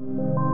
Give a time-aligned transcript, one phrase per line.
[0.00, 0.47] you.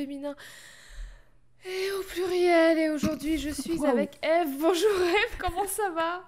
[0.00, 0.34] Féminin
[1.66, 2.78] et au pluriel.
[2.78, 3.86] Et aujourd'hui, je suis Wow.
[3.86, 4.56] avec Eve.
[4.58, 6.24] Bonjour Eve, comment ça va?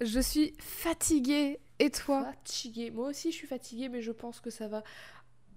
[0.00, 1.60] Je suis fatiguée.
[1.78, 2.24] Et toi?
[2.24, 2.90] Fatiguée.
[2.90, 4.82] Moi aussi, je suis fatiguée, mais je pense que ça va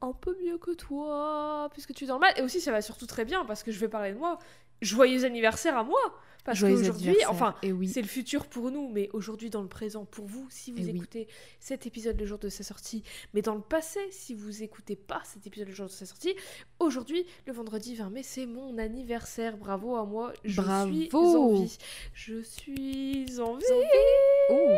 [0.02, 2.34] un peu mieux que toi, puisque tu es dans le mal.
[2.38, 4.38] Et aussi, ça va surtout très bien, parce que je vais parler de moi.
[4.84, 6.00] Joyeux anniversaire à moi
[6.44, 7.32] Parce Joyeux qu'aujourd'hui, anniversaire.
[7.32, 7.88] enfin, Et oui.
[7.88, 10.84] c'est le futur pour nous, mais aujourd'hui dans le présent pour vous, si vous Eh
[10.84, 10.92] oui.
[10.98, 11.28] écoutez
[11.60, 15.22] cet épisode le jour de sa sortie, mais dans le passé, si vous écoutez pas
[15.26, 16.36] cet épisode le jour de sa sortie,
[16.80, 19.56] aujourd'hui, le vendredi 20 mai, c'est mon anniversaire.
[19.58, 20.92] Bravo à moi, je Bravo.
[20.94, 21.78] suis en vie.
[22.14, 23.64] Je suis en vie.
[24.50, 24.76] Oh.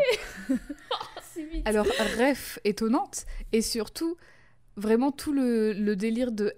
[1.36, 1.68] Vite.
[1.68, 1.86] Alors,
[2.20, 3.26] ref étonnante.
[3.52, 4.16] Et surtout,
[4.78, 6.54] vraiment tout le, le délire de.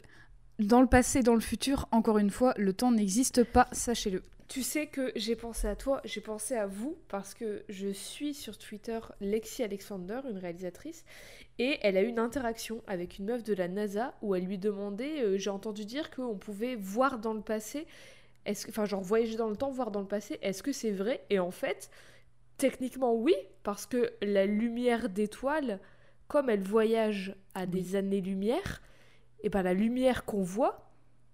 [0.59, 4.23] Dans le passé, dans le futur, encore une fois, le temps n'existe pas, sachez-le.
[4.47, 8.33] Tu sais que j'ai pensé à toi, j'ai pensé à vous parce que je suis
[8.33, 11.05] sur Twitter Lexi Alexander, une réalisatrice,
[11.59, 14.57] et elle a eu une interaction avec une meuf de la NASA où elle lui
[14.57, 17.85] demandait, euh, j'ai entendu dire qu'on pouvait voir dans le passé,
[18.47, 20.89] est-ce que, enfin genre voyager dans le temps, voir dans le passé, est-ce que c'est
[20.89, 21.23] vrai?
[21.29, 21.91] Et en fait,
[22.57, 25.79] techniquement oui, parce que la lumière d'étoiles,
[26.27, 28.81] comme elle voyage à des années-lumière,
[29.41, 30.89] et ben la lumière qu'on voit,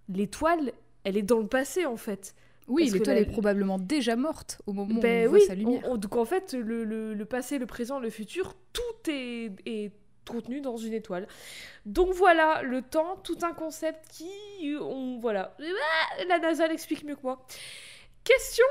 [0.10, 0.74] l'étoile,
[1.04, 2.36] elle est dans le passé en fait.
[2.68, 5.56] Oui, l'étoile la- est probablement déjà morte au moment Ben où on voit oui, sa
[5.56, 5.82] lumière.
[5.86, 9.52] on- on- donc en fait, le, le- le passé, le présent, le futur, tout est,
[9.66, 9.92] est
[10.26, 11.28] contenu dans une étoile.
[11.86, 14.32] Donc voilà, le temps, tout un concept qui...
[14.80, 15.58] On, voilà.
[15.60, 17.46] Ah, La NASA l'explique mieux que moi.
[18.24, 18.64] Question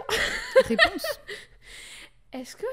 [0.64, 1.04] Réponse
[2.32, 2.64] Est-ce que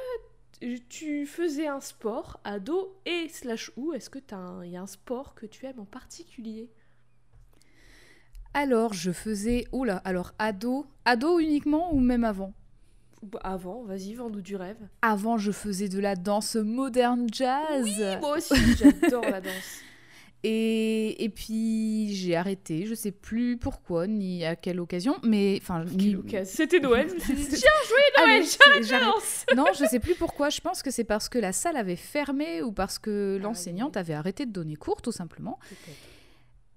[0.90, 4.20] tu faisais un sport, ado et slash ou Est-ce que
[4.64, 6.70] il y a un sport que tu aimes en particulier?
[8.54, 9.66] Alors, je faisais.
[9.72, 10.86] Oula, alors ado.
[11.06, 12.54] Ado uniquement ou même avant?
[13.22, 14.78] Bah, Avant, vas-y, vends-nous du rêve.
[15.02, 17.88] Avant, je faisais de la danse moderne jazz.
[18.22, 19.82] Moi aussi, j'adore la danse.
[20.44, 25.84] Et, et puis j'ai arrêté, je sais plus pourquoi ni à quelle occasion, mais enfin
[25.84, 27.70] ni- C'était Noël, tiens,
[28.24, 28.46] Allez,
[28.90, 30.50] Noël, danse Non, je sais plus pourquoi.
[30.50, 33.96] Je pense que c'est parce que la salle avait fermé ou parce que Ah l'enseignante
[33.96, 34.00] oui.
[34.00, 35.60] avait arrêté de donner cours, tout simplement.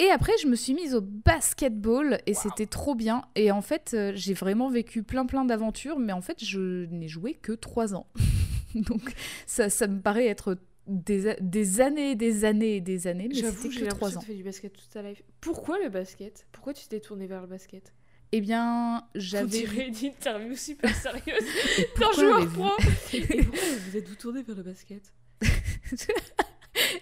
[0.00, 3.22] Et après, je me suis mise au basketball et c'était trop bien.
[3.36, 7.06] Et en fait, euh, j'ai vraiment vécu plein plein d'aventures, mais en fait, je n'ai
[7.08, 8.08] joué que trois ans.
[8.74, 9.14] Donc,
[9.46, 10.56] ça, ça me paraît être
[10.86, 14.18] des, des années et des années et des années, mais c'était j'ai que trois l'impression
[14.18, 14.20] ans.
[14.20, 15.22] que tu fais du basket toute ta life.
[15.40, 16.46] Pourquoi le basket?
[16.52, 17.92] Pourquoi tu t'es tourné vers le basket?
[18.34, 19.46] Eh bien, On j'avais.
[19.46, 21.44] dirait une interview super sérieuse
[22.00, 22.70] d'un joueur pro.
[23.12, 23.60] Et pourquoi
[23.90, 25.12] vous êtes vous tourné vers le basket?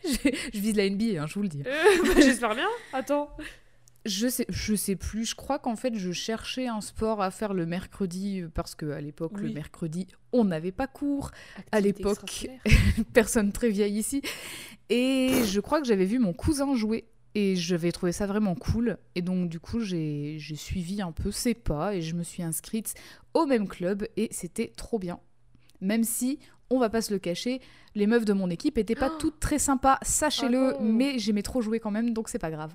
[0.04, 1.62] Je, je vise la NBA, hein, je vous le dis.
[1.64, 2.66] Euh, bah, J'espère bien.
[2.92, 3.30] Attends.
[4.06, 5.26] Je sais, je sais plus.
[5.26, 8.90] Je crois qu'en fait, je cherchais un sport à faire le mercredi euh, parce que
[8.90, 11.30] à l'époque, le mercredi, on n'avait pas cours.
[11.72, 12.48] Activité l'époque.
[13.12, 14.22] Personne très vieille ici.
[14.88, 18.96] Et je crois que j'avais vu mon cousin jouer et j'avais trouvé ça vraiment cool.
[19.14, 22.94] Et donc, du coup, j'ai suivi un peu ses pas et je me suis inscrite
[23.34, 25.20] au même club et c'était trop bien.
[25.80, 26.38] Même si,
[26.70, 27.60] on va pas se le cacher,
[27.94, 31.42] les meufs de mon équipe étaient pas Oh toutes très sympas, sachez-le, Ah mais j'aimais
[31.42, 32.74] trop jouer quand même, donc c'est pas grave.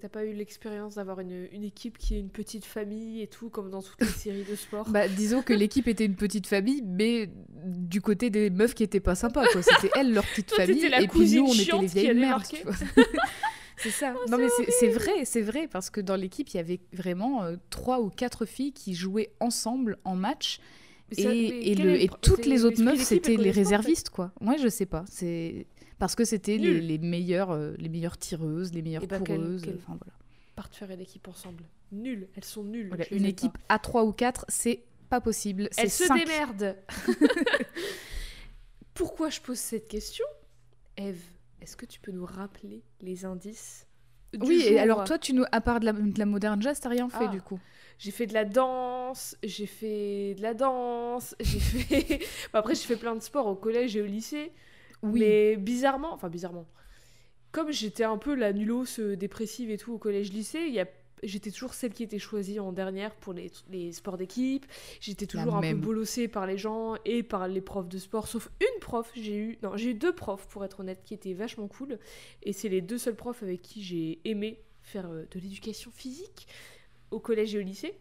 [0.00, 3.48] T'as pas eu l'expérience d'avoir une, une équipe qui est une petite famille et tout,
[3.48, 6.82] comme dans toutes les séries de sport Bah, disons que l'équipe était une petite famille,
[6.84, 7.30] mais
[7.64, 9.62] du côté des meufs qui étaient pas sympas, quoi.
[9.62, 12.72] C'était elles, leur petite Toi, famille, la et puis nous, on était les vieilles vois.
[13.76, 14.14] c'est ça.
[14.16, 17.42] Oh, non, mais c'est- vrai, c'est vrai, parce que dans l'équipe, il y avait vraiment
[17.44, 20.60] euh, trois ou quatre filles qui jouaient ensemble en match,
[21.16, 23.58] et, le- toutes les autres meufs, c'était les en fait.
[23.60, 24.32] réservistes, quoi.
[24.40, 25.04] Ouais, je sais pas.
[25.08, 25.66] C'est
[25.98, 29.62] parce que c'était les, meilleures, euh, les meilleures tireuses, les meilleures Et bah, quel- coureuses.
[29.62, 30.12] quel- Enfin voilà.
[30.54, 31.64] Partent faire une équipe ensemble.
[31.92, 32.88] Nul, elles sont nulles.
[32.88, 33.74] Voilà, Une équipe pas.
[33.74, 35.68] à trois ou quatre, c'est pas possible.
[35.76, 36.24] Elles se cinq.
[36.24, 36.76] démerdent.
[38.94, 40.24] Pourquoi je pose cette question?
[40.96, 41.20] Eve,
[41.60, 43.86] est-ce que tu peux nous rappeler les indices
[44.32, 44.80] du Oui, et jour?
[44.80, 47.26] alors toi, tu nous, à part de la, de la moderne jazz, t'as rien fait
[47.28, 47.28] Ah.
[47.28, 47.60] du coup.
[47.98, 52.20] J'ai fait de la danse, j'ai fait de la danse, j'ai fait...
[52.52, 54.52] Après, j'ai fait plein de sports au collège et au lycée.
[55.02, 55.20] Oui.
[55.20, 56.66] Mais bizarrement, enfin bizarrement,
[57.52, 60.86] comme j'étais un peu la nulos euh, dépressive et tout au collège-lycée, y a
[61.22, 64.66] j'étais toujours celle qui était choisie en dernière pour les, les sports d'équipe.
[65.00, 65.80] J'étais toujours La un même.
[65.80, 68.28] peu bolossée par les gens et par les profs de sport.
[68.28, 69.58] Sauf une prof, j'ai eu.
[69.62, 71.98] Non, j'ai eu deux profs, pour être honnête, qui étaient vachement cool.
[72.42, 76.46] Et c'est les deux seuls profs avec qui j'ai aimé faire euh, de l'éducation physique
[77.10, 77.94] au collège et au lycée.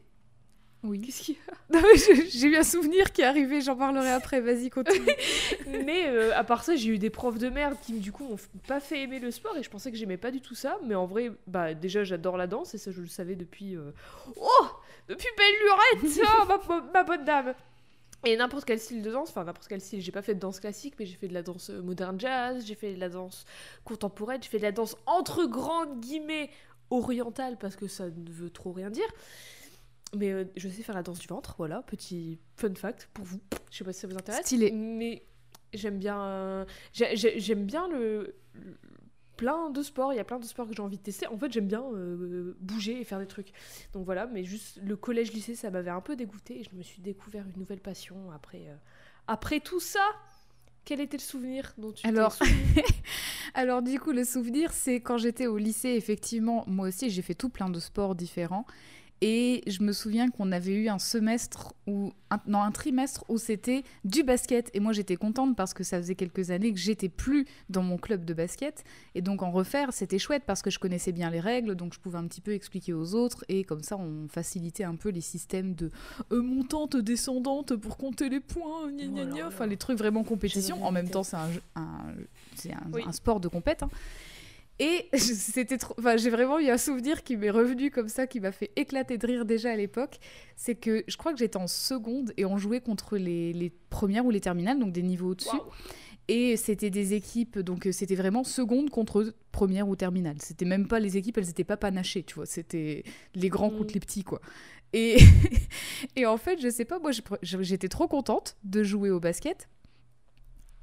[0.86, 1.02] Oui.
[1.02, 1.82] Qu'est-ce qu'il y a
[2.30, 5.06] j'ai eu un souvenir qui est arrivé, j'en parlerai après, vas-y, continue.
[5.68, 8.38] Mais euh, à part ça, j'ai eu des profs de merde qui, du coup, m'ont
[8.68, 10.78] pas fait aimer le sport et je pensais que j'aimais pas du tout ça.
[10.86, 13.76] Mais en vrai, bah déjà, j'adore la danse et ça, je le savais depuis.
[13.76, 13.92] euh,
[14.40, 14.66] Oh
[15.08, 15.54] Depuis belle
[16.04, 17.54] lurette Oh, ma, ma- ma bonne dame
[18.26, 20.60] Et n'importe quel style de danse, enfin n'importe quel style, j'ai pas fait de danse
[20.60, 23.46] classique, mais j'ai fait de la danse euh, moderne jazz, j'ai fait de la danse
[23.84, 26.50] contemporaine, j'ai fait de la danse entre grandes guillemets
[26.92, 29.08] orientale parce que ça ne veut trop rien dire.
[30.16, 33.40] Mais euh, je sais faire la danse du ventre, voilà, petit fun fact pour vous.
[33.72, 34.42] Je sais pas si ça vous intéresse.
[34.46, 34.72] Stylé.
[34.72, 35.26] Mais
[35.74, 38.78] j'aime bien, euh, j'ai- j'ai- j'aime bien le, le-
[39.38, 40.14] plein de sports.
[40.14, 41.28] Il y a plein de sports que j'ai envie de tester.
[41.28, 43.52] En fait, j'aime bien euh, bouger et faire des trucs.
[43.94, 47.02] Donc voilà, mais juste le collège-lycée, ça m'avait un peu dégoûté et je me suis
[47.02, 48.62] découvert une nouvelle passion après.
[49.28, 50.06] après tout ça,
[50.86, 52.38] quel était le souvenir dont tu Alors-
[53.54, 57.36] Alors du coup, le souvenir, c'est quand j'étais au lycée, effectivement, moi aussi, j'ai fait
[57.36, 58.66] tout plein de sports différents.
[59.22, 62.12] Et je me souviens qu'on avait eu un semestre ou
[62.48, 64.70] non, un trimestre où c'était du basket.
[64.74, 67.98] Et moi, j'étais contente parce que ça faisait quelques années que j'étais plus dans mon
[67.98, 68.84] club de basket.
[69.16, 71.76] Et donc, en refaire, c'était chouette parce que je connaissais bien les règles.
[71.76, 73.46] Donc, je pouvais un petit peu expliquer aux autres.
[73.48, 75.92] Et comme ça, on facilitait un peu les systèmes de
[76.34, 78.92] euh, montante, descendante pour compter les points.
[78.92, 79.48] gna, gna, Oh gna.
[79.48, 80.84] Enfin, les trucs vraiment compétition.
[80.84, 82.14] En même temps, c'est un, jeu- un-
[82.56, 83.02] c'est un, Oui.
[83.08, 83.82] un sport de compète.
[83.82, 83.90] hein.
[84.80, 85.94] Et c'était trop.
[85.98, 89.18] Enfin, j'ai vraiment eu un souvenir qui m'est revenu comme ça, qui m'a fait éclater
[89.18, 90.18] de rire déjà à l'époque.
[90.56, 94.26] C'est que je crois que j'étais en seconde et on jouait contre les, les premières
[94.26, 95.56] ou les terminales, donc des niveaux au-dessus.
[96.28, 100.38] Et c'était des équipes, donc euh, c'était vraiment seconde contre première ou terminale.
[100.42, 102.48] C'était même pas les équipes, elles étaient pas panachées, tu vois.
[102.48, 103.04] C'était
[103.36, 103.78] les grands Mm.
[103.78, 104.42] contre les petits, quoi.
[104.92, 105.18] Et,
[106.16, 107.12] et en fait, je sais pas, moi
[107.44, 109.70] j'étais trop contente de jouer au basket.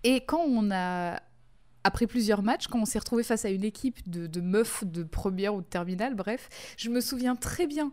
[0.04, 1.20] Et quand on a.
[1.84, 5.02] Après plusieurs matchs, quand on s'est retrouvé face à une équipe de, de meufs de
[5.02, 7.92] première ou de terminale, bref, je me souviens très bien.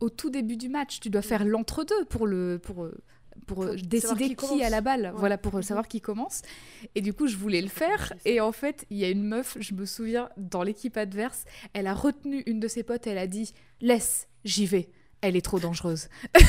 [0.00, 2.88] Au tout début du match, tu dois faire l'entre-deux pour le pour,
[3.46, 5.20] pour, décider qui a la balle, Ouais.
[5.20, 5.62] voilà pour Mhm.
[5.62, 6.42] savoir qui commence.
[6.96, 8.12] Et du coup, je voulais le faire.
[8.24, 11.86] Et en fait, il y a une meuf, je me souviens, dans l'équipe adverse, elle
[11.86, 14.90] a retenu une de ses potes, elle a dit Laisse, j'y vais.
[15.20, 16.08] Elle est trop dangereuse.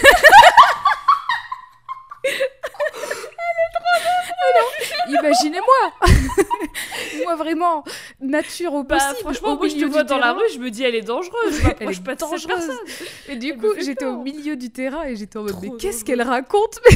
[4.56, 4.72] Alors,
[5.10, 5.94] Imaginez-moi
[7.24, 7.84] Moi, vraiment,
[8.22, 9.20] nature au Bah, possible.
[9.20, 11.60] franchement, au moi je te vois dans la rue, je me dis elle est dangereuse.
[11.60, 12.46] Je m'approche est pas dangereuse.
[12.48, 12.78] personne.
[13.30, 16.04] Et du Elle coup, j'étais au milieu du terrain et j'étais en mode Mais qu'est-ce
[16.04, 16.80] qu'elle raconte?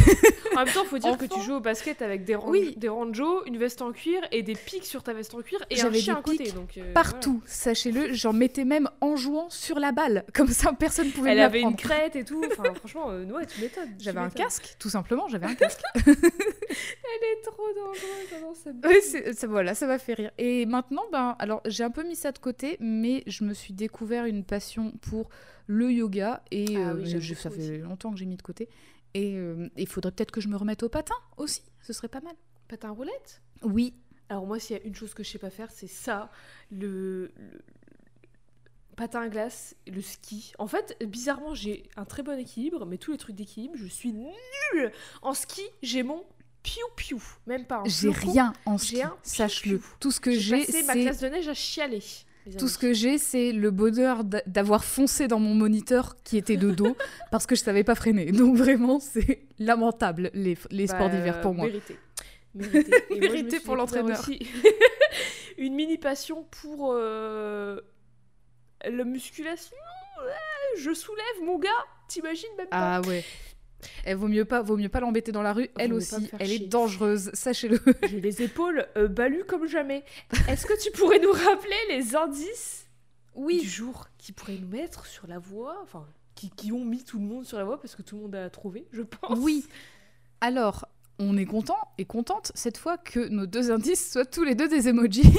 [0.56, 2.74] En même temps, faut dire que tu joues au basket avec des, ran- Oui.
[2.78, 5.80] des ranjos, une veste en cuir et des pics sur ta veste en cuir et
[5.80, 6.52] un chien à côté.
[6.52, 10.26] Donc, euh, Partout, sachez-le, j'en mettais même en jouant sur la balle.
[10.34, 11.34] Comme ça, personne pouvait.
[11.34, 12.42] Elle avait une crête et tout.
[12.52, 13.94] Enfin, franchement, euh, ouais, tu m'étonnes.
[14.00, 15.82] J'avais un casque, tout simplement, j'avais un casque.
[17.04, 18.30] Elle est trop dangereuse.
[18.36, 20.32] ah non, ça voilà, ça m'a fait rire.
[20.38, 23.74] Et maintenant, ben, alors j'ai un peu mis ça de côté, mais je me suis
[23.74, 25.30] découvert une passion pour
[25.68, 28.42] le yoga et Ah euh, oui, j'aime je- ça fait longtemps que j'ai mis de
[28.42, 28.70] côté.
[29.14, 32.22] Et euh, il faudrait peut-être que je me remette au patin aussi, ce serait pas
[32.22, 32.36] mal.
[32.68, 33.42] Patin roulette?
[33.64, 33.94] Oui,
[34.30, 36.30] Alors moi, s'il y a une chose que je sais pas faire, c'est ça,
[36.72, 37.62] le, le-
[38.96, 40.54] patin à glace, le ski.
[40.58, 44.12] En fait, bizarrement, j'ai un très bon équilibre, mais tous les trucs d'équilibre, je suis
[44.12, 44.92] nulle.
[45.22, 46.24] En ski, j'ai mon
[46.68, 49.82] piou-piou, même pas un j'ai rien en ski, sache-le.
[50.00, 52.04] Tout ce que J'ai passé ma c'est classe de neige à chialer.
[52.58, 56.56] Tout ce que j'ai, c'est le bonheur d'a- d'avoir foncé dans mon moniteur qui était
[56.58, 56.96] de dos
[57.32, 58.32] parce que je savais pas freiner.
[58.32, 61.66] Donc vraiment, c'est lamentable les, les sports Bah, d'hiver pour moi.
[61.66, 61.98] Mérité.
[62.56, 63.04] Mérité.
[63.12, 64.20] Et Mérité pour l'entraîneur.
[64.20, 64.40] aussi
[65.58, 67.80] une mini passion pour euh,
[68.86, 69.76] la musculation.
[70.80, 71.70] Je soulève mon gars,
[72.08, 72.98] t'imagines même pas.
[72.98, 73.24] Ah ouais.
[74.06, 75.70] Elle vaut mieux pas, vaut mieux pas l'embêter dans la rue.
[75.78, 76.66] Elle aussi, elle chier.
[76.66, 77.80] est dangereuse, sachez-le.
[78.10, 80.04] J'ai les épaules euh, balues comme jamais.
[80.48, 82.88] Est-ce que tu pourrais nous rappeler les indices
[83.36, 86.06] du jour qui pourraient nous mettre sur la voie Enfin,
[86.36, 88.36] qui, qui ont mis tout le monde sur la voie parce que tout le monde
[88.36, 89.38] a trouvé, je pense.
[89.40, 89.66] Oui.
[90.42, 90.88] Alors,
[91.20, 94.68] on est content et contente cette fois que nos deux indices soient tous les deux
[94.68, 95.24] des emojis.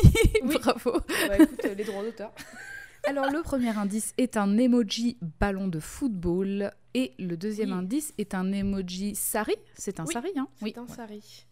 [0.44, 0.56] Oui.
[0.62, 0.92] Bravo.
[1.26, 2.32] Bah écoute, euh, les droits d'auteur.
[3.04, 7.76] Alors, le premier indice est un emoji ballon de football et le deuxième Oui.
[7.78, 9.54] indice est un emoji sari.
[9.74, 11.46] C'est un Oui, sari, hein C'est un sari.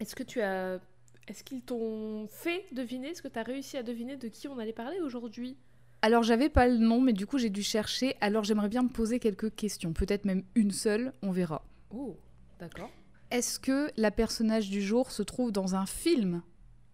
[0.00, 0.80] Est-ce que tu as.
[1.28, 4.58] Est-ce qu'ils t'ont fait deviner Est-ce que tu as réussi à deviner de qui on
[4.58, 5.56] allait parler aujourd'hui?
[6.02, 8.16] Alors, j'avais pas le nom, mais du coup, j'ai dû chercher.
[8.20, 11.64] Alors, j'aimerais bien me poser quelques questions, peut-être même une seule, on verra.
[11.90, 12.18] Oh,
[12.58, 12.90] d'accord.
[13.30, 16.42] Est-ce que la personnage du jour se trouve dans un film?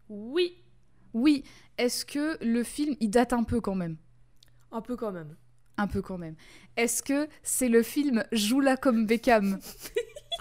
[0.08, 0.56] Oui,
[1.14, 1.42] Oui.
[1.78, 3.96] Est-ce que le film, il date un peu quand même?
[4.72, 5.36] Un peu quand même.
[5.78, 6.34] Un peu quand même.
[6.76, 9.58] Est-ce que c'est le film Joue là comme Beckham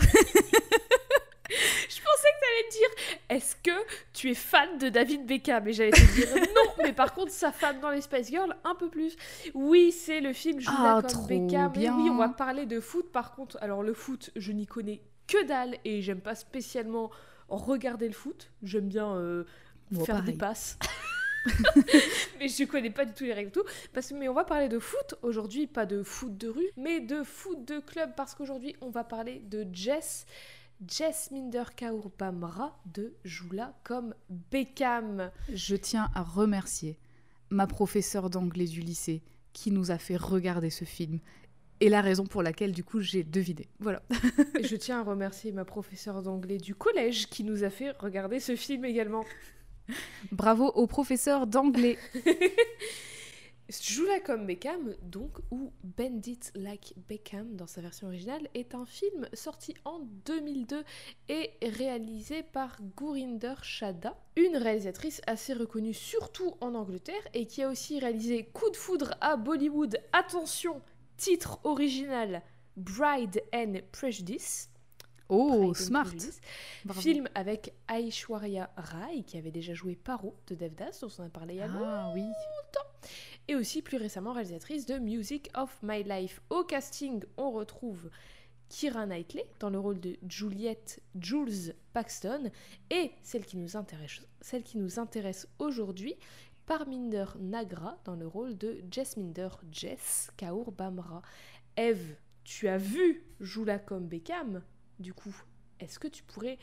[1.49, 2.89] Je pensais que t'allais dire
[3.29, 3.71] Est-ce que
[4.13, 5.67] tu es fan de David Beckham?
[5.67, 8.75] Et j'allais te dire non, mais par contre, sa femme dans les Spice Girls, un
[8.75, 9.15] peu plus.
[9.53, 11.71] Oui, c'est le film Joue Ah, comme Beckham.
[11.75, 13.11] Et oui, on va parler de foot.
[13.11, 17.11] Par contre, alors le foot, je n'y connais que dalle et j'aime pas spécialement
[17.47, 18.51] regarder le foot.
[18.63, 19.43] J'aime bien euh,
[19.93, 20.31] faire pareil.
[20.33, 20.77] des passes.
[22.39, 23.63] mais je connais pas du tout les règles et tout.
[23.93, 26.99] Parce que, mais on va parler de foot aujourd'hui, pas de foot de rue, mais
[26.99, 28.11] de foot de club.
[28.15, 30.25] Parce qu'aujourd'hui, on va parler de Jess.
[30.85, 35.31] Jess Minder Kaur Bamra de Joula comme Beckham.
[35.53, 36.99] Je tiens à remercier
[37.49, 39.23] ma professeure d'anglais du lycée
[39.53, 41.19] qui nous a fait regarder ce film
[41.79, 43.67] et la raison pour laquelle du coup j'ai deviné.
[43.79, 44.01] Voilà.
[44.63, 48.55] Je tiens à remercier ma professeure d'anglais du collège qui nous a fait regarder ce
[48.55, 49.25] film également.
[50.31, 51.97] Bravo au professeur d'anglais.
[53.69, 59.27] Joula comme Beckham, donc, ou Bandit Like Beckham dans sa version originale, est un film
[59.33, 60.83] sorti en 2002
[61.29, 67.69] et réalisé par Gurinder Chadha, une réalisatrice assez reconnue surtout en Angleterre et qui a
[67.69, 69.99] aussi réalisé Coup de foudre à Bollywood.
[70.13, 70.81] Attention,
[71.17, 72.43] titre original
[72.77, 74.69] Bride and Prejudice.
[75.29, 76.13] Oh, smart.
[76.94, 81.55] Film avec Aishwarya Rai qui avait déjà joué Paro de Devdas, dont on a parlé
[81.55, 82.24] il y a Ah oui.
[83.48, 86.41] et aussi plus récemment réalisatrice de Music of My Life.
[86.50, 88.10] Au casting, on retrouve
[88.70, 92.51] Kira Knightley dans le rôle de Juliette Jules Paxton
[92.91, 96.15] et celle qui nous intéresse, celle qui nous intéresse aujourd'hui,
[96.65, 101.22] Parminder Nagra dans le rôle de Jessminder Jess Kaur Bamra.
[101.77, 104.62] Eve, tu as vu Joula comme Beckham?
[104.99, 105.35] Du coup,
[105.79, 106.57] est-ce que tu pourrais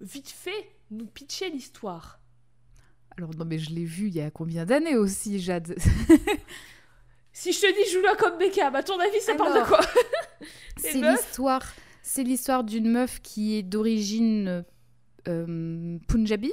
[0.00, 2.20] vite fait nous pitcher l'histoire?
[3.16, 5.74] Alors non mais je l'ai vu il y a combien d'années aussi, Jade?
[7.32, 9.80] Si je te dis Joula comme Beckham, à ton avis, ça parle de quoi?
[10.78, 11.62] C'est l'histoire,
[12.02, 14.64] c'est l'histoire d'une meuf qui est d'origine
[15.28, 16.52] euh, punjabi.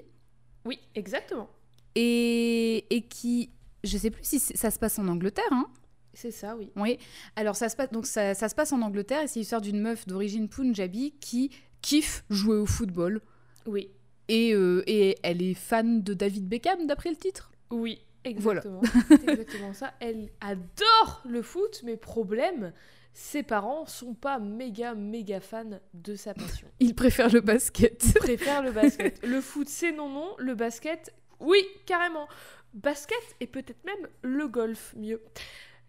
[0.66, 1.50] Oui, exactement.
[1.96, 3.52] et, et qui,
[3.84, 5.68] je sais plus si ça se passe en Angleterre, hein
[6.14, 6.72] C'est ça, oui.
[6.76, 6.98] Oui.
[7.36, 9.80] Alors ça se passe donc ça, ça se passe en Angleterre et c'est l'histoire d'une
[9.82, 11.50] meuf d'origine punjabi qui
[11.82, 13.22] kiffe jouer au football
[13.66, 13.90] Oui,
[14.28, 17.52] et, euh, et elle est fan de David Beckham d'après le titre?
[17.72, 18.00] oui,
[18.38, 18.62] Voilà.
[18.62, 18.82] exactement.
[19.10, 19.94] C'est exactement ça.
[20.00, 22.72] Elle adore le foot, mais problème,
[23.14, 26.68] ses parents sont pas méga, méga fans de sa passion.
[26.80, 28.04] Il préfère le basket.
[28.06, 29.26] Ils préfèrent le basket.
[29.26, 30.36] Le foot, c'est non, non.
[30.38, 32.28] Le basket, oui, carrément.
[32.74, 35.22] Basket et peut-être même le golf, mieux.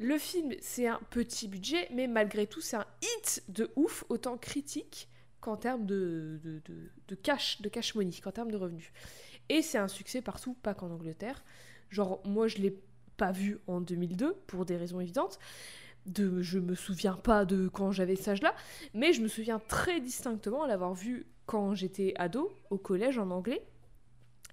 [0.01, 4.37] Le film, c'est un petit budget, mais malgré tout, c'est un hit de ouf, autant
[4.37, 5.09] critique
[5.41, 6.41] qu'en termes de,
[7.23, 8.91] cash, de cash money, qu'en termes de revenus.
[9.49, 11.45] Et c'est un succès partout, pas qu'en Angleterre.
[11.91, 12.77] Genre, moi, je l'ai
[13.17, 15.39] pas vu en 2002, pour des raisons évidentes.
[16.07, 18.55] De, je me souviens pas de quand j'avais cet âge-là,
[18.95, 23.65] mais je me souviens très distinctement l'avoir vu quand j'étais ado, au collège en anglais.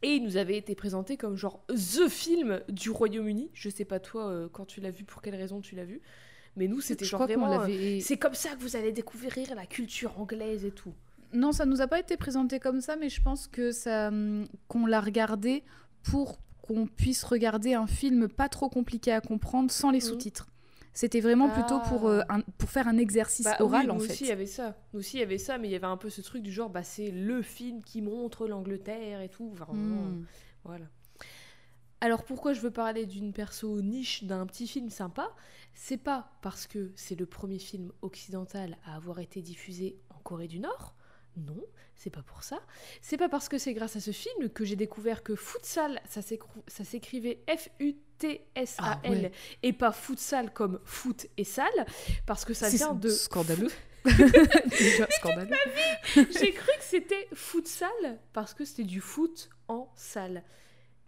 [0.03, 3.49] Et il nous avait été présenté comme genre The film du Royaume-Uni.
[3.53, 6.01] Je sais pas toi euh, quand tu l'as vu, pour quelle raison tu l'as vu.
[6.55, 7.61] Mais nous, c'était genre vraiment.
[7.69, 10.93] euh, c'est comme ça que vous allez découvrir la culture anglaise et tout.
[11.33, 14.47] Non, ça nous a pas été présenté comme ça, mais je pense que ça, hum,
[14.67, 15.63] qu'on l'a regardé
[16.03, 20.03] pour qu'on puisse regarder un film pas trop compliqué à comprendre sans les Mhm.
[20.05, 20.47] sous-titres.
[20.93, 23.99] C'était vraiment plutôt pour, euh, un- pour faire un exercice Bah oral oui, en nous
[24.01, 24.11] fait.
[24.13, 24.77] aussi, il y avait ça.
[24.93, 26.51] Nous aussi, il y avait ça, mais il y avait un peu ce truc du
[26.51, 29.51] genre, bah, c'est le film qui montre l'Angleterre et tout.
[29.51, 30.25] Vraiment, Hmm.
[30.65, 30.85] Voilà.
[32.01, 35.29] Alors pourquoi je veux parler d'une perso niche, d'un petit film sympa?
[35.73, 40.47] C'est pas parce que c'est le premier film occidental à avoir été diffusé en Corée
[40.47, 40.95] du Nord.
[41.37, 41.63] Non,
[41.95, 42.59] c'est pas pour ça.
[43.01, 46.21] C'est pas parce que c'est grâce à ce film que j'ai découvert que futsal, ça
[46.21, 46.83] s'écrou- ça
[48.21, 49.31] F-U-T-S-A-L Ah ouais.
[49.63, 51.85] et pas futsal comme foot et salle,
[52.25, 53.71] parce que ça vient de scandaleux.
[54.05, 55.55] Déjà scandaleux.
[56.15, 60.43] J'ai cru que c'était futsal parce que c'était du foot en salle.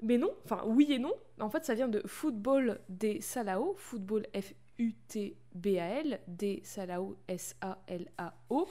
[0.01, 1.13] Mais non, enfin oui et non.
[1.39, 8.67] En fait, ça vient de football des Salao, football F-U-T-B-A-L, des Salao S-A-L-A-O,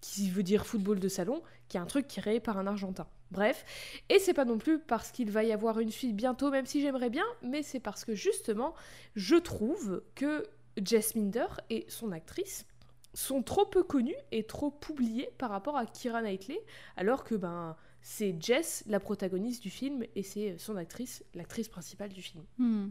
[0.00, 3.06] qui veut dire football de salon, qui est un truc créé par un Argentin.
[3.30, 3.64] Bref,
[4.08, 6.80] et c'est pas non plus parce qu'il va y avoir une suite bientôt, même si
[6.80, 8.74] j'aimerais bien, mais c'est parce que justement,
[9.16, 10.44] je trouve que
[10.82, 12.66] Jess Minder et son actrice
[13.12, 16.60] sont trop peu connus et trop oubliés par rapport à Kira Knightley,
[16.96, 22.10] alors que ben c'est Jess la protagoniste du film et c'est son actrice, l'actrice principale
[22.10, 22.44] du film.
[22.58, 22.88] Hmm.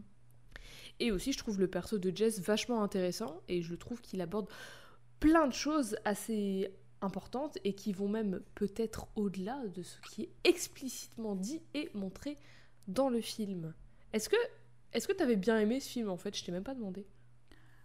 [0.99, 4.49] Et aussi, je trouve le perso de Jess vachement intéressant et je trouve qu'il aborde
[5.19, 10.31] plein de choses assez importantes et qui vont même peut-être au-delà de ce qui est
[10.43, 12.37] explicitement dit et montré
[12.87, 13.73] dans le film.
[14.13, 14.37] Est-ce que
[14.93, 16.35] est-ce que t'avais bien aimé ce film en fait?
[16.35, 17.05] Je t'ai même pas demandé.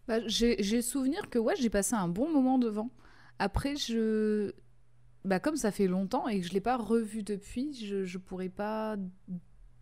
[0.08, 2.90] Bah, j'ai souvenir que ouais, j'ai passé un bon moment devant.
[3.38, 4.52] Après, je.
[5.24, 8.48] Bah, comme ça fait longtemps et que je l'ai pas revu depuis, je, je pourrais
[8.48, 8.96] pas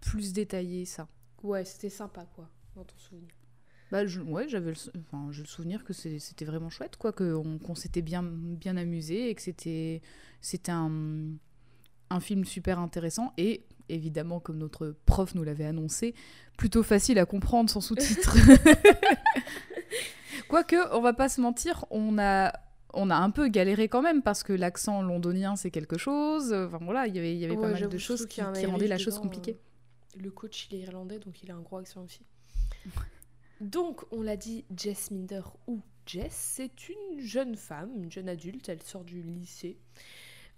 [0.02, 1.08] plus détailler ça.
[1.42, 3.30] Ouais, c'était sympa, quoi, dans ton souvenir.
[3.90, 7.58] Bah, je, ouais, j'avais le, enfin, j'ai le souvenir que c'était vraiment chouette, quoi, qu'on
[7.58, 10.00] qu'on s'était bien, bien amusé et que c'était
[10.40, 11.32] c'était un,
[12.10, 16.14] un film super intéressant et évidemment, comme notre prof nous l'avait annoncé,
[16.56, 18.36] plutôt facile à comprendre sans sous-titres.
[20.48, 22.52] Quoique, on va pas se mentir, on a,
[22.94, 26.52] on a un peu galéré quand même parce que l'accent londonien c'est quelque chose.
[26.52, 28.98] Enfin voilà, il y avait, il y avait pas mal de choses qui, rendaient la
[28.98, 29.58] chose dedans, compliquée.
[30.16, 32.20] euh, Le coach, il est irlandais, donc il a un gros accent aussi.
[33.60, 38.68] Donc, on l'a dit, Jess Minder ou Jess, c'est une jeune femme, une jeune adulte,
[38.68, 39.76] elle sort du lycée,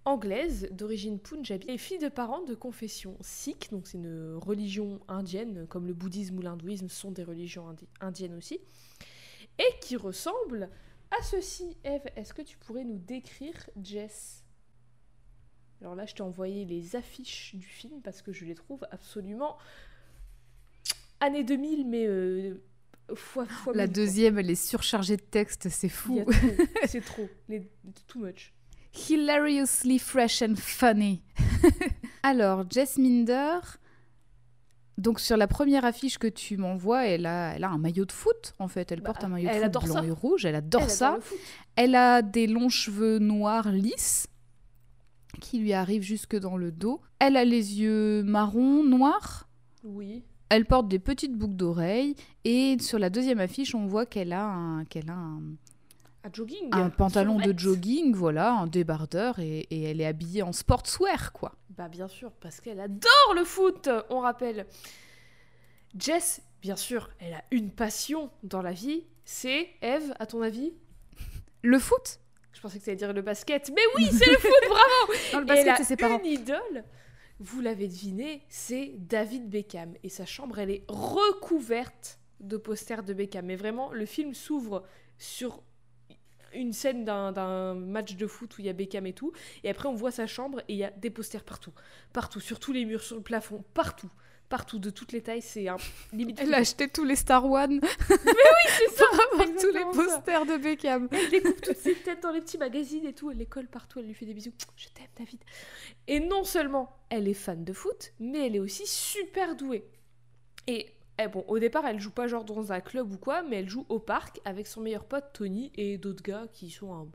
[0.05, 5.67] anglaise, d'origine punjabi, et fille de parents de confession sikh, donc c'est une religion indienne,
[5.69, 8.61] comme le bouddhisme ou l'hindouisme sont des religions indi- indiennes aussi,
[9.59, 10.71] et qui ressemble
[11.11, 11.77] à ceci.
[11.85, 14.45] Eve, est-ce que tu pourrais nous décrire Jess?
[15.81, 19.59] Alors là, je t'ai envoyé les affiches du film parce que je les trouve absolument
[21.21, 22.63] années 2000, mais euh,
[23.15, 26.25] fois, fois La deuxième, elle est surchargée de texte, c'est fou.
[26.87, 27.69] c'est trop, les,
[28.09, 28.53] too much.
[29.09, 31.23] Hilariously fresh and funny.
[32.23, 33.59] Alors, Jess Minder.
[34.99, 38.13] Donc sur la première affiche que tu m'envoies, elle a, elle a un maillot de
[38.13, 38.93] foot en fait.
[38.93, 40.05] Elle Bah, porte un maillot de foot blanc ça.
[40.05, 40.45] et rouge.
[40.45, 41.19] Elle adore Elle ça.
[41.77, 44.27] Elle a des longs cheveux noirs lisses
[45.41, 47.01] qui lui arrivent jusque dans le dos.
[47.19, 49.49] Elle a les yeux marron noirs.
[49.83, 50.23] Oui.
[50.55, 54.45] Elle porte des petites boucles d'oreilles et sur la deuxième affiche, on voit qu'elle a
[54.45, 55.41] un, qu'elle a un,
[56.25, 56.69] Un jogging.
[56.73, 61.53] un pantalon de jogging, voilà, un débardeur et, et elle est habillée en sportswear quoi.
[61.71, 64.67] Bah bien sûr, parce qu'elle adore le foot, on rappelle.
[65.99, 70.73] Jess, bien sûr, elle a une passion dans la vie, c'est, Eve, à ton avis?
[71.63, 72.19] Le foot?
[72.53, 75.39] Je pensais que tu allais dire le basket, mais oui, c'est le foot, bravo Non,
[75.41, 76.19] le Et basket, elle a c'est ses parents.
[76.21, 76.85] une idole,
[77.43, 79.95] vous l'avez deviné, c'est David Beckham.
[80.03, 83.47] Et sa chambre, elle est recouverte de posters de Beckham.
[83.47, 84.85] Mais vraiment, le film s'ouvre
[85.19, 85.63] sur
[86.55, 89.33] une scène d'un- match de foot où il y a Beckham et tout.
[89.65, 91.73] Et après, on voit sa chambre et il y a des posters partout.
[92.13, 94.11] Partout, sur tous les murs, sur le plafond, partout.
[94.53, 95.79] Partout, de toutes les tailles, c'est un
[96.13, 96.39] limite.
[96.39, 99.87] Elle a acheté tous les Star One c'est ça, pour avoir tous les ça.
[99.95, 101.09] posters de Beckham.
[101.11, 103.99] Elle découpe toutes ses têtes dans les petits magazines et tout, elle les colle partout,
[104.01, 104.53] elle lui fait des bisous.
[104.77, 105.41] Je t'aime, David.
[106.07, 109.87] Et non seulement elle est fan de foot, mais elle est aussi super douée.
[110.67, 110.87] Et
[111.19, 113.71] eh bon, au départ, elle joue pas genre dans un club ou quoi, mais elle
[113.71, 117.09] joue au parc avec son meilleur pote Tony et d'autres gars qui sont un-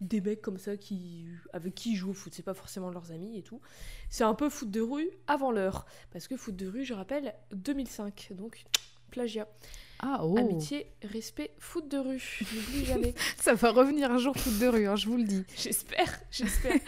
[0.00, 2.32] des mecs comme ça qui avec qui ils jouent au foot.
[2.34, 3.60] C'est pas forcément leurs amis et tout.
[4.10, 7.34] C'est un peu foot de rue avant l'heure, parce que foot de rue, je rappelle,
[7.52, 8.64] 2005, donc
[9.10, 9.48] plagiat.
[10.00, 12.40] Ah oh Amitié, respect, foot de rue.
[12.54, 13.14] N'oublie jamais.
[13.38, 15.44] Ça va revenir un jour foot de rue, hein, je vous le dis.
[15.56, 16.78] J'espère, j'espère.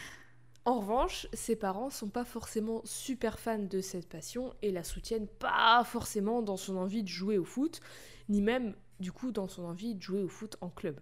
[0.66, 5.28] en revanche, ses parents sont pas forcément super fans de cette passion et la soutiennent
[5.28, 7.80] pas forcément dans son envie de jouer au foot,
[8.28, 11.00] ni même du coup dans son envie de jouer au foot en club.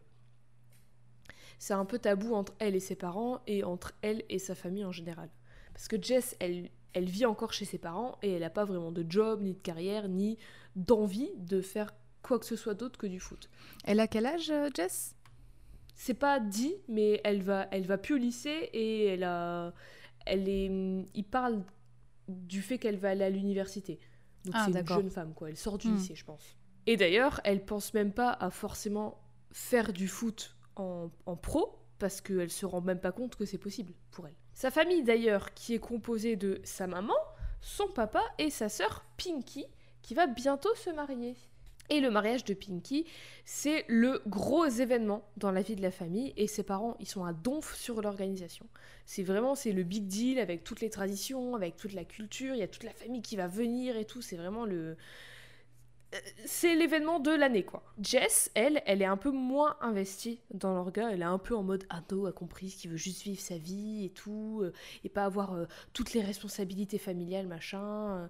[1.59, 4.85] C'est un peu tabou entre elle et ses parents et entre elle et sa famille
[4.85, 5.29] en général.
[5.73, 8.93] Parce que Jess, elle, elle vit encore chez ses parents et elle n'a pas vraiment
[8.93, 10.39] de job, ni de carrière, ni
[10.77, 13.49] d'envie de faire quoi que ce soit d'autre que du foot.
[13.85, 15.15] Elle a quel âge, euh, Jess?
[15.95, 19.73] C'est pas dit, mais elle va, elle va plus au lycée et elle a,
[20.27, 20.67] elle est,
[21.15, 21.63] il parle
[22.29, 23.99] du fait qu'elle va aller à l'université.
[24.45, 25.49] Donc Ah, c'est une jeune femme quoi.
[25.49, 25.95] Elle sort du Hmm.
[25.97, 26.57] lycée, je pense.
[26.87, 32.51] Et d'ailleurs, elle pense même pas à forcément faire du foot en, pro parce qu'elle
[32.51, 34.35] se rend même pas compte que c'est possible pour elle.
[34.55, 37.17] Sa famille d'ailleurs, qui est composée de sa maman,
[37.61, 39.67] son papa et sa sœur Pinky,
[40.03, 41.37] qui va bientôt se marier.
[41.91, 43.07] Et le mariage de Pinky,
[43.47, 47.25] c'est le gros événement dans la vie de la famille et ses parents, ils sont
[47.25, 48.67] à donf sur l'organisation.
[49.07, 52.59] C'est vraiment, c'est le big deal avec toutes les traditions, avec toute la culture, il
[52.59, 54.97] y a toute la famille qui va venir et tout, c'est vraiment le...
[56.47, 57.83] C'est l'événement de l'année, quoi.
[58.01, 61.11] Jess, elle, elle est un peu moins investie dans l'orga.
[61.13, 64.07] Elle est un peu en mode ado, a compris, qui veut juste vivre sa vie
[64.07, 64.73] et tout, euh,
[65.05, 67.83] et pas avoir euh, toutes les responsabilités familiales, machin.
[68.25, 68.29] euh.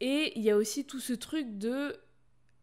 [0.00, 1.96] Et il y a aussi tout ce truc de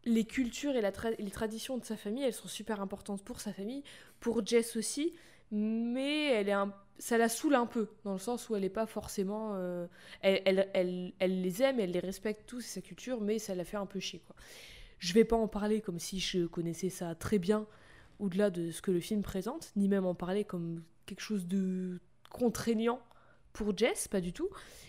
[0.04, 0.82] les cultures et
[1.18, 3.82] les traditions de sa famille, elles sont super importantes pour sa famille,
[4.20, 5.14] pour Jess aussi,
[5.50, 8.68] mais elle est un- ça la saoule un peu, dans le sens où elle n'est
[8.68, 9.52] pas forcément...
[9.54, 9.86] euh,
[10.22, 13.64] elle, elle, elle- les aime, elle les respecte tous, c'est sa culture, mais ça la
[13.64, 14.20] fait un peu chier.
[14.26, 14.36] Quoi.
[14.98, 17.66] Je vais pas en parler comme si je connaissais ça très bien,
[18.18, 22.00] au-delà de ce que le film présente, ni même en parler comme quelque chose de
[22.30, 23.00] contraignant
[23.52, 24.48] pour Jess, pas du tout.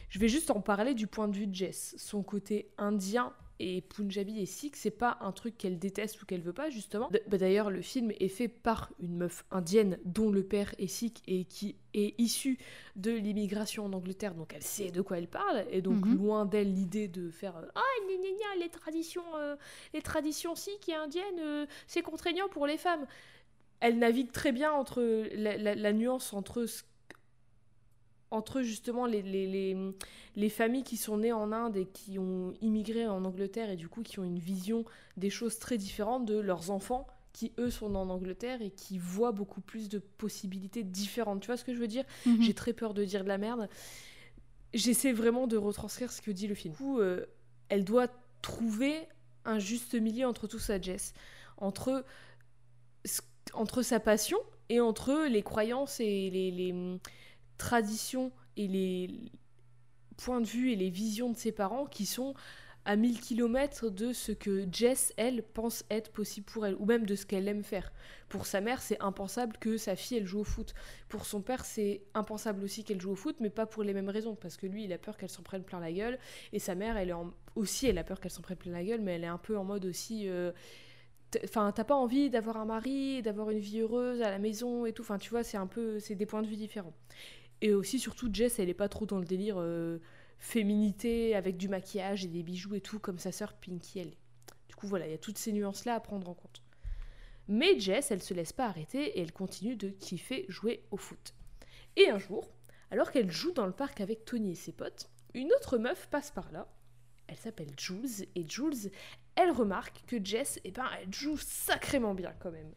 [0.09, 3.81] Je vais juste en parler du point de vue de Jess, son côté indien et
[3.81, 7.09] Punjabi et Sikh, c'est pas un truc qu'elle déteste ou qu'elle veut pas, justement.
[7.27, 11.21] Bah, d'ailleurs, le film est fait par une meuf indienne dont le père est Sikh
[11.27, 12.57] et qui est issue
[12.95, 16.15] de l'immigration en Angleterre, donc elle sait de quoi elle parle, et donc Mhm.
[16.17, 19.55] loin d'elle l'idée de faire Ah, gna, gna, gna, les traditions, euh,
[19.93, 23.05] les traditions Sikh et indiennes, euh, c'est contraignant pour les femmes.
[23.81, 25.01] Elle navigue très bien entre
[25.35, 26.83] la, la- la nuance entre ce
[28.31, 29.77] entre justement les, les, les,
[30.35, 33.89] les familles qui sont nées en Inde et qui ont immigré en Angleterre et du
[33.89, 34.85] coup qui ont une vision
[35.17, 39.31] des choses très différentes de leurs enfants qui eux sont en Angleterre et qui voient
[39.31, 41.41] beaucoup plus de possibilités différentes.
[41.41, 42.03] Tu vois ce que je veux dire?
[42.25, 42.41] Mhm.
[42.41, 43.69] J'ai très peur de dire de la merde.
[44.73, 46.73] J'essaie vraiment de retranscrire ce que dit le film.
[46.73, 47.25] Du coup, euh,
[47.69, 48.07] elle doit
[48.41, 49.07] trouver
[49.45, 51.13] un juste milieu entre tout ça, Jess.
[51.57, 52.05] Entre,
[53.53, 54.37] entre sa passion
[54.69, 56.99] et entre les croyances et les, les,
[57.59, 59.31] traditions et les
[60.17, 62.33] points de vue et les visions de ses parents qui sont
[62.85, 67.05] à 1000 km de ce que Jess, elle, pense être possible pour elle, ou même
[67.05, 67.91] de ce qu'elle aime faire.
[68.29, 70.73] Pour sa mère, c'est impensable que sa fille, elle joue au foot.
[71.07, 74.09] Pour son père, c'est impensable aussi qu'elle joue au foot, mais pas pour les mêmes
[74.09, 76.17] raisons, parce que lui, il a peur qu'elle s'en prenne plein la gueule,
[76.53, 77.15] et sa mère, elle est
[77.55, 79.57] aussi, elle a peur qu'elle s'en prenne plein la gueule, mais elle est un peu
[79.57, 80.27] en mode aussi...
[80.27, 80.51] euh,
[81.43, 84.93] Enfin, t'as pas envie d'avoir un mari, d'avoir une vie heureuse à la maison et
[84.93, 85.03] tout.
[85.03, 86.93] Enfin, tu vois, c'est un peu, c'est des points de vue différents.
[87.61, 89.99] Et aussi, surtout, Jess, elle est pas trop dans le délire euh,
[90.37, 94.13] féminité avec du maquillage et des bijoux et tout, comme sa sœur Pinky, elle.
[94.67, 96.63] Du coup, voilà, il y a toutes ces nuances-là à prendre en compte.
[97.47, 101.33] Mais Jess, elle se laisse pas arrêter et elle continue de kiffer jouer au foot.
[101.95, 102.47] Et un jour,
[102.91, 106.31] alors qu'elle joue dans le parc avec Tony et ses potes, une autre meuf passe
[106.31, 106.67] par là.
[107.27, 108.91] Elle s'appelle Jules et Jules,
[109.35, 112.73] elle remarque que Jess, eh ben, elle joue sacrément bien quand même.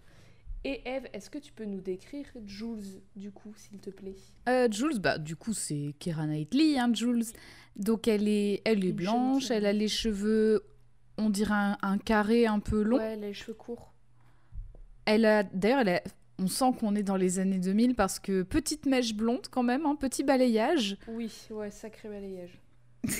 [0.64, 4.14] Et Eve, est-ce que tu peux nous décrire Jules, du coup, s'il te plaît?
[4.48, 7.24] Euh, Jules, bah, du coup, c'est Keira Knightley, hein, Jules.
[7.74, 10.62] Donc, elle est, elle est blanche, elle a les cheveux,
[11.18, 12.98] on dirait un, un carré un peu long.
[12.98, 13.92] Ouais, les cheveux courts.
[15.04, 16.02] Elle a, d'ailleurs, elle a-
[16.38, 19.84] on sent qu'on est dans les années 2000 parce que petite mèche blonde quand même,
[19.84, 20.96] un petit balayage.
[21.08, 22.58] Oui, ouais, sacré balayage.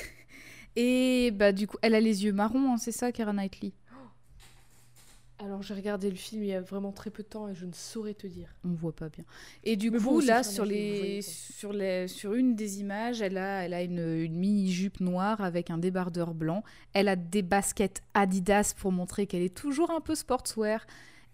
[0.76, 3.72] Et bah, du coup, elle a les yeux marrons, hein, c'est ça, Keira Knightley?
[5.44, 7.66] Alors, j'ai regardé le film il y a vraiment très peu de temps et je
[7.66, 8.55] ne saurais te dire.
[8.64, 9.24] On voit pas bien.
[9.64, 13.64] Et du Mais coup, là, sur, les, sur, les, sur une des images, elle a,
[13.64, 16.62] elle a une, une mini-jupe noire avec un débardeur blanc.
[16.92, 20.87] Elle a des baskets Adidas pour montrer qu'elle est toujours un peu sportswear.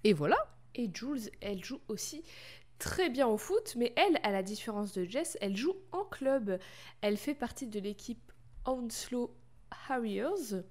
[0.04, 0.38] Et voilà.
[0.74, 2.22] Et Jules, elle joue aussi
[2.78, 6.58] très bien au foot, mais elle, à la différence de Jess, elle joue en club.
[7.02, 8.32] Elle fait partie de l'équipe
[8.64, 9.34] Hounslow
[9.88, 10.62] Harriers,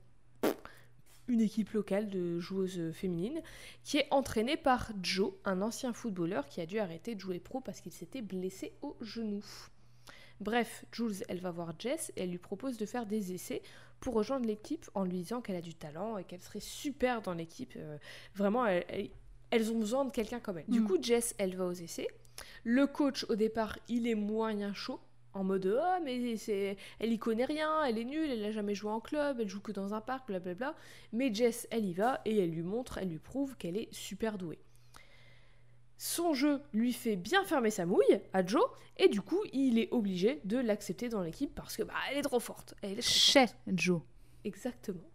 [1.27, 3.41] une équipe locale de joueuses féminines,
[3.83, 7.59] qui est entraînée par Joe, un ancien footballeur qui a dû arrêter de jouer pro
[7.59, 9.43] parce qu'il s'était blessé au genou.
[10.39, 13.61] Bref, Jules, elle va voir Jess et elle lui propose de faire des essais
[13.99, 17.33] pour rejoindre l'équipe en lui disant qu'elle a du talent et qu'elle serait super dans
[17.33, 17.73] l'équipe.
[17.75, 17.97] Euh,
[18.35, 19.09] vraiment, elle- elle-
[19.49, 20.67] elles ont besoin de quelqu'un comme elle.
[20.67, 20.87] Du Mm.
[20.87, 22.07] coup, Jess, elle va aux essais.
[22.63, 24.99] Le coach, au départ, il est moyen chaud,
[25.33, 26.77] en mode Ah, mais c'est...
[26.99, 29.61] elle y connaît rien, elle est nulle, elle n'a jamais joué en club, elle joue
[29.61, 30.75] que dans un parc, blablabla.
[31.13, 34.37] Mais Jess, elle y va et elle lui montre, elle lui prouve qu'elle est super
[34.37, 34.59] douée.
[35.99, 38.63] Son jeu lui fait bien fermer sa mouille à Joe,
[38.97, 42.21] et du coup, il est obligé de l'accepter dans l'équipe parce que bah, elle est
[42.23, 42.75] trop forte.
[42.81, 43.57] Elle est trop Chez forte.
[43.67, 44.01] Joe.
[44.43, 45.06] Exactement.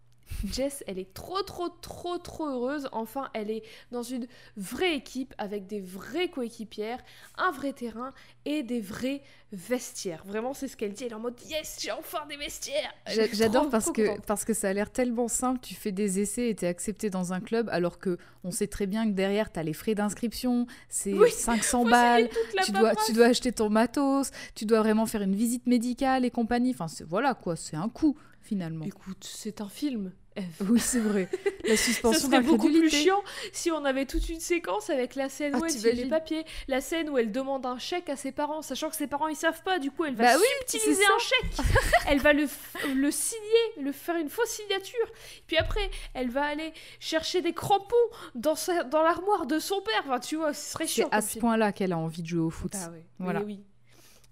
[0.46, 2.88] Jess, elle est trop, trop, trop, trop heureuse.
[2.92, 6.98] Enfin, elle est dans une vraie équipe avec des vraies coéquipières,
[7.38, 8.12] un vrai terrain
[8.44, 10.24] et des vrais vestiaires.
[10.26, 11.04] Vraiment, c'est ce qu'elle dit.
[11.04, 12.92] Elle est en mode Yes, j'ai enfin des vestiaires.
[13.32, 14.26] J'adore parce que, contente.
[14.26, 15.60] parce que ça a l'air tellement simple.
[15.62, 18.86] Tu fais des essais et t'es accepté dans un club, alors que on sait très
[18.86, 22.28] bien que derrière, t'as les frais d'inscription, c'est Oui, 500 Faut balles.
[22.64, 26.30] Tu dois, tu dois acheter ton matos, tu dois vraiment faire une visite médicale et
[26.30, 26.74] compagnie.
[26.76, 28.84] Enfin, voilà quoi, c'est un coût finalement.
[28.84, 30.12] Écoute, c'est un film.
[30.34, 30.44] Eve.
[30.70, 31.28] Oui, c'est vrai.
[31.64, 35.28] La Ça suspension serait beaucoup plus chiant si on avait toute une séquence avec la
[35.28, 38.16] scène Ah, où elle signe les papiers, la scène où elle demande un chèque à
[38.16, 41.02] ses parents, sachant que ses parents ils savent pas, du coup elle va Bah subtiliser
[41.02, 41.66] c'est un chèque,
[42.08, 43.42] elle va le, f- le signer,
[43.82, 45.06] le faire une fausse signature,
[45.46, 47.94] puis après elle va aller chercher des crampons
[48.34, 51.08] dans, sa, dans l'armoire de son père, enfin tu vois, ce serait C'est chiant.
[51.10, 52.72] à comme ce point-là qu'elle a envie de jouer au foot.
[52.74, 53.40] Ah ouais, Voilà.
[53.40, 53.64] mais oui.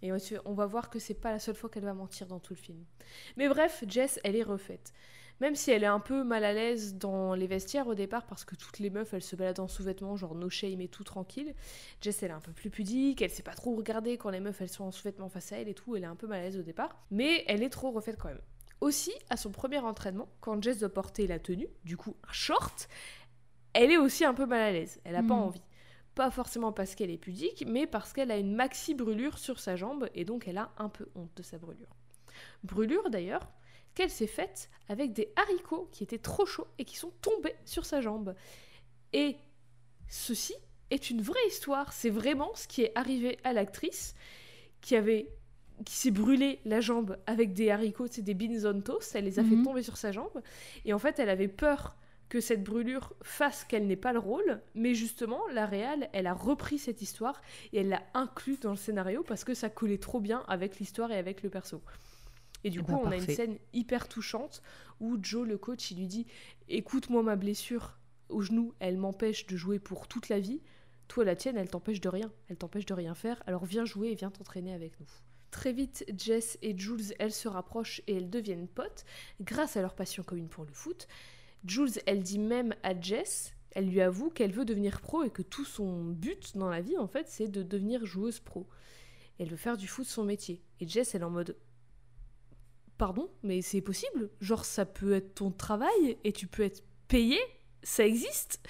[0.03, 0.11] Et
[0.45, 2.59] on va voir que c'est pas la seule fois qu'elle va mentir dans tout le
[2.59, 2.85] film.
[3.37, 4.93] Mais bref, Jess, elle est refaite.
[5.41, 8.45] Même si elle est un peu mal à l'aise dans les vestiaires au départ, parce
[8.45, 11.55] que toutes les meufs, elles se baladent en sous-vêtements, genre no shame et tout tranquille.
[12.03, 14.61] Jess, elle est un peu plus pudique, elle sait pas trop regarder quand les meufs,
[14.61, 16.43] elles sont en sous-vêtements face à elle et tout, elle est un peu mal à
[16.43, 16.95] l'aise au départ.
[17.11, 18.41] Mais elle est trop refaite quand même.
[18.83, 22.89] Aussi, à son premier entraînement, quand Jess doit porter la tenue, du coup un short,
[23.73, 25.01] elle est aussi un peu mal à l'aise.
[25.05, 25.43] Elle a pas Mhm.
[25.43, 25.63] envie.
[26.14, 29.77] Pas forcément parce qu'elle est pudique, mais parce qu'elle a une maxi brûlure sur sa
[29.77, 31.94] jambe et donc elle a un peu honte de sa brûlure.
[32.64, 33.49] Brûlure d'ailleurs,
[33.94, 37.85] qu'elle s'est faite avec des haricots qui étaient trop chauds et qui sont tombés sur
[37.87, 38.35] sa jambe.
[39.12, 39.37] Et
[40.09, 40.55] ceci
[40.90, 41.92] est une vraie histoire.
[41.92, 44.14] C'est vraiment ce qui est arrivé à l'actrice
[44.81, 45.29] qui avait
[45.87, 49.14] qui s'est brûlé la jambe avec des haricots, c'est des beans on toast.
[49.14, 49.64] Elle les a fait Mhm.
[49.64, 50.42] tomber sur sa jambe.
[50.85, 51.96] Et en fait, elle avait peur
[52.31, 54.62] que cette brûlure fasse qu'elle n'ait pas le rôle.
[54.75, 57.43] Mais justement, la réal, elle a repris cette histoire
[57.75, 61.11] et elle l'a inclus dans le scénario parce que ça collait trop bien avec l'histoire
[61.11, 61.83] et avec le perso.
[62.62, 64.62] Et du Eh coup, ben, on a une scène hyper touchante
[65.01, 66.27] où Joe, le coach, il lui dit
[66.69, 70.62] Écoute-moi, ma blessure au genou, elle m'empêche de jouer pour toute la vie.
[71.09, 72.31] Toi, la tienne, elle t'empêche de rien.
[72.49, 73.43] Elle t'empêche de rien faire.
[73.47, 75.07] Alors viens jouer et viens t'entraîner avec nous.
[75.51, 79.05] Très vite, Jess et Jules, elles se rapprochent et elles deviennent potes
[79.40, 81.09] grâce à leur passion commune pour le foot.
[81.64, 85.42] Jules, elle dit même à Jess, elle lui avoue qu'elle veut devenir pro et que
[85.42, 88.66] tout son but dans la vie, en fait, c'est de devenir joueuse pro.
[89.38, 90.62] Elle veut faire du foot son métier.
[90.81, 91.57] Et Jess, elle est en mode
[92.99, 94.29] Pardon, mais c'est possible?
[94.40, 97.38] Genre, ça peut être ton travail et tu peux être payé?
[97.83, 98.61] Ça existe?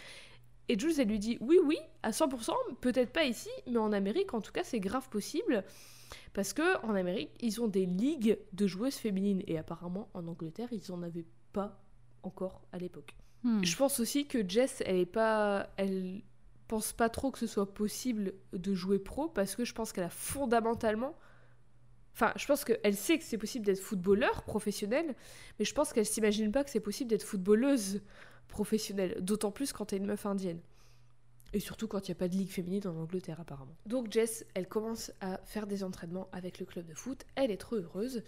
[0.68, 4.32] Et Jules, elle lui dit Oui, oui, à 100%, peut-être pas ici, mais en Amérique,
[4.34, 5.64] en tout cas, c'est grave possible.
[6.32, 9.42] Parce que en Amérique, ils ont des ligues de joueuses féminines.
[9.48, 11.82] Et apparemment, en Angleterre, ils en avaient pas
[12.22, 13.16] encore à l'époque.
[13.42, 13.64] Hmm.
[13.64, 16.22] Je pense aussi que Jess, elle est pas, elle
[16.70, 20.04] pense pas trop que ce soit possible de jouer pro parce que je pense qu'elle
[20.04, 21.16] a fondamentalement,
[22.14, 25.16] enfin, je pense qu'elle sait que c'est possible d'être footballeur professionnel,
[25.58, 28.02] mais je pense qu'elle s'imagine pas que c'est possible d'être footballeuse
[28.46, 30.60] professionnelle, d'autant plus quand t'es une meuf indienne.
[31.52, 33.74] Et surtout quand il n'y a pas de ligue féminine en Angleterre apparemment.
[33.86, 37.56] Donc Jess, elle commence à faire des entraînements avec le club de foot, elle est
[37.56, 38.22] trop heureuse.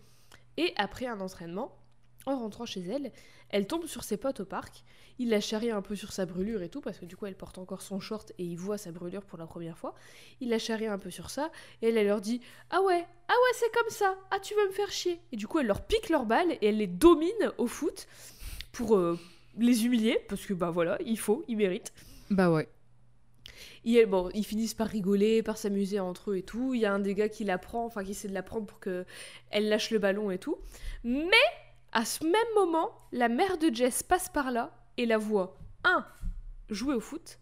[0.57, 1.78] Et après un entraînement,
[2.27, 3.13] en rentrant chez elle,
[3.51, 4.85] elle tombe sur ses potes au parc.
[5.19, 7.37] Il la charrie un peu sur sa brûlure et tout, parce que du coup elle
[7.37, 9.95] porte encore son short et il voit sa brûlure pour la première fois.
[10.41, 11.51] Il la charrie un peu sur ça
[11.83, 14.67] et elle, elle leur dit Ah ouais, ah ouais, c'est comme ça, ah tu veux
[14.69, 15.21] me faire chier.
[15.33, 18.07] Et du coup elle leur pique leurs balles et elle les domine au foot
[18.73, 19.19] pour euh,
[19.59, 21.93] les humilier, parce que bah voilà, il faut, ils méritent.
[22.31, 22.69] Bah ouais.
[23.85, 26.73] Et elle- bon, ils finissent par rigoler, par s'amuser entre eux et tout.
[26.73, 28.65] Il y a un des gars qui la prend, enfin qui essaie de la prendre
[28.67, 29.05] pour que
[29.51, 30.57] elle lâche le ballon et tout.
[31.05, 31.27] Mais
[31.92, 36.07] à ce même moment, la mère de Jess passe par là et la voit 1.
[36.70, 37.38] jouer au foot,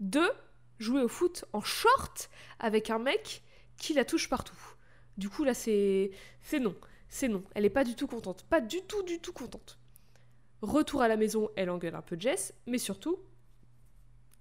[0.00, 0.28] 2.
[0.78, 3.42] jouer au foot en short avec un mec
[3.76, 4.58] qui la touche partout.
[5.16, 6.10] Du coup là c'est
[6.60, 6.74] non,
[7.08, 7.42] c'est non.
[7.54, 9.78] Elle est pas du tout contente, pas du tout du tout contente.
[10.62, 13.18] Retour à la maison, elle engueule un peu Jess, mais surtout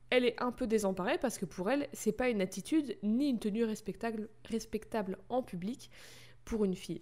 [0.10, 3.39] elle est un peu désemparée parce que pour elle, c'est pas une attitude ni une
[3.39, 5.89] tenue respectable en public
[6.43, 7.02] pour une fille.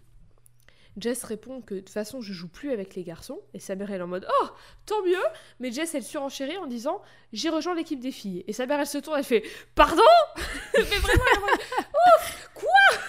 [0.97, 3.39] Jess répond que de toute façon je joue plus avec les garçons.
[3.53, 4.47] Et sa mère elle est en mode oh
[4.85, 5.15] tant mieux.
[5.59, 7.01] Mais Jess elle surenchérit en disant
[7.33, 8.43] j'ai rejoint l'équipe des filles.
[8.47, 9.43] Et sa mère elle se tourne elle fait
[9.75, 10.01] pardon?
[10.73, 11.85] Mais vraiment elle
[12.17, 12.99] ouf quoi?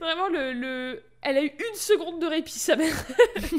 [0.00, 2.94] Vraiment le, le elle a eu une seconde de répit sa mère.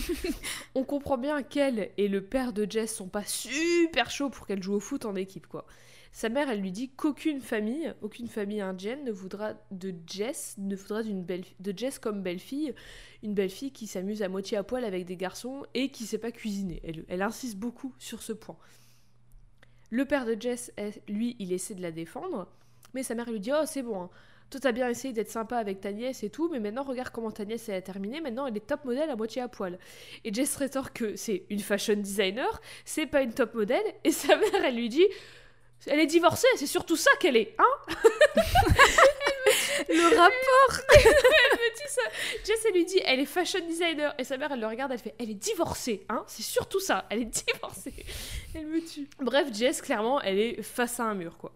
[0.76, 4.64] On comprend bien qu'elle et le père de Jess sont pas super chauds pour qu'elle
[4.64, 5.66] joue au foot en équipe, quoi.
[6.12, 10.76] Sa mère, elle lui dit qu'aucune famille, aucune famille indienne ne voudra de Jess, ne
[10.76, 12.74] voudra de Jess comme belle-fille,
[13.22, 16.32] une belle-fille qui s'amuse à moitié à poil avec des garçons et qui sait pas
[16.32, 16.82] cuisiner.
[17.08, 18.58] Elle, insiste beaucoup sur ce point.
[19.92, 20.72] Le père de Jess,
[21.08, 22.48] lui, il essaie de la défendre,
[22.94, 24.10] mais sa mère lui dit Oh, c'est bon, hein.
[24.50, 27.32] toi t'as bien essayé d'être sympa avec ta nièce et tout, mais maintenant regarde comment
[27.32, 29.78] ta nièce elle a terminé, maintenant elle est top modèle à moitié à poil.
[30.26, 34.36] Et Jess rétorque que c'est une fashion designer, c'est pas une top modèle, et sa
[34.38, 35.08] mère elle lui dit
[35.88, 37.96] Elle est divorcée, c'est surtout ça qu'elle est, hein
[39.88, 42.02] Le rapport Elle me dit ça.
[42.46, 45.00] Jess elle lui dit Elle est fashion designer, et sa mère elle le regarde, elle
[45.00, 47.94] fait Elle est divorcée, hein C'est surtout ça, elle est divorcée.
[48.54, 49.08] Elle me tue.
[49.20, 51.54] Bref, Jess clairement elle est face à un mur quoi.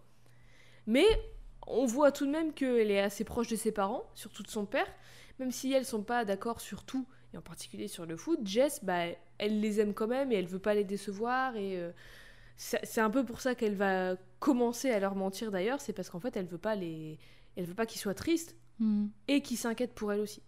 [0.87, 1.05] Mais
[1.67, 4.65] on voit tout de même qu'elle est assez proche de ses parents, surtout de son
[4.65, 4.87] père,
[5.39, 8.83] même si elles sont pas d'accord sur tout, et en particulier sur le foot, Jess,
[8.83, 9.05] bah,
[9.37, 11.91] elle les aime quand même et elle veut pas les décevoir, et euh,
[12.55, 16.19] c'est un peu pour ça qu'elle va commencer à leur mentir d'ailleurs, c'est parce qu'en
[16.19, 17.19] fait elle veut pas les...
[17.55, 19.07] Elle veut pas qu'ils soient tristes Hmm.
[19.27, 20.41] et qu'ils s'inquiètent pour elle aussi.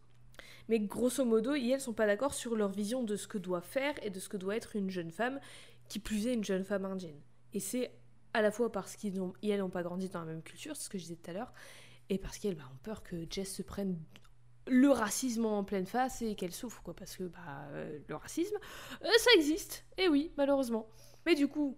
[0.68, 3.62] Mais grosso modo, ils elles sont pas d'accord sur leur vision de ce que doit
[3.62, 5.40] faire et de ce que doit être une jeune femme,
[5.88, 7.22] qui plus est une jeune femme indienne.
[7.54, 7.92] Et c'est
[8.34, 10.86] à la fois parce qu'ils n'ont, elles n'ont pas grandi dans la même culture, c'est
[10.86, 11.54] ce que je disais tout à l'heure,
[12.10, 13.98] et parce qu'elles bah, ont peur que Jess se prenne
[14.68, 18.56] le racisme en pleine face et qu'elle souffre, quoi, parce que bah, euh, le racisme,
[19.04, 20.90] euh, ça existe, et oui, malheureusement.
[21.28, 21.78] Mais du coup,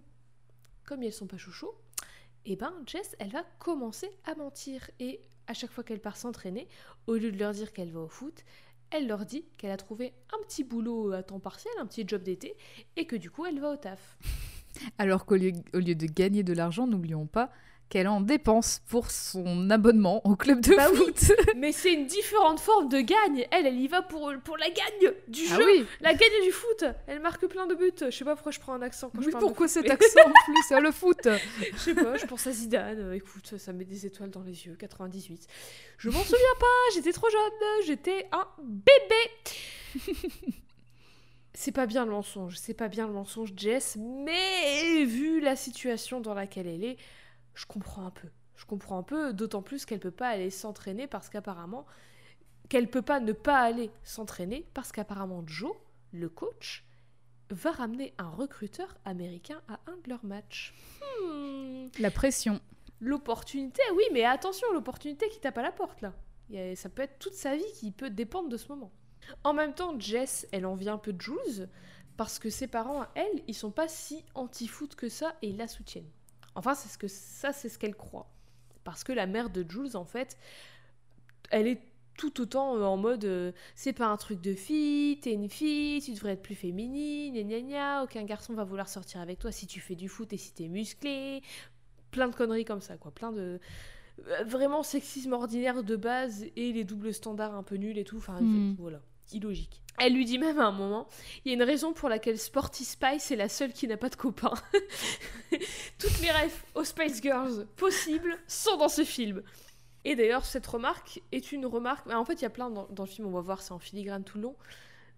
[0.88, 1.72] comme elles sont pas chouchous,
[2.46, 6.68] et ben Jess, elle va commencer à mentir, et à chaque fois qu'elle part s'entraîner,
[7.06, 8.46] au lieu de leur dire qu'elle va au foot,
[8.90, 12.24] elle leur dit qu'elle a trouvé un petit boulot à temps partiel, un petit job
[12.24, 12.56] d'été,
[12.96, 14.18] et que du coup elle va au taf.
[14.98, 17.52] Alors qu'au lieu, au lieu de gagner de l'argent, n'oublions pas
[17.90, 20.98] qu'elle en dépense pour son abonnement au club de Bah oui.
[20.98, 21.32] foot.
[21.56, 23.48] Mais c'est une différente forme de gagne.
[23.52, 26.52] Elle, elle y va pour, pour la gagne du Ah jeu, oui, la gagne du
[26.52, 26.84] foot.
[27.08, 27.92] Elle marque plein de buts.
[28.02, 29.84] Je sais pas pourquoi je prends un accent quand je oui de pourquoi foot, cet
[29.86, 31.28] mais- accent en plus C'est le foot?
[31.74, 33.00] Je sais pas, je pense à Zidane.
[33.00, 34.76] euh, écoute, ça me met des étoiles dans les yeux.
[34.78, 35.48] 98.
[35.98, 40.04] Je m'en souviens pas, j'étais trop jeune, j'étais un bébé.
[41.54, 46.20] c'est pas bien le mensonge, c'est pas bien le mensonge, Jess, mais vu la situation
[46.22, 46.98] dans laquelle elle est,
[47.58, 48.30] je comprends un peu.
[48.56, 51.86] Je comprends un peu, d'autant plus qu'elle peut pas aller s'entraîner parce qu'apparemment.
[52.70, 55.72] qu'elle peut pas ne pas aller s'entraîner parce qu'apparemment Joe,
[56.12, 56.86] le coach,
[57.50, 60.74] va ramener un recruteur américain à un de leurs matchs.
[61.24, 61.86] Hmm.
[62.00, 62.60] La pression.
[63.00, 66.14] L'opportunité, oui, mais attention, l'opportunité qui tape à la porte là.
[66.54, 68.92] A- ça peut être toute sa vie qui peut dépendre de ce moment.
[69.44, 71.70] En même temps, Jess, elle en vient un peu de Jules
[72.18, 75.68] parce que ses parents, elle, ils sont pas si anti-foot que ça et ils la
[75.68, 76.10] soutiennent.
[76.58, 78.28] Enfin, c'est ce que ça, c'est ce qu'elle croit.
[78.84, 80.38] Parce que la mère de Jules, en fait,
[81.52, 81.80] elle est
[82.18, 86.02] tout autant euh, en mode euh, c'est pas un truc de fille, t'es une fille,
[86.02, 89.52] tu devrais être plus féminine, gna gna gna, aucun garçon va vouloir sortir avec toi
[89.52, 91.44] si tu fais du foot et si t'es musclé,
[92.10, 93.60] plein de conneries comme ça, quoi, plein de
[94.26, 98.18] euh, vraiment sexisme ordinaire de base et les doubles standards un peu nuls et tout,
[98.18, 98.74] enfin Hmm.
[98.80, 99.00] voilà,
[99.32, 99.84] illogique.
[99.98, 101.08] Elle lui dit même à un moment,
[101.44, 104.10] il y a une raison pour laquelle Sporty Spice est la seule qui n'a pas
[104.10, 104.54] de copain.
[105.98, 109.42] Toutes les rêves aux Spice Girls possibles sont dans ce film.
[110.06, 112.08] Et d'ailleurs, cette remarque est une remarque.
[112.12, 114.24] En fait, il y a plein dans, le film, on va voir, c'est en filigrane
[114.24, 114.56] tout le long.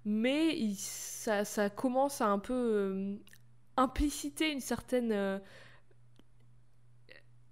[0.06, 3.16] Mais ça commence à un peu euh,
[3.76, 5.12] impliciter une certaine.
[5.12, 5.40] euh,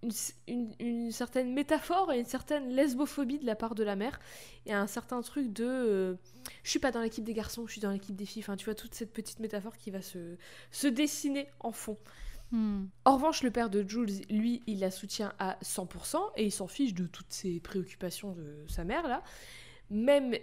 [0.04, 0.12] une,
[0.48, 4.20] une- une certaine métaphore et une certaine lesbophobie de la part de la mère.
[4.66, 5.66] Et un certain truc de.
[5.66, 6.16] euh,
[6.64, 8.44] je suis pas dans l'équipe des garçons, je suis dans l'équipe des filles.
[8.44, 10.38] Enfin, tu vois, toute cette petite métaphore qui va se,
[10.72, 11.98] se dessiner en fond.
[12.52, 12.86] Hmm.
[13.06, 16.68] En revanche, le père de Jules, lui, il la soutient à 100% et il s'en
[16.68, 19.22] fiche de toutes ces préoccupations de sa mère là.
[19.90, 20.36] Même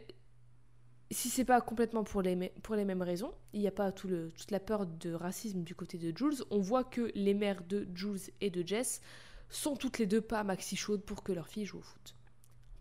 [1.11, 4.09] si c'est pas complètement pour les, pour les mêmes raisons, il n'y a pas tout
[4.09, 6.43] le, toute la peur de racisme du côté de Jules.
[6.51, 9.01] On voit que les mères de Jules et de Jess
[9.57, 12.15] sont toutes les deux pas maxi chaudes pour que leur fille joue au foot.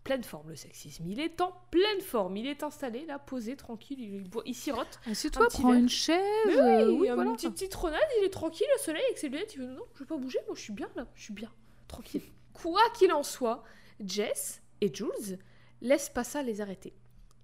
[0.02, 3.98] Pleine forme le sexisme, il est en pleine forme, il est installé là, posé, tranquille,
[4.00, 5.00] il, boit- il sirote.
[5.06, 5.80] Assieds-toi, petit prends verre.
[5.80, 6.20] une chaise.
[6.46, 7.32] Mais euh, oui, une voilà.
[7.32, 10.04] petite citronnade, il est tranquille au soleil avec ses lunettes, il veut non, je vais
[10.06, 11.50] pas bouger, moi je suis bien là, je suis bien,
[11.88, 12.22] tranquille.
[12.52, 13.64] Quoi qu'il en soit,
[14.04, 15.38] Jess et Jules
[15.80, 16.92] laissent pas ça les arrêter.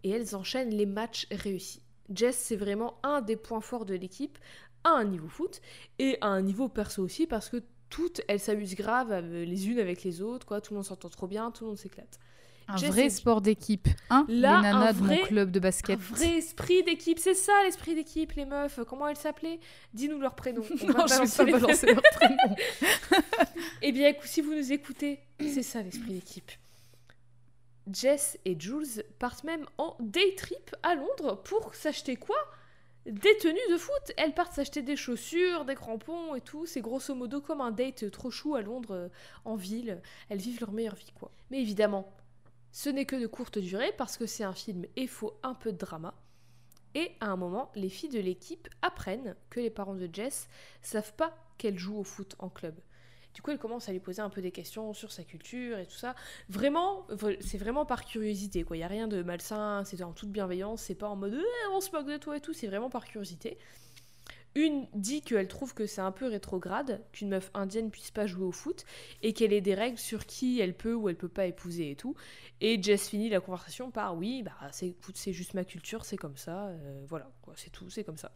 [0.05, 1.83] Et elles enchaînent les matchs réussis.
[2.13, 4.39] Jess, c'est vraiment un des points forts de l'équipe,
[4.85, 5.63] à un niveau foot,
[5.99, 10.03] et à un niveau perso aussi, parce que toutes, elles s'amusent grave les unes avec
[10.05, 12.19] les autres, quoi, tout le monde s'entend trop bien, tout le monde s'éclate.
[12.69, 13.89] Un vrai sport d'équipe.
[14.11, 15.99] Hein Là, les nanas un de vrai- mon club de Un basket.
[15.99, 18.79] vrai esprit d'équipe, c'est ça l'esprit d'équipe, les meufs.
[18.89, 19.59] Comment elles s'appelaient?
[19.93, 20.63] Dis-nous leur prénom.
[20.81, 22.57] On va Non, je vais balancer pas balancer leur prénom.
[23.83, 26.53] Eh bien, écoute, si vous nous écoutez, c'est ça l'esprit d'équipe.
[27.93, 32.37] Jess et Jules partent même en day trip à Londres pour s'acheter quoi?
[33.07, 34.13] Des tenues de foot.
[34.17, 36.67] Elles partent s'acheter des chaussures, des crampons et tout.
[36.67, 39.09] C'est grosso modo comme un date trop chou à Londres, euh,
[39.45, 40.03] en ville.
[40.29, 41.31] Elles vivent leur meilleure vie, quoi.
[41.51, 42.13] Mais évidemment,
[42.73, 45.73] ce n'est que de courte durée parce que c'est un film et faut un peu
[45.73, 46.15] de drama.
[46.95, 50.49] Et à un moment, les filles de l'équipe apprennent que les parents de Jess
[50.83, 52.75] savent pas qu'elle joue au foot en club.
[53.35, 55.87] Du coup, elle commence à lui poser un peu des questions sur sa culture et
[55.87, 56.15] tout ça.
[56.49, 58.77] Vraiment, vra- c'est vraiment par curiosité, quoi.
[58.77, 61.69] Il y a rien de malsain, c'est en toute bienveillance, c'est pas en mode Eh,
[61.73, 63.59] on se moque de toi et tout, c'est vraiment par curiosité.
[64.57, 68.45] Une dit qu'elle trouve que c'est un peu rétrograde qu'une meuf indienne puisse pas jouer
[68.45, 68.85] au foot
[69.23, 71.97] et qu'elle ait des règles sur qui elle peut ou elle peut pas épouser et
[71.97, 72.17] tout.
[72.61, 76.67] Et Jess finit la conversation par oui, bah c'est juste ma culture, c'est comme ça,
[76.67, 78.33] euh, voilà, c'est tout, c'est comme ça.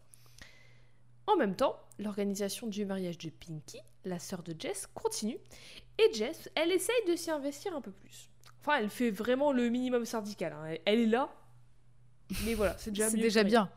[1.27, 5.37] En même temps, l'organisation du mariage de Pinky, la sœur de Jess, continue
[5.97, 8.29] et Jess, elle essaye de s'y investir un peu plus.
[8.61, 10.53] Enfin, elle fait vraiment le minimum syndical.
[10.53, 10.75] hein.
[10.85, 11.29] Elle- est là,
[12.45, 13.69] mais voilà, c'est déjà déjà bien.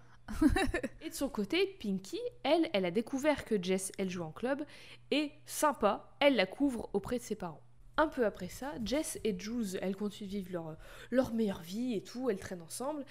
[1.02, 4.62] Et de son côté, Pinky, elle, elle a découvert que Jess, elle joue en club,
[5.10, 7.62] et sympa, elle la couvre auprès de ses parents.
[7.96, 10.76] Un peu après ça, Jess et Jules, elles continuent de vivre leur,
[11.10, 13.04] leur meilleure vie et tout, elles traînent ensemble.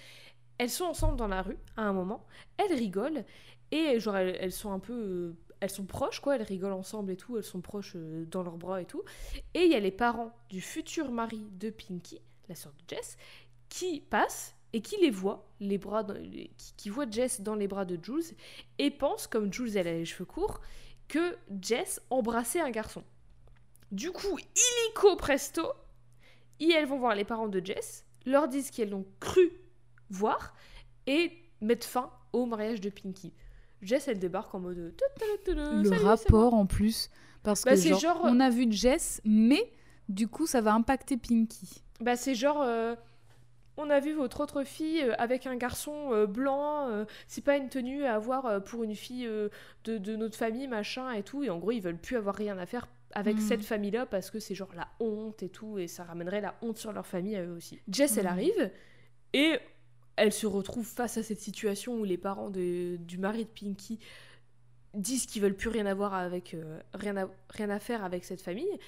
[0.60, 2.26] Elles sont ensemble dans la rue, à un moment,
[2.58, 3.26] elles rigolent,
[3.72, 4.94] et genre elles, sont un peu...
[4.94, 8.44] euh, elles sont proches, quoi, elles rigolent ensemble et tout, elles sont proches euh, dans
[8.44, 9.04] leurs bras et tout.
[9.54, 13.18] Et il y a les parents du futur mari de Pinky, la sœur de Jess,
[13.70, 16.06] qui passent et qui les voient, les bras
[16.76, 18.36] qui voient Jess dans les bras de Jules,
[18.78, 20.62] et pensent, comme Jules elle a les cheveux courts,
[21.08, 23.04] que Jess embrassait un garçon.
[23.92, 25.72] Du coup, illico presto,
[26.60, 29.52] et elles vont voir les parents de Jess, leur disent qu'elles l'ont cru
[30.10, 30.54] voir,
[31.08, 33.34] et mettent fin au mariage de Pinky.
[33.82, 34.94] Jess, elle débarque en mode...
[35.48, 37.10] Le Salut, rapport en plus.
[37.44, 39.72] Parce Bah, que genre, genre- on a vu Jess, mais
[40.10, 41.84] du coup, ça va impacter Pinky.
[42.02, 42.62] Bah, c'est genre.
[42.62, 42.96] euh,
[43.80, 47.58] on a vu votre autre fille euh, avec un garçon euh, blanc, euh, c'est pas
[47.58, 49.50] une tenue à avoir euh, pour une fille euh,
[49.84, 51.44] de, de notre famille, machin et tout.
[51.44, 53.42] Et en gros, ils veulent plus avoir rien à faire avec Mm.
[53.42, 56.78] cette famille-là parce que c'est genre la honte et tout, et ça ramènerait la honte
[56.78, 57.80] sur leur famille à eux aussi.
[57.88, 58.30] Jess, elle Mm.
[58.30, 58.72] arrive
[59.34, 59.60] et
[60.18, 64.00] elle se retrouve face à cette situation où les parents de- du mari de Pinky
[64.94, 68.42] disent qu'ils veulent plus rien avoir avec euh, rien, à, rien à faire avec cette
[68.42, 68.80] famille.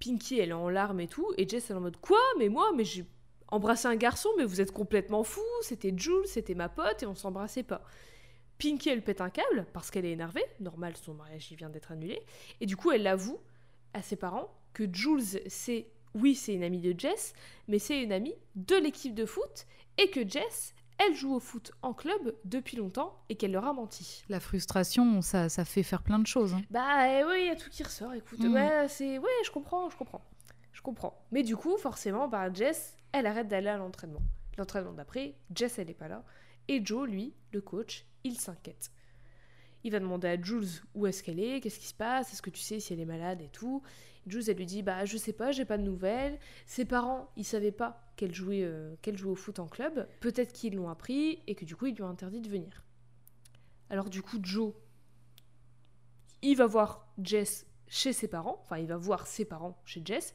[0.00, 2.20] Pinky elle est en larmes et tout et Jess elle est en mode quoi?
[2.38, 3.04] Mais moi mais j'ai
[3.48, 7.14] embrassé un garçon mais vous êtes complètement fou c'était Jules c'était ma pote et on
[7.14, 7.82] s'embrassait pas.
[8.58, 12.20] Pinky elle pète un câble parce qu'elle est énervée normal son mariage vient d'être annulé
[12.60, 13.38] et du coup elle avoue
[13.94, 17.32] à ses parents que Jules c'est oui c'est une amie de Jess
[17.68, 19.66] mais c'est une amie de l'équipe de foot
[19.98, 23.72] et que Jess elle joue au foot en club depuis longtemps et qu'elle leur a
[23.72, 24.24] menti.
[24.28, 26.54] La frustration, ça, ça fait faire plein de choses.
[26.54, 26.62] hein.
[26.70, 28.40] Bah eh oui, il y a tout qui ressort, écoute.
[28.40, 28.54] Mm.
[28.54, 30.22] Ouais, c'est ouais, je comprends, je comprends.
[30.72, 31.22] Je comprends.
[31.32, 34.22] Mais du coup, forcément, bah Jess, elle arrête d'aller à l'entraînement.
[34.58, 36.24] L'entraînement d'après, Jess, elle est pas là.
[36.68, 38.90] Et Joe, lui, le coach, il s'inquiète.
[39.84, 42.50] Il va demander à Jules où est-ce qu'elle est, qu'est-ce qui se passe, est-ce que
[42.50, 43.82] tu sais si elle est malade et tout.
[44.26, 46.38] Jules, elle lui dit bah je sais pas, j'ai pas de nouvelles.
[46.64, 50.08] Ses parents, ils savaient pas qu'elle jouait, euh, qu'elle jouait au foot en club.
[50.20, 52.82] Peut-être qu'ils l'ont appris et que du coup ils lui ont interdit de venir.
[53.90, 54.72] Alors du coup Joe,
[56.42, 60.34] il va voir Jess chez ses parents, enfin il va voir ses parents chez Jess.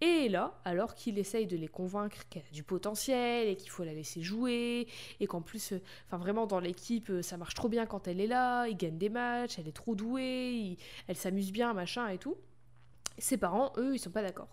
[0.00, 3.84] Et là, alors qu'il essaye de les convaincre qu'elle a du potentiel et qu'il faut
[3.84, 4.88] la laisser jouer,
[5.20, 8.20] et qu'en plus, euh, enfin vraiment dans l'équipe, euh, ça marche trop bien quand elle
[8.20, 10.76] est là, il gagne des matchs, elle est trop douée,
[11.06, 12.36] elle s'amuse bien, machin et tout.
[13.18, 14.48] Ses parents, eux, ils sont pas d'accord.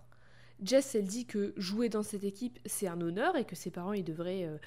[0.62, 3.92] Jess, elle dit que jouer dans cette équipe, c'est un honneur et que ses parents,
[3.92, 4.58] ils devraient euh,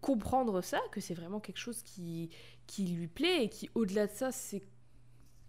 [0.00, 2.30] comprendre ça, que c'est vraiment quelque chose qui,
[2.66, 4.62] qui lui plaît et qui, au-delà de ça, c'est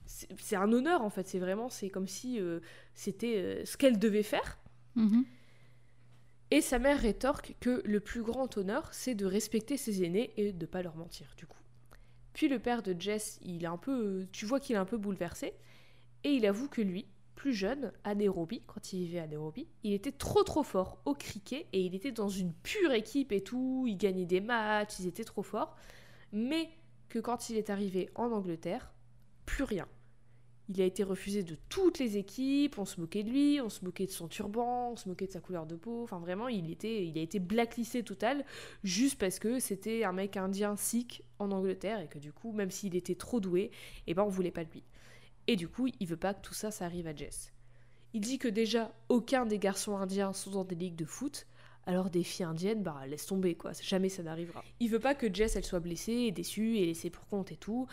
[0.05, 1.27] c'est un honneur en fait.
[1.27, 2.59] C'est vraiment, c'est comme si euh,
[2.93, 4.57] c'était euh, ce qu'elle devait faire.
[4.95, 5.25] Mhm.
[6.51, 10.51] Et sa mère rétorque que le plus grand honneur, c'est de respecter ses aînés et
[10.51, 11.57] de pas leur mentir, du coup.
[12.33, 14.97] Puis le père de Jess, il est un peu, tu vois qu'il est un peu
[14.97, 15.53] bouleversé,
[16.23, 17.07] et il avoue que lui,
[17.43, 21.13] plus jeune, à Nairobi, quand il vivait à Nairobi, il était trop trop fort au
[21.13, 25.07] cricket, et il était dans une pure équipe et tout, il gagnait des matchs, ils
[25.07, 25.75] étaient trop forts,
[26.31, 26.69] mais
[27.09, 28.93] que quand il est arrivé en Angleterre,
[29.45, 29.89] plus rien.
[30.69, 33.83] Il a été refusé de toutes les équipes, on se moquait de lui, on se
[33.83, 36.71] moquait de son turban, on se moquait de sa couleur de peau, enfin vraiment il,
[36.71, 38.45] était, il a été blacklisté total
[38.85, 42.71] juste parce que c'était un mec indien sikh en Angleterre et que du coup même
[42.71, 43.69] s'il était trop doué,
[44.07, 44.83] eh ben on voulait pas de lui.
[45.47, 47.51] Et du coup il veut pas que tout ça ça arrive à Jess.
[48.13, 51.47] Il dit que déjà aucun des garçons indiens sont dans des ligues de foot,
[51.85, 54.63] alors des filles indiennes, bah laisse tomber quoi, jamais ça n'arrivera.
[54.79, 57.87] Il veut pas que Jess elle soit blessée déçue et laissée pour compte et tout.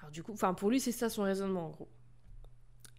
[0.00, 1.88] Alors du coup, enfin pour lui c'est ça son raisonnement en gros.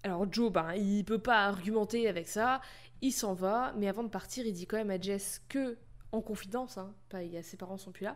[0.04, 2.62] Alors Joe, ben, il peut pas argumenter avec ça,
[3.02, 5.78] il s'en va, mais avant de partir, il dit quand même à Jess que,
[6.12, 8.16] en confidence, hein, pas, ses parents sont plus là,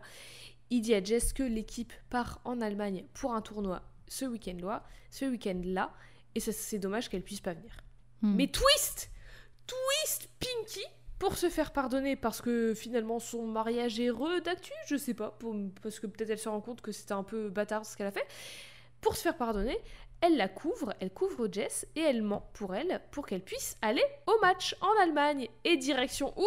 [0.70, 5.24] il dit à Jess que l'équipe part en Allemagne pour un tournoi ce week-end-là, ce
[5.24, 5.92] week-end-là,
[6.34, 7.76] et c'est dommage qu'elle puisse pas venir.
[8.22, 8.34] Hmm.
[8.36, 9.10] Mais twist
[9.66, 10.84] Twist Pinky
[11.18, 15.30] pour se faire pardonner parce que finalement son mariage est re d'actu, je sais pas,
[15.30, 18.06] pour- parce que peut-être elle se rend compte que c'était un peu bâtard ce qu'elle
[18.06, 18.26] a fait.
[19.00, 19.78] Pour se faire pardonner,
[20.20, 24.04] elle la couvre, elle couvre Jess et elle ment pour elle pour qu'elle puisse aller
[24.26, 25.48] au match en Allemagne.
[25.64, 26.46] Et direction où?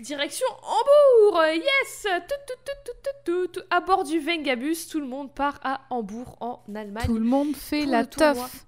[0.00, 3.66] Direction Hambourg Yes tout, tout, tout, tout, tout, tout, tout.
[3.70, 7.06] À bord du Vengabus, tout le monde part à Hambourg en Allemagne.
[7.06, 8.66] Tout le monde fait pour la teuf.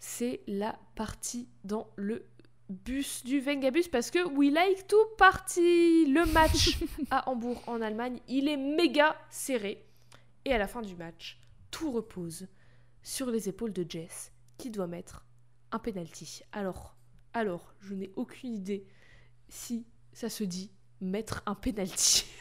[0.00, 2.26] c'est la partie dans le
[2.68, 6.06] bus du Vengabus parce que we like to party.
[6.06, 6.76] Le match
[7.12, 9.86] à Hambourg en Allemagne, il est méga serré.
[10.44, 11.38] Et à la fin du match,
[11.70, 12.48] tout repose
[13.04, 15.24] sur les épaules de Jess qui doit mettre
[15.70, 16.40] un penalty.
[16.50, 16.96] Alors,
[17.32, 18.84] alors, je n'ai aucune idée
[19.48, 22.24] si ça se dit mettre un penalty.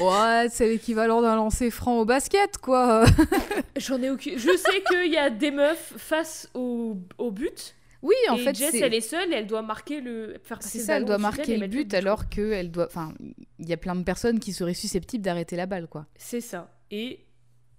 [0.00, 3.04] Ouais, c'est l'équivalent d'un lancer franc au basket, quoi.
[3.76, 4.36] J'en ai aucune.
[4.36, 7.76] Je sais qu'il y a des meufs face au, au but.
[8.02, 10.36] Oui, en et fait, Jess, elle est seule et elle doit marquer le.
[10.42, 12.86] Faire passer ça, elle doit marquer le mettre but alors qu'elle doit.
[12.86, 13.14] Enfin,
[13.60, 16.06] il y a plein de personnes qui seraient susceptibles d'arrêter la balle, quoi.
[16.16, 16.74] C'est ça.
[16.90, 17.24] Et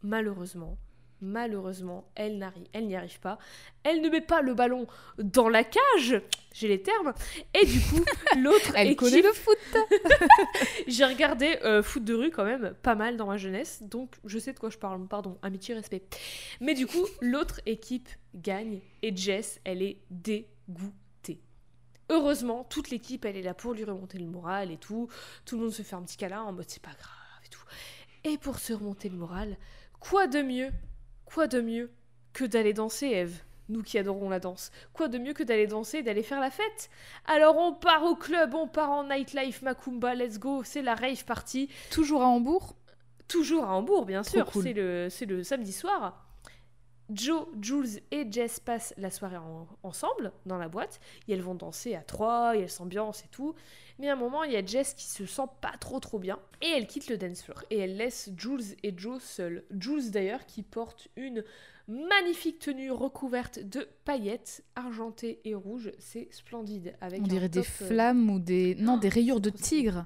[0.02, 0.78] malheureusement,
[1.24, 2.38] malheureusement, elle
[2.76, 3.40] n'y arrive pas.
[3.84, 4.86] Elle ne met pas le ballon
[5.18, 6.22] dans la cage.
[6.54, 7.14] J'ai les termes.
[7.60, 8.04] Et du coup,
[8.40, 9.58] l'autre Elle équipe- connaît le foot.
[10.88, 14.38] J'ai regardé euh, foot de rue quand même pas mal dans ma jeunesse, donc je
[14.38, 15.08] sais de quoi je parle.
[15.08, 16.04] Pardon, amitié, respect.
[16.62, 21.42] Mais du coup, l'autre équipe gagne et Jess, elle est dégoûtée.
[22.10, 25.08] Heureusement, toute l'équipe, elle est là pour lui remonter le moral et tout.
[25.46, 27.64] Tout le monde se fait un petit câlin en mode c'est pas grave et tout.
[28.26, 29.58] Et pour se remonter le moral,
[30.00, 30.70] quoi de mieux,
[31.34, 31.90] quoi de mieux
[32.34, 34.72] que d'aller danser, Eve nous qui adorons la danse?
[34.92, 36.90] Quoi de mieux que d'aller danser et d'aller faire la fête?
[37.26, 41.24] Alors on part au club, on part en nightlife, Macumba, let's go, c'est la rave
[41.24, 41.70] party.
[41.90, 42.76] Toujours à Hambourg?
[43.30, 44.64] Toujours à Hambourg, bien Trop sûr, cool.
[44.64, 46.23] c'est le, c'est le samedi soir.
[47.14, 51.56] Joe, Jules et Jess passent la soirée en- ensemble dans la boîte et elles vont
[51.56, 53.54] danser à trois, et elles s'ambiancent et tout.
[54.00, 56.40] Mais à un moment, il y a Jess qui se sent pas trop trop bien
[56.62, 59.64] et elle quitte le dance floor et elle laisse Jules et Joe seuls.
[59.80, 61.44] Jules d'ailleurs qui porte une
[61.88, 66.96] magnifique tenue recouverte de paillettes argentées et rouges, c'est splendide.
[67.02, 68.76] Avec On dirait des top, euh, flammes ou des.
[68.76, 70.06] Non, Oh, des rayures de tigre.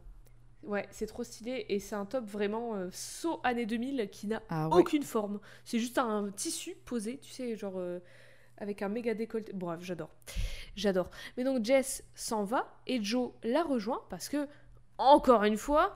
[0.67, 4.41] Ouais, c'est trop stylé et c'est un top vraiment euh, saut année 2000 qui n'a
[4.49, 4.75] Ah ouais.
[4.81, 5.39] aucune forme.
[5.65, 7.99] C'est juste un tissu posé, tu sais, genre euh,
[8.57, 9.53] avec un méga décolleté.
[9.53, 10.09] Bref, j'adore.
[10.75, 11.09] J'adore.
[11.37, 14.47] Mais donc Jess s'en va et Joe la rejoint parce que,
[14.97, 15.95] encore une fois,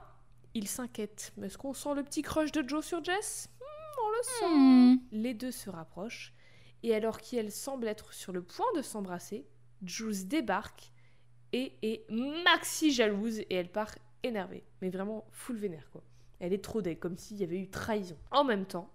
[0.54, 1.32] il s'inquiète.
[1.36, 3.50] Mais Est-ce qu'on sent le petit crush de Joe sur Jess?
[3.60, 4.54] Hmm, On le sent.
[4.54, 4.98] Hmm.
[5.12, 6.32] Les deux se rapprochent
[6.82, 9.46] et alors qu'elles semblent être sur le point de s'embrasser,
[9.84, 10.90] Jules débarque
[11.52, 14.64] et est maxi jalouse et elle part énervée.
[14.80, 16.02] Mais vraiment full vénère quoi.
[16.40, 18.16] Elle est trop deg, comme s'il y avait eu trahison.
[18.32, 18.90] En même temps,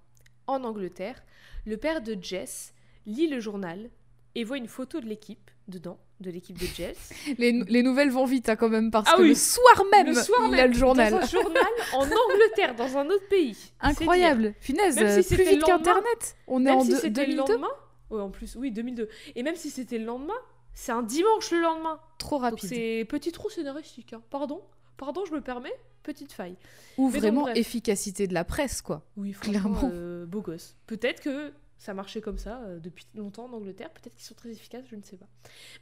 [0.47, 1.23] en Angleterre,
[1.65, 2.73] le père de Jess
[3.05, 3.89] lit le journal
[4.35, 7.11] et voit une photo de l'équipe dedans, de l'équipe de Jess.
[7.37, 9.29] Les, les nouvelles vont vite hein, quand même parce Ah que oui.
[9.29, 11.11] le soir même, le soir il même, a le journal.
[11.11, 11.63] Dans un journal
[11.93, 13.57] en Angleterre, dans un autre pays.
[13.81, 14.53] Incroyable.
[14.59, 16.35] Finesse, Même si euh, c'était plus le vite qu'Internet.
[16.47, 17.53] On est Même en si deux- c'était le 2002.
[17.53, 17.71] lendemain.
[18.09, 19.09] Ouais, en plus, oui, 2002.
[19.35, 20.37] Et même si c'était le lendemain,
[20.73, 21.99] c'est un dimanche le lendemain.
[22.19, 22.69] Trop rapide.
[22.69, 24.13] c'est petit trou scénaristique.
[24.13, 24.21] hein.
[24.29, 24.61] Pardon
[24.97, 25.73] Pardon, je me permets
[26.03, 26.55] Petite faille.
[26.97, 29.03] Ou Mais vraiment efficacité de la presse, quoi.
[29.17, 29.89] Oui, Clairement.
[29.93, 30.75] euh, beau gosse.
[30.87, 33.89] Peut-être que ça marchait comme ça euh, depuis longtemps en Angleterre.
[33.91, 35.27] Peut-être qu'ils sont très efficaces, je ne sais pas.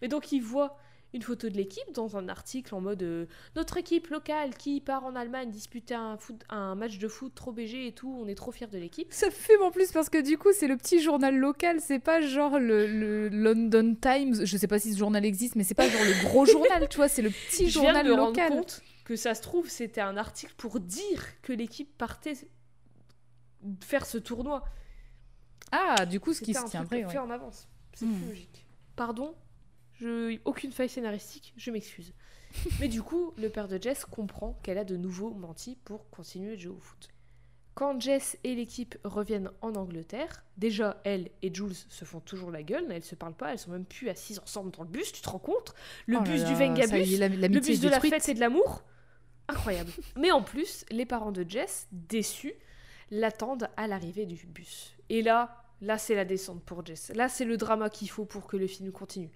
[0.01, 0.77] Mais donc, il voit
[1.13, 5.05] une photo de l'équipe dans un article en mode euh, notre équipe locale qui part
[5.05, 8.13] en Allemagne disputer un, foot, un match de foot trop BG et tout.
[8.19, 9.07] On est trop fiers de l'équipe.
[9.11, 12.19] Ça fume en plus parce que du coup, c'est le petit journal local, c'est pas
[12.19, 14.43] genre le, le London Times.
[14.43, 16.97] Je sais pas si ce journal existe, mais c'est pas genre le gros journal, tu
[16.97, 18.49] vois, c'est le petit je viens journal de me rendre local.
[18.49, 22.33] compte que ça se trouve, c'était un article pour dire que l'équipe partait
[23.81, 24.63] faire ce tournoi.
[25.71, 27.11] Ah, du coup, ce qui se tiendrait, ouais.
[27.11, 27.69] fait en avance.
[27.93, 28.15] C'est Hmm.
[28.17, 28.65] plus logique.
[28.97, 29.35] Pardon
[29.93, 30.37] je...
[30.43, 32.13] Aucune faille scénaristique, je m'excuse.
[32.81, 36.57] Mais du coup, le père de Jess comprend qu'elle a de nouveau menti pour continuer
[36.57, 37.07] de jouer au foot.
[37.75, 42.63] Quand Jess et l'équipe reviennent en Angleterre, déjà elle et Jules se font toujours la
[42.63, 45.21] gueule, elles se parlent pas, elles sont même plus assises ensemble dans le bus, tu
[45.21, 45.73] te rends compte?
[46.07, 48.83] Le Oh bus du là, y Vengabus, le bus de la fête et de l'amour.
[49.47, 49.91] Incroyable.
[50.15, 52.53] Mais en plus, les parents de Jess, déçus,
[53.11, 54.95] l'attendent à l'arrivée du bus.
[55.09, 57.11] Et là, là c'est la descente pour Jess.
[57.15, 59.31] Là c'est le drama qu'il faut pour que le film continue.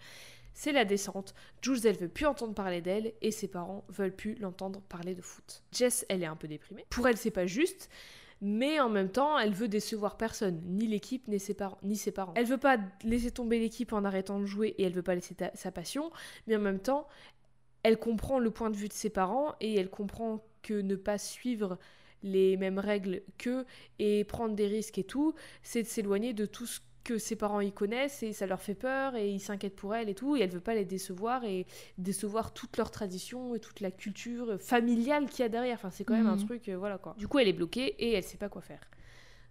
[0.53, 1.35] C'est la descente.
[1.61, 5.21] Jules, elle veut plus entendre parler d'elle et ses parents veulent plus l'entendre parler de
[5.21, 5.63] foot.
[5.71, 6.85] Jess, elle est un peu déprimée.
[6.89, 7.89] Pour elle, c'est pas juste.
[8.41, 11.77] Mais en même temps, elle veut décevoir personne, ni l'équipe, ni ses parents.
[11.83, 12.33] Ni ses parents.
[12.35, 15.35] Elle veut pas laisser tomber l'équipe en arrêtant de jouer et elle veut pas laisser
[15.53, 16.11] sa passion,
[16.47, 17.07] mais en même temps,
[17.83, 21.17] elle comprend le point de vue de ses parents et elle comprend que ne pas
[21.17, 21.77] suivre
[22.23, 23.65] les mêmes règles qu'eux
[23.97, 27.61] et prendre des risques et tout, c'est de s'éloigner de tout ce que ses parents
[27.61, 30.41] y connaissent et ça leur fait peur et ils s'inquiètent pour elle et tout et
[30.41, 31.65] elle veut pas les décevoir et
[31.97, 35.75] décevoir toute leur tradition et toute la culture familiale qu'il y a derrière.
[35.77, 36.45] Enfin, c'est quand même un Mhm.
[36.45, 37.15] truc, euh, voilà quoi.
[37.17, 38.81] Du coup, elle est bloquée et elle sait pas quoi faire.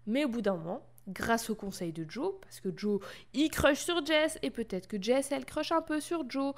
[0.07, 3.01] Mais au bout d'un moment, grâce au conseil de Joe, parce que Joe,
[3.33, 6.55] il crush sur Jess, et peut-être que Jess, elle crush un peu sur Joe.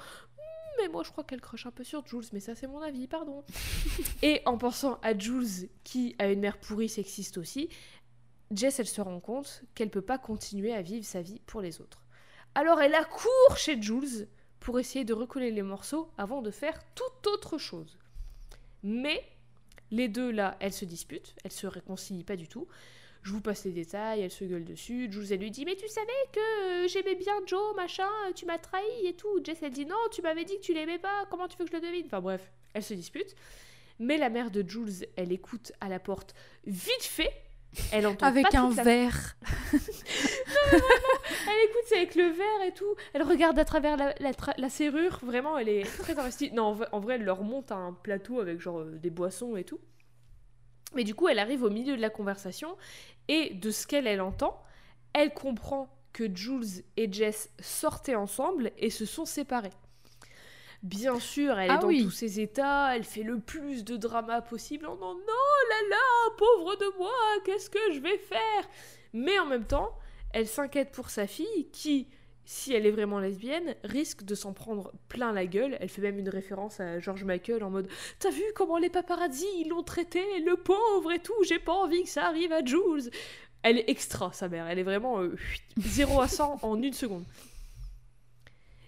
[0.81, 3.07] Mais moi, je crois qu'elle crush un peu sur Jules, mais ça, c'est mon avis,
[3.07, 3.43] pardon.
[4.23, 7.69] et en pensant à Jules, qui a une mère pourrie sexiste aussi,
[8.51, 11.79] Jess, elle se rend compte qu'elle peut pas continuer à vivre sa vie pour les
[11.81, 12.01] autres.
[12.55, 14.27] Alors, elle accourt chez Jules
[14.59, 17.97] pour essayer de recoller les morceaux avant de faire toute autre chose.
[18.83, 19.23] Mais
[19.91, 22.67] les deux là, elles se disputent, elles se réconcilient pas du tout.
[23.23, 25.07] Je vous passe les détails, elles se gueulent dessus.
[25.11, 28.45] Jules, elle lui dit Mais tu savais que euh, j'aimais bien Joe, machin, euh, tu
[28.45, 29.39] m'as trahi et tout.
[29.43, 31.71] Jess, elle dit Non, tu m'avais dit que tu l'aimais pas, comment tu veux que
[31.71, 32.03] je le devine?
[32.07, 33.35] Enfin bref, elles se disputent.
[33.99, 36.33] Mais la mère de Jules, elle écoute à la porte
[36.65, 37.31] vite fait.
[37.93, 39.35] Elle entend Avec pas un toute la verre.
[40.71, 42.95] elle écoute c'est avec le verre et tout.
[43.13, 45.19] Elle regarde à travers la, la tra- la serrure.
[45.23, 46.51] Vraiment, elle est très investie.
[46.51, 49.55] Non, en vrai, en vrai, elle leur monte un plateau avec genre euh, des boissons
[49.55, 49.79] et tout.
[50.93, 52.77] Mais du coup, elle arrive au milieu de la conversation
[53.27, 54.61] et de ce qu'elle elle entend,
[55.13, 59.71] elle comprend que Jules et Jess sortaient ensemble et se sont séparés.
[60.83, 62.03] Bien sûr, elle Ah est dans oui.
[62.03, 65.19] tous ses états, elle fait le plus de drama possible en disant non
[65.69, 67.13] là là, pauvre de moi,
[67.45, 68.67] qu'est-ce que je vais faire?
[69.13, 69.95] Mais en même temps,
[70.33, 72.07] elle s'inquiète pour sa fille qui,
[72.45, 75.77] si elle est vraiment lesbienne, risque de s'en prendre plein la gueule.
[75.79, 77.87] Elle fait même une référence à George Michael en mode
[78.19, 82.03] T'as vu comment les paparazzi ils l'ont traité, le pauvre et tout, j'ai pas envie
[82.03, 83.09] que ça arrive à Jules.
[83.63, 84.67] Elle est extra, sa mère.
[84.67, 85.19] Elle est vraiment
[85.77, 87.25] 0 à 100 en une seconde.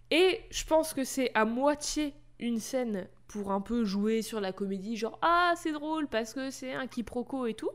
[0.10, 4.52] Et je pense que c'est à moitié une scène pour un peu jouer sur la
[4.52, 7.72] comédie, genre ah c'est drôle parce que c'est un quiproquo et tout,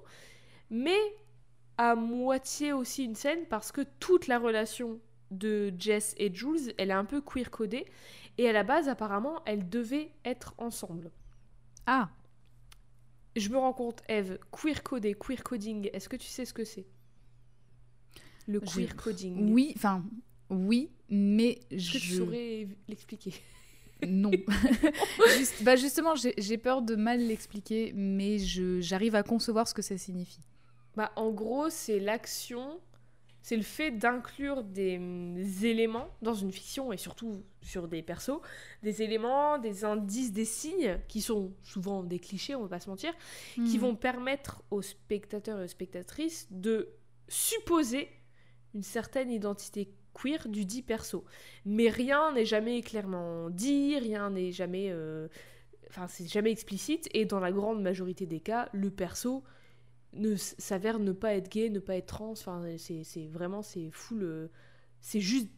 [0.70, 1.00] mais
[1.78, 5.00] à moitié aussi une scène parce que toute la relation
[5.30, 7.86] de Jess et Jules, elle est un peu queer codée
[8.38, 11.10] et à la base apparemment elles devaient être ensemble.
[11.86, 12.10] Ah.
[13.36, 16.64] Je me rends compte, Eve, queer codé, queer coding, est-ce que tu sais ce que
[16.64, 16.86] c'est?
[18.46, 19.52] Le queer coding.
[19.52, 20.02] Oui, enfin
[20.50, 21.98] oui, mais je.
[21.98, 23.34] Tu saurais l'expliquer?
[24.06, 24.30] Non.
[25.62, 30.40] bah justement, j'ai peur de mal l'expliquer, mais j'arrive à concevoir ce que ça signifie.
[30.96, 32.80] Bah, en gros, c'est l'action,
[33.42, 38.40] c'est le fait d'inclure des, mm, éléments dans une fiction et surtout sur des persos,
[38.82, 42.90] des éléments, des indices, des signes qui sont souvent des clichés, on va pas se
[42.90, 43.12] mentir,
[43.54, 43.80] qui hmm.
[43.80, 46.88] vont permettre aux spectateurs et aux spectatrices de
[47.28, 48.08] supposer
[48.74, 51.24] une certaine identité queer du dit perso.
[51.64, 54.88] Mais rien n'est jamais clairement dit, rien n'est jamais.
[54.90, 55.28] Euh,
[55.88, 59.42] enfin, c'est jamais explicite, et dans la grande majorité des cas, le perso
[60.18, 62.30] ne s'avère ne pas être gay, ne pas être trans.
[62.30, 64.22] Enfin, c'est vraiment, c'est full.
[64.22, 64.48] Euh,
[65.00, 65.48] c'est juste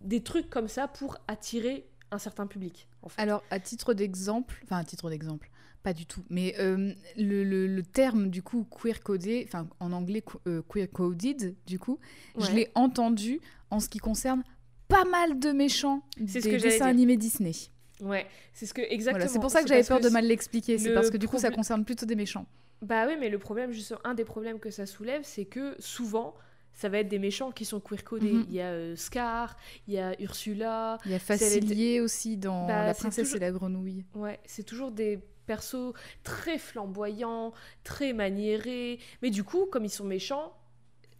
[0.00, 2.88] des trucs comme ça pour attirer un certain public.
[3.16, 5.50] Alors, à titre d'exemple, enfin, à titre d'exemple,
[5.82, 10.24] pas du tout, mais euh, le, le, terme du coup queer codé, enfin en anglais
[10.68, 11.98] queer coded, du coup,
[12.36, 13.40] je l'ai entendu
[13.70, 14.42] en ce qui concerne
[14.88, 17.52] pas mal de méchants des ce que dessins animés Disney.
[18.00, 19.28] Ouais, c'est ce que exactement.
[19.28, 20.78] c'est pour ça que j'avais peur de mal l'expliquer.
[20.78, 22.46] C'est parce que du coup, ça concerne plutôt des méchants.
[22.80, 26.34] Bah oui, mais le problème, juste un des problèmes que ça soulève, c'est que souvent,
[26.72, 28.32] ça va être des méchants qui sont queer codés.
[28.32, 28.46] Mhm.
[28.48, 29.56] Il y a euh, Scar,
[29.88, 30.98] il y a Ursula.
[31.04, 34.04] Il y a Facilier aussi dans bah, La princesse et la grenouille.
[34.14, 35.92] Ouais, c'est toujours des persos
[36.22, 39.00] très flamboyants, très maniérés.
[39.22, 40.52] Mais du coup, comme ils sont méchants,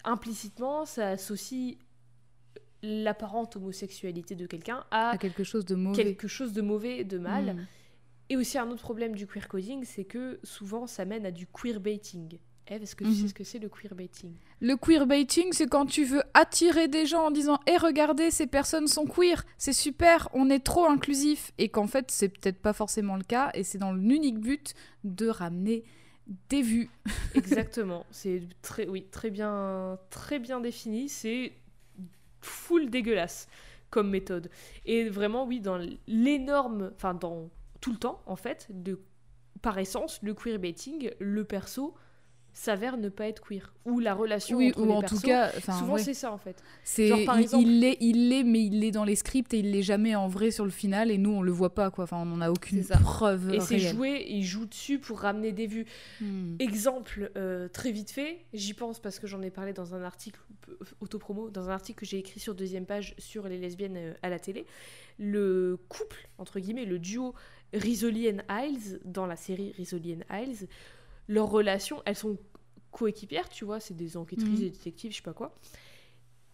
[0.04, 1.76] implicitement, ça associe
[2.82, 6.02] l'apparente homosexualité de quelqu'un à, quelque chose de mauvais.
[6.02, 7.54] Quelque chose de mauvais, de mal.
[7.54, 7.66] Hmm.
[8.30, 11.46] Et aussi un autre problème du queer coding, c'est que souvent ça mène à du
[11.46, 12.38] queerbaiting.
[12.70, 13.28] Eve, est-ce que tu sais mhm.
[13.28, 14.34] ce que c'est le queerbaiting?
[14.60, 18.86] Le queerbaiting, c'est quand tu veux attirer des gens en disant "Eh regardez, ces personnes
[18.86, 23.16] sont queer, c'est super, on est trop inclusif" et qu'en fait, c'est peut-être pas forcément
[23.16, 24.74] le cas et c'est dans l'unique but
[25.04, 25.84] de ramener
[26.50, 26.90] des vues.
[27.34, 31.52] Exactement, c'est très oui, très bien très bien défini, c'est
[32.40, 33.48] full dégueulasse
[33.90, 34.50] comme méthode.
[34.84, 39.00] Et vraiment, oui, dans l'énorme, enfin dans tout le temps, en fait, de,
[39.62, 41.94] par essence, le queerbaiting, le perso
[42.58, 43.72] s'avère ne pas être queer.
[43.84, 46.60] Ou la relation oui, entre ou en tout cas souvent c'est ça en fait.
[46.82, 50.16] C'est il l'est il l'est mais il l'est dans les scripts et il l'est jamais
[50.16, 52.04] en vrai sur le final et nous on le voit pas quoi.
[52.04, 55.68] Enfin on n'en a aucune preuve et c'est joué il joue dessus pour ramener des
[55.68, 55.86] vues.
[56.20, 56.56] Hmm.
[56.58, 60.40] exemple euh, très vite fait j'y pense parce que j'en ai parlé dans un article
[61.00, 64.30] autopromo dans un article que j'ai écrit sur deuxième page sur les lesbiennes euh, à
[64.30, 64.66] la télé.
[65.18, 67.34] Le couple entre guillemets le duo
[67.72, 70.66] Risoli and Isles dans la série Risoli and Isles
[71.28, 72.38] leurs relations, elles sont
[72.90, 74.56] coéquipières, tu vois, c'est des enquêtrices, mhm.
[74.56, 75.54] des détectives, je sais pas quoi.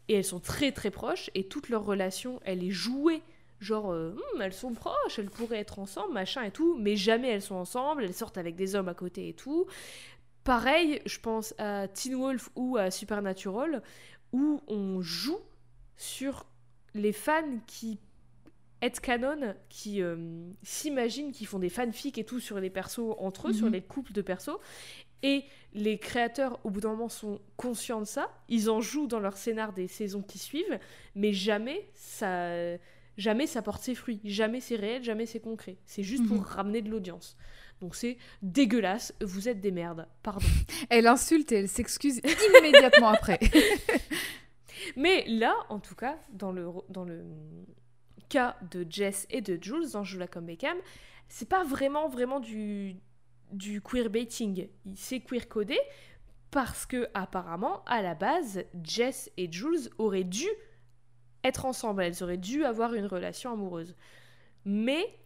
[0.09, 3.23] Et elles sont très très proches, et toute leur relation, elle est jouée.
[3.61, 7.29] Genre, euh, hmm, elles sont proches, elles pourraient être ensemble, machin et tout, mais jamais
[7.29, 9.67] elles sont ensemble, elles sortent avec des hommes à côté et tout.
[10.43, 13.83] Pareil, je pense à Teen Wolf ou à Supernatural,
[14.33, 15.41] où on joue
[15.97, 16.45] sur
[16.95, 17.99] les fans qui
[18.91, 20.17] canon qui euh,
[20.63, 23.73] s'imaginent qu'ils font des fanfics et tout sur les persos entre eux, sur mhm.
[23.73, 24.59] les couples de persos.
[25.23, 28.31] Et les créateurs, au bout d'un moment, sont conscients de ça.
[28.49, 30.79] Ils en jouent dans leur scénar des saisons qui suivent,
[31.15, 32.77] mais jamais ça,
[33.17, 34.21] jamais ça porte ses fruits.
[34.25, 35.79] Jamais c'est réel, jamais c'est concret.
[35.87, 36.45] C'est juste pour mhm.
[36.45, 37.37] ramener de l'audience.
[37.81, 40.47] Donc c'est dégueulasse, vous êtes des merdes, pardon.
[40.91, 42.21] Elle insulte et elle s'excuse
[42.59, 43.39] immédiatement après.
[44.97, 47.25] Mais là, en tout cas, dans le, dans le,
[48.35, 50.77] cas de Jess et de Jules dans Joue comme Beckham,
[51.29, 52.97] c'est pas vraiment vraiment du,
[53.53, 54.69] du queerbaiting.
[54.97, 55.79] C'est queer codé
[56.51, 60.49] parce que apparemment à la base Jess et Jules auraient dû
[61.45, 63.95] être ensemble, elles auraient dû avoir une relation amoureuse.
[64.65, 65.17] Mais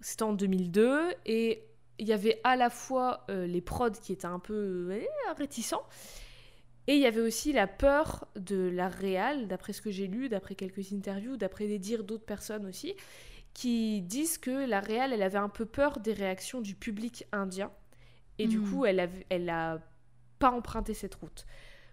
[0.00, 1.64] c'était en 2002 et
[2.00, 5.04] il y avait à la fois euh, les prods qui étaient un peu euh,
[5.36, 5.84] réticents
[6.88, 10.30] et il y avait aussi la peur de la réal, d'après ce que j'ai lu,
[10.30, 12.94] d'après quelques interviews, d'après les dires d'autres personnes aussi,
[13.52, 17.70] qui disent que la réal, elle avait un peu peur des réactions du public indien.
[18.38, 18.70] Et du hmm.
[18.70, 19.82] coup, elle a, elle a
[20.38, 21.44] pas emprunté cette route.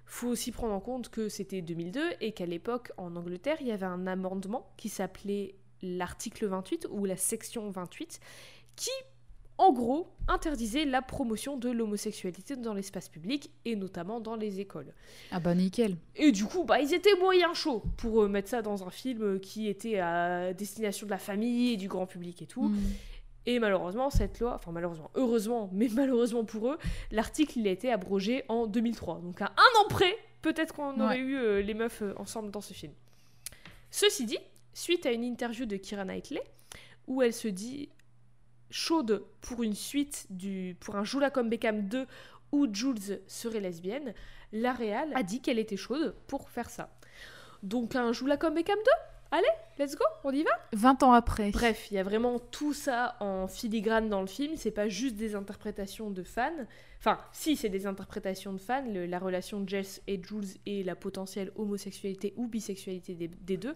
[0.06, 3.74] Faut aussi prendre en compte que c'était 2002 et qu'à l'époque, en Angleterre, il y
[3.74, 8.22] avait un amendement qui s'appelait l'article 28 ou la section 28
[8.78, 8.92] qui
[9.58, 14.94] en gros, interdisait la promotion de l'homosexualité dans l'espace public et notamment dans les écoles.
[15.32, 15.96] Ah bah nickel.
[16.16, 19.40] Et du coup, bah, ils étaient moyens chauds pour euh, mettre ça dans un film
[19.40, 22.70] qui était à destination de la famille et du grand public et tout.
[22.70, 22.78] Mm.
[23.46, 26.78] Et malheureusement, cette loi, enfin malheureusement, heureusement, mais malheureusement pour eux,
[27.12, 29.22] l'article il a été abrogé en 2003.
[29.22, 32.62] Donc à un an près, peut-être qu'on aurait eu euh, les meufs euh, ensemble dans
[32.62, 32.94] ce film.
[33.92, 34.40] Ceci dit,
[34.74, 36.42] suite à une interview de Kira Knightley,
[37.08, 37.90] où elle se dit
[38.76, 42.06] chaude pour une suite du pour un Jula comme Beckham 2
[42.52, 44.14] où Jules serait lesbienne,
[44.52, 46.90] la Real a dit qu'elle était chaude pour faire ça.
[47.64, 48.92] Donc un Jula comme Beckham 2
[49.32, 49.48] Allez,
[49.80, 50.52] let's go, on y va?
[50.74, 51.50] 20 ans après.
[51.52, 54.56] Bref, il y a vraiment tout ça en filigrane dans le film.
[54.56, 56.52] C'est pas juste des interprétations de fans.
[57.00, 58.86] Enfin, si, c'est des interprétations de fans.
[58.88, 63.58] le- la relation de Jess et Jules et la potentielle homosexualité ou bisexualité des, des
[63.58, 63.76] deux.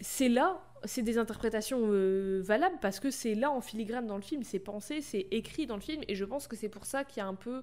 [0.00, 4.22] C'est là, c'est des interprétations euh, valables parce que c'est là en filigrane dans le
[4.22, 4.42] film.
[4.44, 6.02] C'est pensé, c'est écrit dans le film.
[6.08, 7.62] Et je pense que c'est pour ça qu'il y a un peu.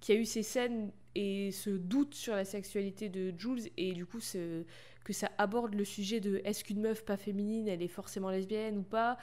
[0.00, 3.62] qu'il y a eu ces scènes et ce doute sur la sexualité de Jules.
[3.78, 4.64] Et du coup, ce-
[5.04, 8.78] que ça aborde le sujet de est-ce qu'une meuf pas féminine elle est forcément lesbienne
[8.78, 9.18] ou pas.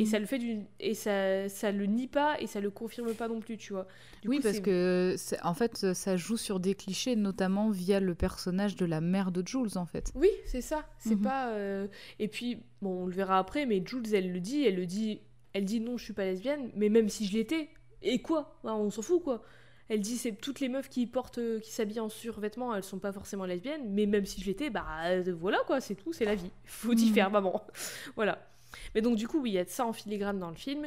[0.00, 3.14] Et ça le fait d'une et ça ça le nie pas et ça le confirme
[3.14, 3.86] pas non plus tu vois.
[4.22, 5.14] Du oui, coup, parce que
[5.44, 9.46] en fait, ça joue sur des clichés, notamment via le personnage de la mère de
[9.46, 10.10] Jules, en fait.
[10.14, 10.84] oui c'est ça.
[10.98, 11.22] C'est Mhm.
[11.22, 11.86] pas euh,
[12.18, 15.20] et puis bon on le verra après mais Jules elle le dit elle le dit
[15.52, 17.68] elle dit non je suis pas lesbienne mais même si je l'étais
[18.02, 18.58] et quoi?
[18.64, 19.42] On s'en fout quoi
[19.88, 22.98] elle dit c'est toutes les meufs qui portent euh, qui s'habillent en survêtements elles sont
[22.98, 26.24] pas forcément lesbiennes mais même si je l'étais bah euh, voilà quoi c'est tout c'est
[26.24, 26.50] la vie.
[26.64, 27.14] Faut y Mhm.
[27.14, 27.62] faire maman.
[28.16, 28.46] Voilà.
[28.94, 30.86] Mais donc du coup oui il y a de ça en filigrane dans le film.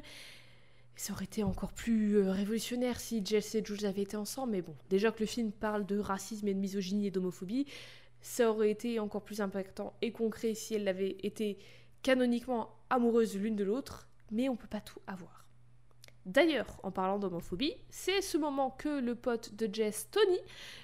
[0.95, 4.51] Ça aurait été encore plus euh, révolutionnaire si Jess et Jules avaient été ensemble.
[4.51, 7.65] Mais bon déjà que le film parle de racisme et de misogynie et d'homophobie
[8.23, 11.57] ça aurait été encore plus impactant et concret si elles avaient été
[12.03, 15.40] canoniquement amoureuses l'une de l'autre, mais on peut pas tout avoir.
[16.26, 20.38] D'ailleurs, en parlant d'homophobie, c'est ce moment que le pote de Jess, Tony,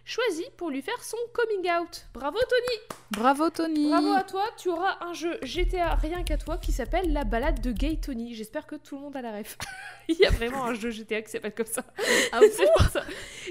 [0.04, 2.08] choisit pour lui faire son coming out.
[2.14, 6.58] Bravo Tony Bravo, Tony Bravo à toi, tu auras un jeu GTA rien qu'à toi
[6.58, 8.34] qui s'appelle La balade de Gay Tony.
[8.34, 9.58] J'espère que tout le monde a la ref.
[10.08, 11.84] Il y a vraiment un jeu GTA qui s'appelle comme ça.
[12.32, 13.04] Ah c'est pour ça.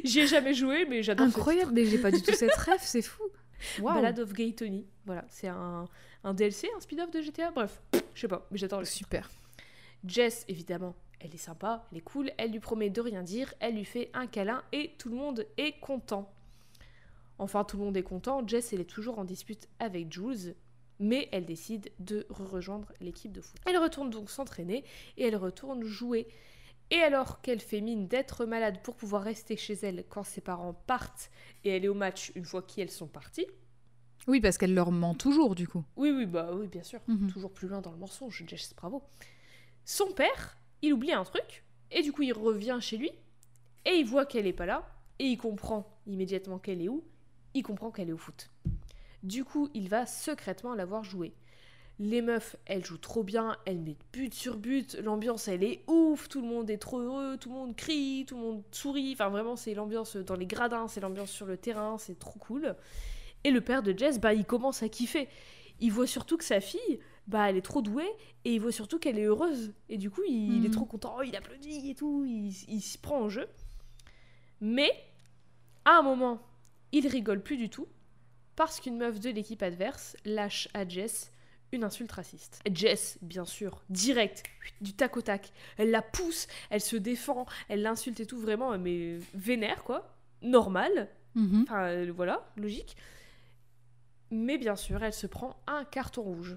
[0.03, 3.03] J'y ai jamais joué, mais j'adore Incroyable, mais j'ai pas du tout cette rêve, c'est
[3.03, 3.23] fou.
[3.79, 4.87] Ballad of Gay Tony.
[5.05, 5.87] Voilà, c'est un,
[6.25, 7.53] un DLC, un spin-off de GTA.
[7.53, 7.81] Bref,
[8.15, 9.31] je sais pas, mais j'adore le Super.
[10.05, 10.95] Jess, évidemment,
[11.27, 14.11] elle est sympa, elle est cool, elle lui promet de rien dire, elle lui fait
[14.15, 16.33] un câlin et tout le monde est content.
[17.39, 20.55] Enfin, tout le monde est content, Jess, elle est toujours en dispute avec Jules,
[20.99, 23.61] mais elle décide de rejoindre l'équipe de foot.
[23.67, 24.85] Elle retourne donc s'entraîner
[25.19, 26.27] et elle retourne jouer.
[26.91, 30.73] Et alors qu'elle fait mine d'être malade pour pouvoir rester chez elle quand ses parents
[30.87, 31.31] partent
[31.65, 33.47] et elle est au match une fois qu'elles sont partis,
[34.29, 35.85] Oui, parce qu'elle leur ment toujours, du coup.
[35.97, 37.01] oui, oui, bah oui, bien sûr.
[37.09, 37.31] Mhm.
[37.31, 39.03] Toujours plus loin dans le mensonge, Jess, bravo.
[39.85, 40.57] Son père,
[40.87, 43.11] il oublie un truc, et du coup, il revient chez lui,
[43.85, 47.05] et il voit qu'elle est pas là, et il comprend immédiatement qu'elle est où.
[47.55, 48.51] Il comprend qu'elle est au foot.
[49.23, 51.33] Du coup, il va secrètement la voir jouer.
[51.99, 56.29] Les meufs, elles jouent trop bien, elles mettent but sur but, l'ambiance elle est ouf,
[56.29, 59.31] tout le monde est trop heureux, tout le monde crie, tout le monde sourit, enfin
[59.31, 62.77] vraiment c'est l'ambiance dans les gradins, c'est l'ambiance sur le terrain, c'est trop cool.
[63.45, 65.29] Et le père de Jess, bah il commence à kiffer.
[65.81, 68.09] Il voit surtout que sa fille, bah elle est trop douée
[68.45, 69.73] et il voit surtout qu'elle est heureuse.
[69.89, 70.75] Et du coup, il, il est Mhm.
[70.75, 73.49] trop content, il applaudit et tout, il, il s'y prend au jeu.
[74.61, 74.91] Mais
[75.85, 76.41] à un moment,
[76.93, 77.87] il rigole plus du tout
[78.55, 81.31] parce qu'une meuf de l'équipe adverse lâche à Jess
[81.73, 82.61] une insulte raciste.
[82.73, 84.45] Jess, bien sûr, direct,
[84.81, 85.53] du tac au tac.
[85.77, 90.15] Elle la pousse, elle se défend, elle l'insulte et tout, vraiment, mais vénère quoi.
[90.43, 91.65] Normal, Mhm.
[91.65, 92.97] Enfin, euh, voilà, logique.
[94.31, 96.57] Mais bien sûr, elle se prend un carton rouge.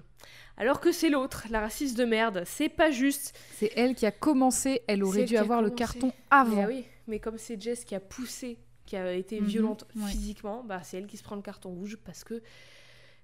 [0.56, 2.42] Alors que c'est l'autre, la raciste de merde.
[2.44, 3.38] C'est pas juste.
[3.54, 6.66] C'est elle qui a commencé, elle aurait dû avoir le carton avant.
[6.66, 10.10] oui, mais comme c'est Jess qui a poussé, qui a été Mhm, violente ouais.
[10.10, 12.42] physiquement, bah c'est elle qui se prend le carton rouge parce que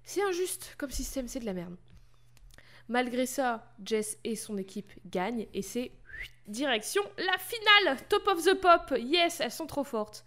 [0.03, 1.75] c'est injuste comme système, c'est de la merde.
[2.87, 5.91] Malgré ça, Jess et son équipe gagnent et c'est
[6.47, 8.93] direction la finale, top of the pop.
[8.97, 10.23] Yes, elles sont trop fortes.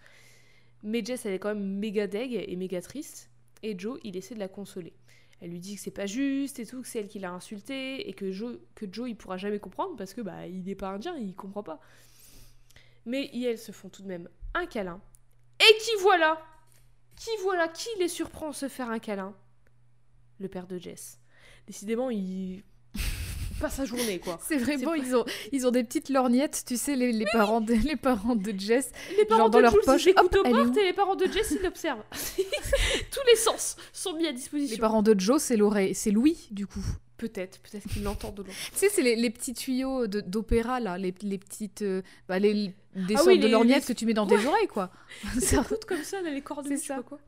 [0.82, 3.29] Mais Jess, elle est quand même méga deg et méga triste.
[3.62, 4.94] Et Joe, il essaie de la consoler.
[5.40, 8.08] Elle lui dit que c'est pas juste et tout, que c'est elle qui l'a insulté
[8.08, 10.90] et que Joe, que Joe, il pourra jamais comprendre parce que bah il est pas
[10.90, 11.80] indien, il comprend pas.
[13.06, 15.00] Mais ils, elles se font tout de même un câlin.
[15.58, 16.42] Et qui voilà?
[17.16, 17.68] Qui voilà?
[17.68, 19.34] Qui les surprend se faire un câlin?
[20.38, 21.18] Le père de Jess.
[21.66, 22.62] Décidément, il
[23.60, 24.38] passe sa journée quoi.
[24.42, 27.60] C'est vraiment, pas- ils ont, ils ont des petites lorgnettes, tu sais, les, les parents,
[27.60, 28.90] de, les parents de Jess.
[29.18, 31.16] Les parents Genre dans de leur Jules, poche, ils hop, aux portes et les parents
[31.16, 32.02] de Jess, ils l'observent.
[32.12, 34.78] Tous les sens sont mis à Les disposition.
[34.78, 36.84] parents de Joe, c'est l'oreille, c'est Louis, du coup.
[37.16, 38.52] Peut-être, peut-être qu'il l'entend de loin.
[38.72, 41.82] Tu sais, c'est les, les petits tuyaux de- d'opéra, là, les, les petites.
[41.82, 42.54] euh, bah, les,
[42.94, 44.90] des Ah sortes oui, de les- lorgnettes les- que tu mets dans tes oreilles, quoi.
[45.38, 46.42] Ça coûte comme ça, là, les
[46.78, 46.96] ça.
[46.96, 47.18] pas quoi.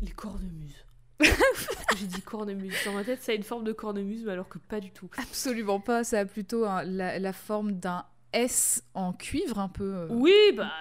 [0.00, 0.83] Les cornemuses.
[1.96, 2.74] J'ai dit cornemuse.
[2.84, 5.08] Dans ma tête, ça a une forme de cornemuse, mais alors que pas du tout.
[5.16, 9.94] Absolument pas, ça a plutôt la, la forme d'un S en cuivre, un peu.
[9.94, 10.72] euh, Oui, bah.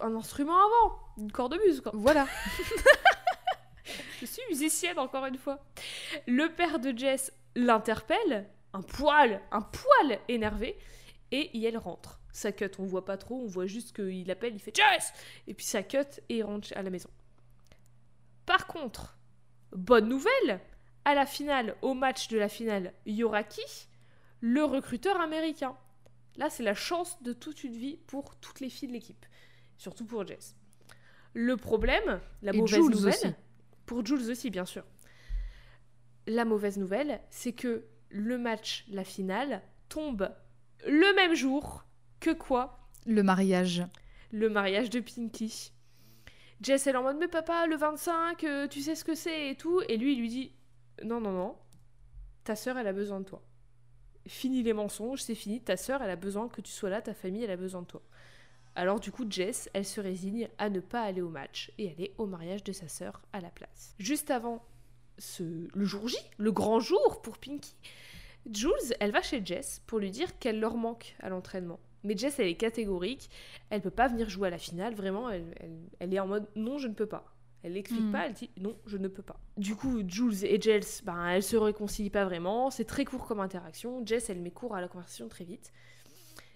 [0.00, 0.98] Un instrument avant.
[1.18, 1.92] Une cornemuse, quoi.
[1.94, 2.26] Voilà.
[4.20, 5.62] Je suis musicienne, encore une fois.
[6.26, 10.76] Le père de Jess l'interpelle, un poil, un poil énervé,
[11.32, 12.20] et elle rentre.
[12.32, 15.12] Ça cut, on voit pas trop, on voit juste qu'il appelle, il fait Jess
[15.46, 15.98] Et puis ça cut
[16.28, 17.08] et il rentre à la maison.
[18.46, 19.18] Par contre,
[19.72, 20.60] bonne nouvelle,
[21.04, 23.88] à la finale, au match de la finale, il y aura qui
[24.40, 25.76] Le recruteur américain.
[26.36, 29.26] Là, c'est la chance de toute une vie pour toutes les filles de l'équipe,
[29.78, 30.54] surtout pour Jess.
[31.34, 33.34] Le problème, la Et mauvaise Jules nouvelle, aussi.
[33.84, 34.84] pour Jules aussi, bien sûr.
[36.26, 40.30] La mauvaise nouvelle, c'est que le match, la finale, tombe
[40.86, 41.84] le même jour
[42.20, 42.88] que quoi?
[43.06, 43.84] Le mariage.
[44.32, 45.72] Le mariage de Pinky.
[46.60, 49.50] Jess, elle est en mode, mais papa, le 25, euh, tu sais ce que c'est
[49.50, 49.82] et tout.
[49.88, 50.52] Et lui, il lui dit,
[51.04, 51.56] non, non, non,
[52.44, 53.42] ta sœur, elle a besoin de toi.
[54.26, 57.14] Fini les mensonges, c'est fini, ta sœur, elle a besoin que tu sois là, ta
[57.14, 58.02] famille, elle a besoin de toi.
[58.74, 62.14] Alors du coup, Jess, elle se résigne à ne pas aller au match et aller
[62.18, 63.94] au mariage de sa sœur à la place.
[63.98, 64.62] Juste avant
[65.18, 65.68] ce...
[65.72, 67.74] le jour J, le grand jour pour Pinky,
[68.52, 71.80] Jules, elle va chez Jess pour lui dire qu'elle leur manque à l'entraînement.
[72.06, 73.28] Mais Jess, elle est catégorique,
[73.70, 76.46] elle peut pas venir jouer à la finale, vraiment, elle, elle- elle est en mode
[76.56, 77.32] non, je ne peux pas.
[77.62, 78.12] Elle l'explique Mm.
[78.12, 79.40] pas, elle dit non, je ne peux pas.
[79.56, 83.40] Du coup, Jules et Jess, ben, elles se réconcilient pas vraiment, c'est très court comme
[83.40, 84.04] interaction.
[84.06, 85.72] Jess, elle met court à la conversation très vite.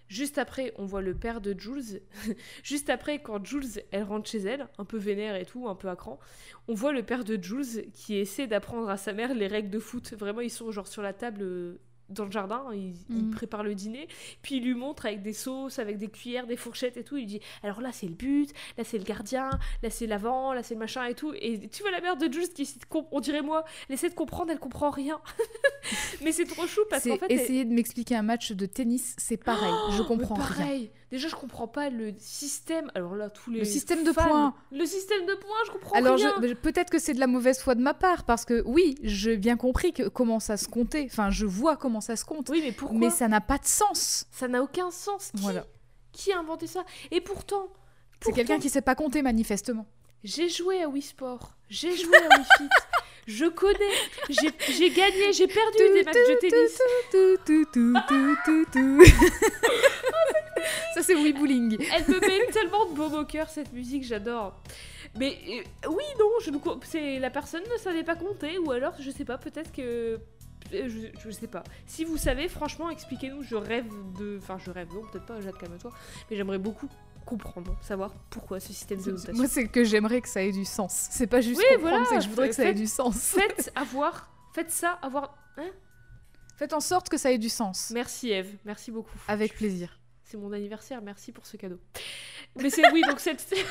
[0.08, 2.02] Juste après, on voit le père de Jules.
[2.64, 5.88] Juste après, quand Jules, elle rentre chez elle, un peu vénère et tout, un peu
[5.88, 6.18] à cran,
[6.66, 9.78] on voit le père de Jules qui essaie d'apprendre à sa mère les règles de
[9.78, 10.12] foot.
[10.14, 11.80] Vraiment, ils sont genre sur la table euh,
[12.10, 13.30] dans le jardin, ils Mhm.
[13.30, 14.08] préparent le dîner,
[14.42, 17.16] puis il lui montre avec des sauces, avec des cuillères, des fourchettes et tout.
[17.16, 19.50] Il dit alors là c'est le but, là c'est le gardien,
[19.82, 21.32] là c'est l'avant, là c'est le machin et tout.
[21.40, 22.68] Et tu vois la mère de Jules qui
[23.12, 25.20] on dirait moi, elle essaie de comprendre, elle comprend rien.
[26.22, 29.14] Mais c'est trop chou parce qu'en fait, elle- essayer de m'expliquer un match de tennis,
[29.18, 29.72] c'est pareil.
[29.92, 30.86] je mais comprends rien.
[31.10, 32.90] Déjà, je comprends pas le système.
[32.94, 34.54] Alors là, tous les Le système de fans- points.
[34.70, 36.34] Le système de points, je comprends Alors rien.
[36.62, 39.56] peut-être que c'est de la mauvaise foi de ma part parce que oui, j'ai bien
[39.56, 41.08] compris que comment ça se comptait.
[41.10, 43.66] Enfin, je vois comment ça se compte, Oui, mais pourquoi mais ça n'a pas de
[43.66, 44.26] sens.
[44.30, 45.32] Ça n'a aucun sens.
[45.34, 45.66] Qui, Voilà.
[46.12, 46.84] qui a inventé ça?
[47.10, 47.66] Et pourtant,
[48.22, 49.86] C'est quelqu'un qui sait pas compter manifestement.
[50.22, 52.68] J'ai joué à Wii Sport, j'ai joué à Wii Fit,
[53.26, 53.78] je connais,
[54.28, 56.80] j'ai gagné, j'ai perdu des matchs de tennis.
[58.72, 59.04] Tout.
[60.94, 61.78] Ça c'est oui bowling.
[61.94, 64.54] Elle me met tellement de baume au cœur cette musique, j'adore.
[65.18, 69.10] Mais euh, oui, non, je ne la personne ne savait pas compter ou alors je
[69.10, 70.20] sais pas, peut-être que
[70.72, 71.64] euh, je, je sais pas.
[71.86, 73.42] Si vous savez, franchement, expliquez-nous.
[73.42, 73.86] Je rêve
[74.18, 75.90] de, enfin, je rêve non, peut-être pas, Jade calme-toi,
[76.30, 76.88] mais j'aimerais beaucoup
[77.24, 79.34] comprendre, savoir pourquoi ce système de notation.
[79.34, 81.08] Moi c'est que j'aimerais que ça ait du sens.
[81.10, 82.86] C'est pas juste Oui, comprendre, voilà, c'est que je voudrais que ça ait faites- du
[82.86, 83.16] sens.
[83.16, 85.36] Faites avoir, faites ça avoir.
[85.56, 85.70] Hein
[86.56, 87.90] Faites en sorte que ça ait du sens.
[87.94, 89.18] Merci Eve, merci beaucoup.
[89.28, 89.98] Avec plaisir.
[90.24, 91.80] C'est mon anniversaire, merci pour ce cadeau.
[92.56, 93.52] Mais c'est oui, donc cette.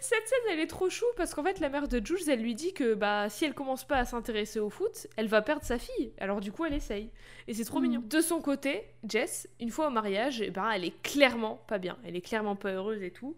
[0.00, 2.54] cette scène, elle est trop chou parce qu'en fait, la mère de Jules, elle lui
[2.54, 5.78] dit que bah si elle commence pas à s'intéresser au foot, elle va perdre sa
[5.78, 6.12] fille.
[6.18, 7.10] Alors du coup, elle essaye.
[7.48, 7.86] Et c'est trop Mhm.
[7.88, 8.02] mignon.
[8.06, 11.98] De son côté, Jess, une fois au mariage, eh ben, elle est clairement pas bien.
[12.04, 13.36] Elle est clairement pas heureuse et tout.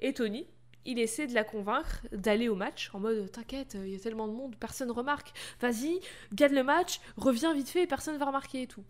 [0.00, 0.46] Et Tony,
[0.86, 4.26] il essaie de la convaincre d'aller au match en mode t'inquiète, il y a tellement
[4.28, 5.32] de monde, personne remarque.
[5.60, 6.00] Vas-y,
[6.32, 8.82] gagne le match, reviens vite fait, personne va remarquer et tout.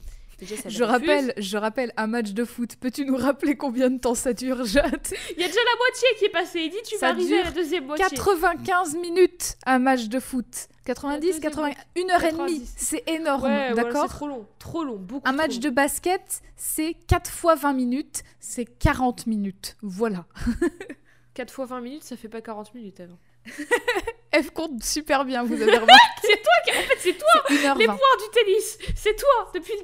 [0.66, 2.76] Je rappelle, je rappelle un match de foot.
[2.76, 5.06] Peux-tu nous rappeler combien de temps ça dure, Jade?
[5.36, 6.68] Il y a déjà la moitié qui est passée.
[6.68, 8.04] Dit tu Ça vas arriver à la deuxième moitié.
[8.08, 10.68] 95 minutes un match de foot.
[10.86, 12.60] 90, deuxième 80, une heure et demie.
[12.60, 12.74] 90.
[12.76, 14.02] C'est énorme, Ouais, voilà, d'accord?
[14.08, 15.28] c'est trop long, trop long, beaucoup.
[15.28, 15.60] Un match long.
[15.60, 19.76] de basket, c'est 4 fois 20 minutes, c'est 40 minutes.
[19.82, 20.24] Voilà.
[21.34, 23.18] 4 fois 20 minutes, ça fait pas 40 minutes avant.
[24.32, 25.94] F compte super bien, vous avez remarqué.
[26.22, 27.44] C'est toi qui, en fait, c'est toi.
[27.48, 27.78] C'est 1h20.
[27.78, 29.82] Les points du tennis, c'est toi depuis le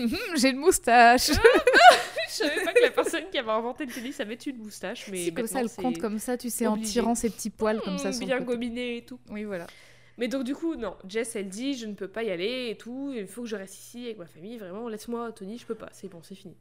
[0.00, 0.16] début.
[0.36, 1.28] J'ai une moustache.
[1.28, 1.34] Je
[2.32, 5.46] savais pas que la personne qui avait inventé le tennis avait une moustache, mais comme
[5.46, 8.12] ça, elle compte comme ça, tu sais, en tirant ses petits poils comme ça Mmh,
[8.12, 9.18] sur bien gominé et tout.
[9.30, 9.66] Oui, voilà.
[10.16, 12.76] Mais donc du coup, non, Jess, elle dit, je ne peux pas y aller et
[12.76, 15.74] tout, il faut que je reste ici avec ma famille, vraiment, laisse-moi, Tony, je peux
[15.74, 16.56] pas, c'est bon, c'est fini.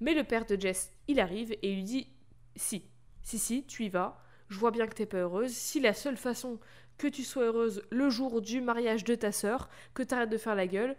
[0.00, 2.06] Mais le père de Jess, il arrive et lui dit,
[2.54, 2.84] si,
[3.22, 6.16] si, si, tu y vas, je vois bien que t'es pas heureuse, si la seule
[6.16, 6.58] façon
[6.98, 10.54] que tu sois heureuse le jour du mariage de ta sœur, que t'arrêtes de faire
[10.54, 10.96] la gueule,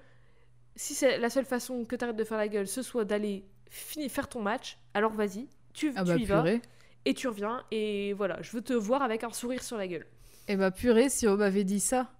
[0.76, 4.10] si c'est la seule façon que t'arrêtes de faire la gueule, ce soit d'aller finir,
[4.10, 6.46] faire ton match, alors vas-y, tu, Ah tu bah y vas
[7.06, 10.06] et tu reviens et voilà, je veux te voir avec un sourire sur la gueule.
[10.48, 12.12] Eh bah purée, si on m'avait dit ça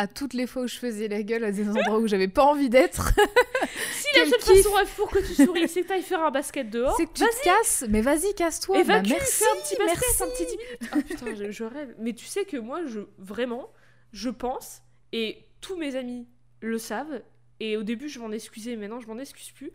[0.00, 2.44] à toutes les fois où je faisais la gueule à des endroits où j'avais pas
[2.44, 3.12] envie d'être.
[3.92, 6.96] si la seule façon pour que tu souris, c'est que t'ailles faire un basket dehors.
[6.96, 8.80] C'est que tu te casses, mais vas-y, casse-toi.
[8.80, 10.22] Et bah, merci, un petit basket, merci.
[10.22, 10.90] un petit 10 minutes.
[10.94, 11.94] Oh putain, je, je, rêve.
[11.98, 13.70] Mais tu sais que moi, je vraiment,
[14.12, 14.80] je pense,
[15.12, 16.26] et tous mes amis
[16.62, 17.20] le savent,
[17.60, 19.70] et au début, je m'en excusais, maintenant, je m'en excuse plus.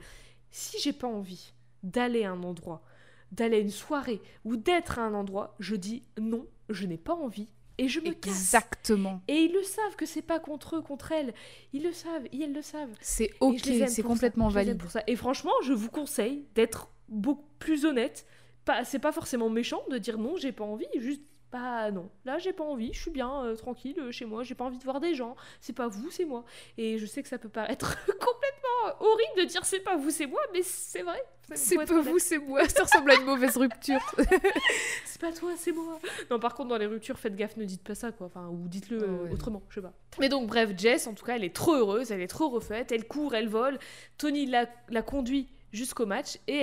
[0.50, 1.54] Si j'ai pas envie
[1.84, 2.84] d'aller à un endroit,
[3.32, 7.14] d'aller à une soirée ou d'être à un endroit, je dis non, je n'ai pas
[7.14, 9.22] envie et je me Exactement.
[9.28, 11.34] Et ils le savent que c'est pas contre eux, contre elles.
[11.74, 12.92] Ils le savent, et elles le savent.
[13.02, 14.78] C'est ok, c'est complètement valide.
[14.78, 15.04] Pour ça.
[15.08, 18.26] Et franchement, je vous conseille d'être beaucoup plus honnête.
[18.64, 21.22] Pas, c'est pas forcément méchant de dire non, j'ai pas envie, juste
[21.52, 24.56] bah non, là j'ai pas envie, je suis bien euh, tranquille euh, chez moi, j'ai
[24.56, 26.44] pas envie de voir des gens, c'est pas vous, c'est moi.
[26.78, 30.28] Et je sais que ça peut paraître complètement horrible de dire c'est pas vous, c'est
[30.28, 31.22] moi, mais c'est vrai.
[31.54, 34.00] C'est pas vous, c'est moi, ça ressemble à une mauvaise rupture.
[35.06, 36.00] c'est pas toi, c'est moi.
[36.32, 38.28] Non, par contre, dans les ruptures, faites gaffe, ne dites pas ça, quoi.
[38.28, 39.94] Enfin, ou dites-le euh, autrement, je sais pas.
[40.20, 42.92] Mais donc, bref, Jess, en tout cas, elle est trop heureuse, elle est trop refaite,
[42.92, 43.78] elle court, elle vole.
[44.18, 46.56] Tony la, la conduit jusqu'au match et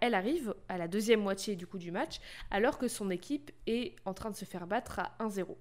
[0.00, 2.18] elle, arrive à la deuxième moitié du coup du match
[2.50, 5.56] alors que son équipe est en train de se faire battre à 1-0.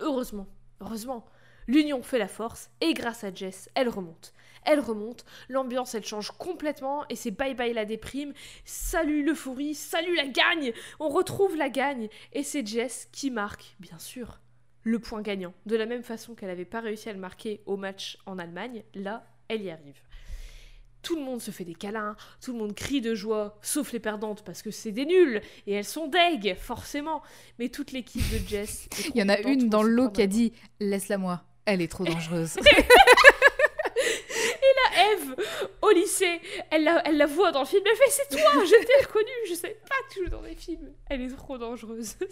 [0.00, 0.48] Heureusement,
[0.80, 1.24] heureusement,
[1.66, 4.34] l'union fait la force et grâce à Jess, elle remonte.
[4.66, 8.32] Elle remonte, l'ambiance elle change complètement et c'est bye bye la déprime,
[8.64, 13.98] salut l'euphorie, salut la gagne, on retrouve la gagne et c'est Jess qui marque, bien
[13.98, 14.40] sûr,
[14.82, 15.54] le point gagnant.
[15.66, 18.82] De la même façon qu'elle n'avait pas réussi à le marquer au match en Allemagne,
[18.94, 20.00] là, elle y arrive
[21.04, 24.00] tout le monde se fait des câlins, tout le monde crie de joie, sauf les
[24.00, 27.22] perdantes parce que c'est des nuls et elles sont deg, forcément.
[27.58, 28.88] Mais toute l'équipe de Jess.
[29.14, 31.88] Il y en a une dans le lot qui a dit Laisse-la moi, elle est
[31.88, 32.56] trop dangereuse.
[32.56, 32.62] et
[34.76, 35.36] là, Eve,
[35.82, 36.40] au lycée,
[36.70, 39.28] elle la, elle la voit dans le film, elle fait C'est toi, je t'ai reconnue,
[39.48, 40.92] je sais pas que tu joues dans les films.
[41.10, 42.16] Elle est trop dangereuse.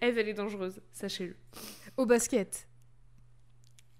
[0.00, 1.36] Eve, elle est dangereuse, sachez-le.
[1.96, 2.66] Au basket.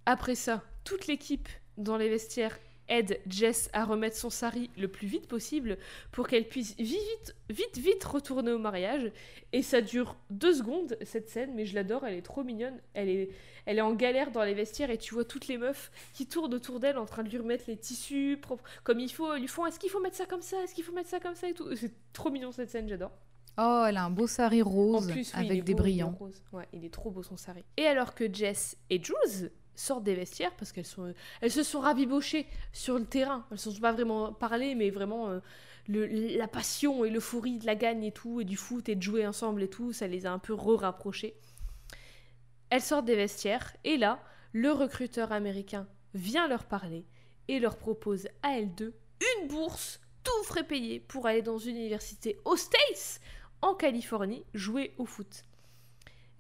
[0.07, 1.49] Après ça, toute l'équipe
[1.79, 2.59] dans les vestiaires
[2.89, 5.79] aide Jess à remettre son sari le plus vite possible
[6.11, 9.11] pour qu'elle puisse vite, vite, vite retourner au mariage.
[9.53, 12.79] Et ça dure deux secondes, cette scène, mais je l'adore, elle est trop mignonne.
[12.95, 13.31] Elle est,
[13.67, 16.55] elle est en galère dans les vestiaires et tu vois toutes les meufs qui tournent
[16.55, 19.37] autour d'elle en train de lui remettre les tissus propres comme il faut.
[19.37, 20.63] Lui font est-ce qu'il faut mettre ça comme ça?
[20.63, 21.75] Est-ce qu'il faut mettre ça comme ça et tout?
[21.77, 23.13] C'est trop mignon cette scène, j'adore.
[23.59, 26.19] Oh, elle a un beau sari rose avec des brillants.
[26.53, 27.63] Ouais, il est trop beau son sari.
[27.77, 32.99] Et alors que Jess et Jules sortent des vestiaires parce qu'elles se sont rabibochées sur
[32.99, 33.47] le terrain.
[33.51, 35.41] Elles ne se sont pas vraiment parlé, mais vraiment euh,
[35.89, 39.27] la passion et l'euphorie de la gagne et tout, et du foot et de jouer
[39.27, 41.37] ensemble et tout, ça les a un peu re-rapprochées.
[42.71, 47.05] Elles sortent des vestiaires et là, le recruteur américain vient leur parler
[47.49, 48.95] et leur propose à elles deux
[49.41, 53.21] une bourse tout frais payé pour aller dans une université aux States,
[53.61, 55.45] en Californie, jouer au foot.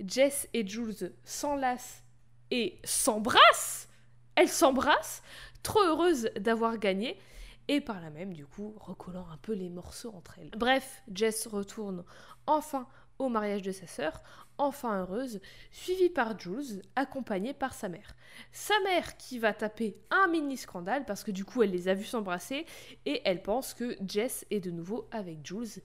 [0.00, 2.04] Jess et Jules s'enlacent
[2.52, 3.88] et s'embrassent.
[4.36, 5.22] Elles s'embrassent,
[5.62, 7.18] trop heureuses d'avoir gagné,
[7.66, 10.50] et par là même, du coup, recollant un peu les morceaux entre elles.
[10.56, 12.04] Bref, Jess retourne
[12.46, 12.86] enfin
[13.18, 14.22] au mariage de sa sœur,
[14.58, 15.40] enfin heureuse,
[15.70, 18.16] suivie par Jules, accompagnée par sa mère.
[18.50, 21.94] Sa mère qui va taper un mini scandale parce que du coup elle les a
[21.94, 22.66] vus s'embrasser
[23.06, 25.82] et elle pense que Jess est de nouveau avec Jules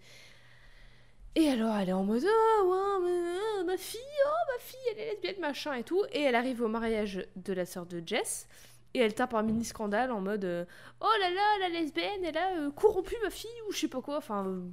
[1.36, 5.12] et alors, elle est en mode oh, ouais, ma fille, oh, ma fille, elle est
[5.12, 6.04] lesbienne, machin et tout.
[6.12, 8.48] Et elle arrive au mariage de la sœur de Jess.
[8.94, 10.66] Et elle tape un mini scandale en mode euh,
[11.02, 14.02] oh là là, la lesbienne, elle a euh, corrompu ma fille ou je sais pas
[14.02, 14.18] quoi.
[14.18, 14.64] Enfin,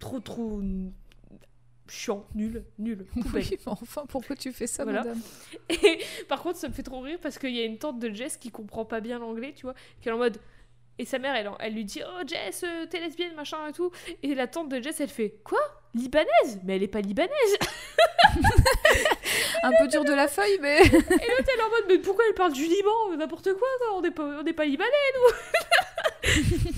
[0.00, 0.60] trop, trop
[1.86, 3.06] chiant, nul, nul.
[3.34, 5.20] Oui, enfin, pourquoi tu fais ça, madame?
[5.68, 8.08] Et par contre, ça me fait trop rire parce qu'il y a une tante de
[8.10, 10.38] Jess qui comprend pas bien l'anglais, tu vois, qui est en mode.
[11.00, 13.90] Et sa mère, elle, elle lui dit Oh Jess, euh, t'es lesbienne, machin et tout.
[14.22, 15.58] Et la tante de Jess, elle fait Quoi?
[15.94, 17.56] Libanaise, mais elle est pas libanaise.
[19.62, 20.78] un peu dur de la feuille, mais.
[20.84, 23.16] Et l'autre, elle est en mode, mais pourquoi elle parle du Liban?
[23.16, 26.70] N'importe quoi, on n'est pas, on pas libanais, nous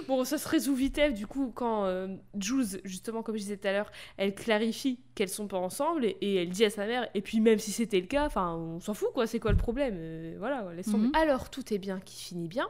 [0.08, 2.08] Bon, ça se résout vite, du coup, quand euh,
[2.40, 6.36] Jules, justement, comme je disais tout à l'heure, elle clarifie qu'elles sont pas ensemble et,
[6.36, 8.94] elle dit à sa mère, et puis même si c'était le cas, enfin, on s'en
[8.94, 9.96] fout, quoi, c'est quoi le problème?
[9.98, 11.08] Euh, Voilà, laisse tomber.
[11.08, 11.14] Mhm.
[11.14, 12.68] Alors, tout est bien qui finit bien.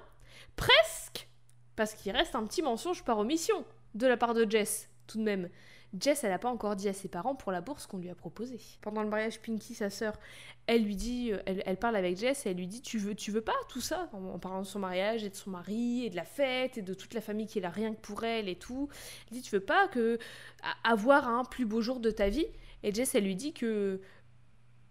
[0.58, 1.28] Presque
[1.76, 5.22] Parce qu'il reste un petit mensonge par omission de la part de Jess, tout de
[5.22, 5.48] même.
[5.98, 8.14] Jess, elle n'a pas encore dit à ses parents pour la bourse qu'on lui a
[8.14, 8.60] proposée.
[8.82, 10.18] Pendant le mariage, Pinky, sa sœur,
[10.66, 13.30] elle lui dit, euh, elle, parle avec Jess et elle lui dit Tu veux, tu
[13.30, 14.10] veux pas tout ça?
[14.12, 16.92] En, parlant de son mariage et de son mari et de la fête et de
[16.92, 18.90] toute la famille qui est là rien que pour elle et tout.
[19.30, 20.18] Elle dit Tu veux pas que
[20.84, 22.46] avoir un plus beau jour de ta vie?
[22.82, 24.02] Et Jess, elle lui dit que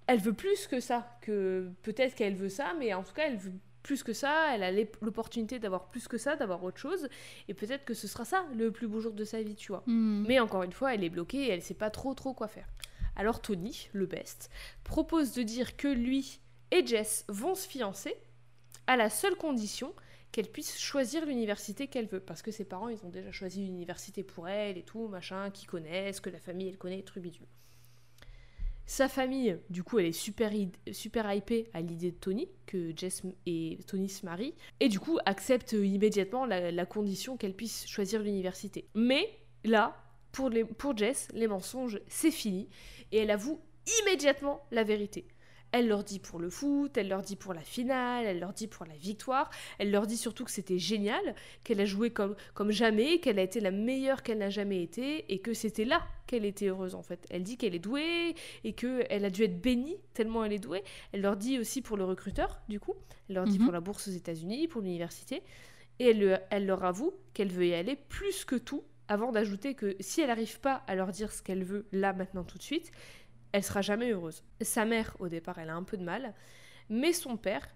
[0.07, 3.38] elle veut plus que ça, que peut-être qu'elle veut ça, mais en tout cas, elle
[3.38, 3.53] veut
[3.88, 4.71] plus que ça, elle a
[5.01, 7.07] l'opportunité d'avoir plus que ça, d'avoir autre chose,
[7.47, 9.83] et peut-être que ce sera ça le plus beau jour de sa vie, tu vois.
[9.88, 10.25] Hmm.
[10.27, 12.67] Mais encore une fois, elle est bloquée et elle sait pas trop trop quoi faire.
[13.15, 14.49] Alors Tony, le best,
[14.83, 18.13] propose de dire que lui et Jess vont se fiancer
[18.88, 19.93] à la seule condition
[20.33, 22.19] qu'elle puisse choisir l'université qu'elle veut.
[22.19, 25.69] Parce que ses parents, ils ont déjà choisi l'université pour elle et tout, machin, qu'ils
[25.69, 27.47] connaissent, que la famille, elle connaît, trubidule.
[28.89, 33.79] Sa famille, du coup, elle est super, hypée à l'idée de Tony, que Jess et
[33.85, 38.88] Tony se marient, et du coup accepte immédiatement la, condition qu'elle puisse choisir l'université.
[38.95, 39.29] Mais
[39.65, 42.69] là, pour Jess, les mensonges, c'est fini,
[43.11, 43.59] et elle avoue
[44.01, 45.27] immédiatement la vérité.
[45.74, 48.68] Elle leur dit pour le foot, elle leur dit pour la finale, elle leur dit
[48.68, 49.49] pour la victoire,
[49.80, 53.43] elle leur dit surtout que c'était génial, qu'elle a joué comme, comme jamais, qu'elle a
[53.43, 57.01] été la meilleure qu'elle n'a jamais été, et que c'était là qu'elle était heureuse en
[57.03, 57.26] fait.
[57.30, 60.84] Elle dit qu'elle est douée, et qu'elle a dû être bénie tellement elle est douée.
[61.11, 62.95] Elle leur dit aussi pour le recruteur, du coup,
[63.28, 63.65] elle leur dit Mhm.
[63.65, 65.43] pour la bourse aux États-Unis, pour l'université,
[65.99, 69.74] et elle, le- elle leur avoue qu'elle veut y aller plus que tout, avant d'ajouter
[69.74, 72.63] que si elle n'arrive pas à leur dire ce qu'elle veut là, maintenant, tout de
[72.63, 72.91] suite,
[73.51, 74.43] elle sera jamais heureuse.
[74.61, 76.33] Sa mère, au départ, elle a un peu de mal,
[76.89, 77.67] mais son père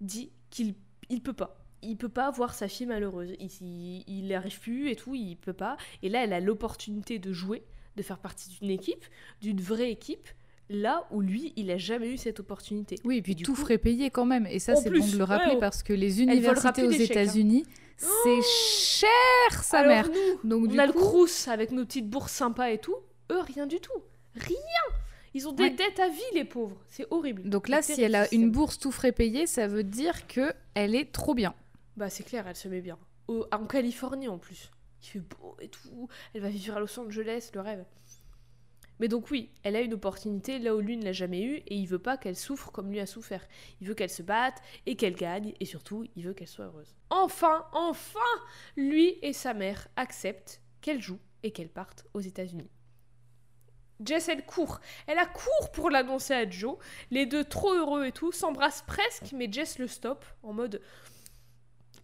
[0.00, 0.74] dit qu'il
[1.08, 1.58] il peut pas.
[1.82, 3.32] Il peut pas voir sa fille malheureuse.
[3.40, 5.76] Il, il n'y arrive plus et tout, il peut pas.
[6.02, 7.64] Et là, elle a l'opportunité de jouer,
[7.96, 9.04] de faire partie d'une équipe,
[9.40, 10.28] d'une vraie équipe,
[10.70, 12.96] là où lui, il a jamais eu cette opportunité.
[13.04, 14.46] Oui, et puis du tout coup- frais payé quand même.
[14.46, 16.92] Et ça, c'est bon de le rappeler ouais, parce que les universités aux hein.
[16.92, 17.64] États-Unis,
[17.96, 20.08] c'est cher, sa Alors mère.
[20.44, 22.96] nous, Donc, on du a le Crous avec nos petites bourses sympas et tout.
[23.30, 23.90] Eux, rien du tout.
[24.36, 24.56] Rien
[25.34, 25.70] Ils ont des Ouais.
[25.70, 26.76] dettes à vie, les pauvres.
[26.88, 27.48] C'est horrible.
[27.48, 30.94] Donc là, si elle a une bourse tout frais payée, ça veut dire que elle
[30.94, 31.54] est trop bien.
[31.96, 32.98] Bah c'est clair, elle se met bien.
[33.28, 34.70] Au- en Californie en plus.
[35.02, 36.08] Il fait beau et tout.
[36.34, 37.84] Elle va vivre à Los Angeles, le rêve.
[39.00, 41.74] Mais donc oui, elle a une opportunité là où lui ne l'a jamais eu et
[41.74, 43.44] il veut pas qu'elle souffre comme lui a souffert.
[43.80, 46.94] Il veut qu'elle se batte et qu'elle gagne et surtout il veut qu'elle soit heureuse.
[47.10, 48.20] Enfin, enfin,
[48.76, 52.70] lui et sa mère acceptent qu'elle joue et qu'elle parte aux États-Unis.
[54.04, 54.80] Jess, elle court.
[55.06, 56.76] Elle a court pour l'annoncer à Joe.
[57.10, 60.80] Les deux, trop heureux et tout, s'embrassent presque, mais Jess le stoppe en mode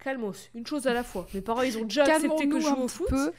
[0.02, 1.26] Calmos, une chose à la fois.
[1.34, 3.08] Mes parents, ils ont déjà accepté que je joue au foot.
[3.08, 3.32] peu.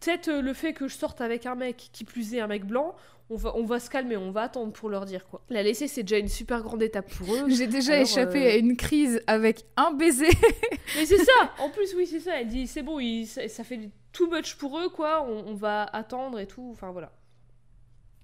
[0.00, 2.64] Peut-être euh, le fait que je sorte avec un mec, qui plus est un mec
[2.64, 2.96] blanc,
[3.28, 5.42] on va, on va se calmer, on va attendre pour leur dire quoi.
[5.50, 7.44] La laisser, c'est déjà une super grande étape pour eux.
[7.48, 10.30] J'ai déjà Alors, échappé euh, à une crise avec un baiser.
[10.96, 12.40] Mais c'est ça, en plus, oui, c'est ça.
[12.40, 15.54] Elle dit, c'est bon, il- ça, ça fait too much pour eux, quoi, on, on
[15.54, 17.12] va attendre et tout, enfin voilà.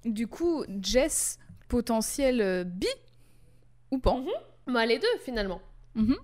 [0.07, 1.39] Du coup, Jess,
[1.69, 2.87] potentiel euh, bi
[3.91, 4.17] ou pas?
[4.67, 5.61] Bah, les deux, finalement.
[5.95, 6.17] Mhm.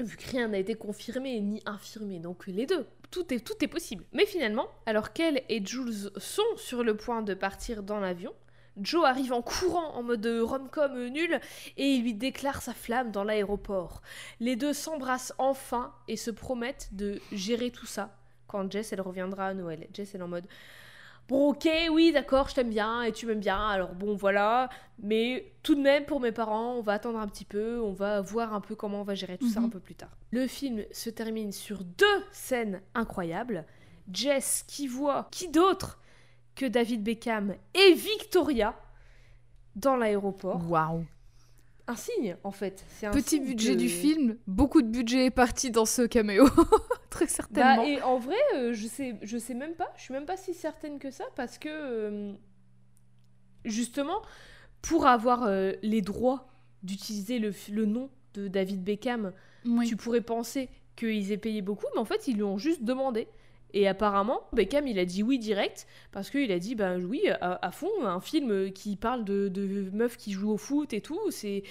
[0.00, 3.68] Vu que rien n'a été confirmé ni infirmé, donc les deux, tout est, tout est
[3.68, 4.04] possible.
[4.12, 8.34] Mais finalement, alors qu'elle et Jules sont sur le point de partir dans l'avion,
[8.76, 11.40] Joe arrive en courant en mode rom-com nul
[11.78, 14.02] et il lui déclare sa flamme dans l'aéroport.
[14.38, 18.14] Les deux s'embrassent enfin et se promettent de gérer tout ça
[18.48, 19.88] quand Jess elle reviendra à Noël.
[19.94, 20.46] Jess elle est en mode
[21.28, 24.68] Bon ok oui d'accord je t'aime bien et tu m'aimes bien alors bon voilà
[25.02, 28.20] mais tout de même pour mes parents on va attendre un petit peu on va
[28.20, 29.66] voir un peu comment on va gérer tout ça Mhm.
[29.66, 30.10] un peu plus tard.
[30.30, 33.64] Le film se termine sur deux scènes incroyables.
[34.12, 35.98] Jess qui voit qui d'autre
[36.54, 38.74] que David Beckham et Victoria
[39.74, 40.62] dans l'aéroport.
[40.70, 41.04] Waouh.
[41.88, 42.84] Un signe, en fait.
[42.88, 46.48] C'est un Petit budget du film, beaucoup de budget est parti dans ce caméo.
[47.16, 47.76] Très certainement.
[47.82, 49.92] Bah, et en vrai, euh, je sais, je sais même pas.
[49.96, 52.32] Je suis même pas si certaine que ça parce que euh,
[53.64, 54.22] justement,
[54.82, 56.48] pour avoir euh, les droits
[56.82, 57.52] d'utiliser le,
[57.86, 59.32] nom de David Beckham,
[59.64, 59.86] Oui.
[59.86, 63.28] tu pourrais penser qu'ils aient payé beaucoup, mais en fait, ils lui ont juste demandé.
[63.74, 67.58] Et apparemment, Beckham, il a dit oui direct, parce qu'il a dit, ben oui, à,
[67.66, 71.18] à fond, un film qui parle de, de meufs qui jouent au foot et tout,
[71.30, 71.64] c'est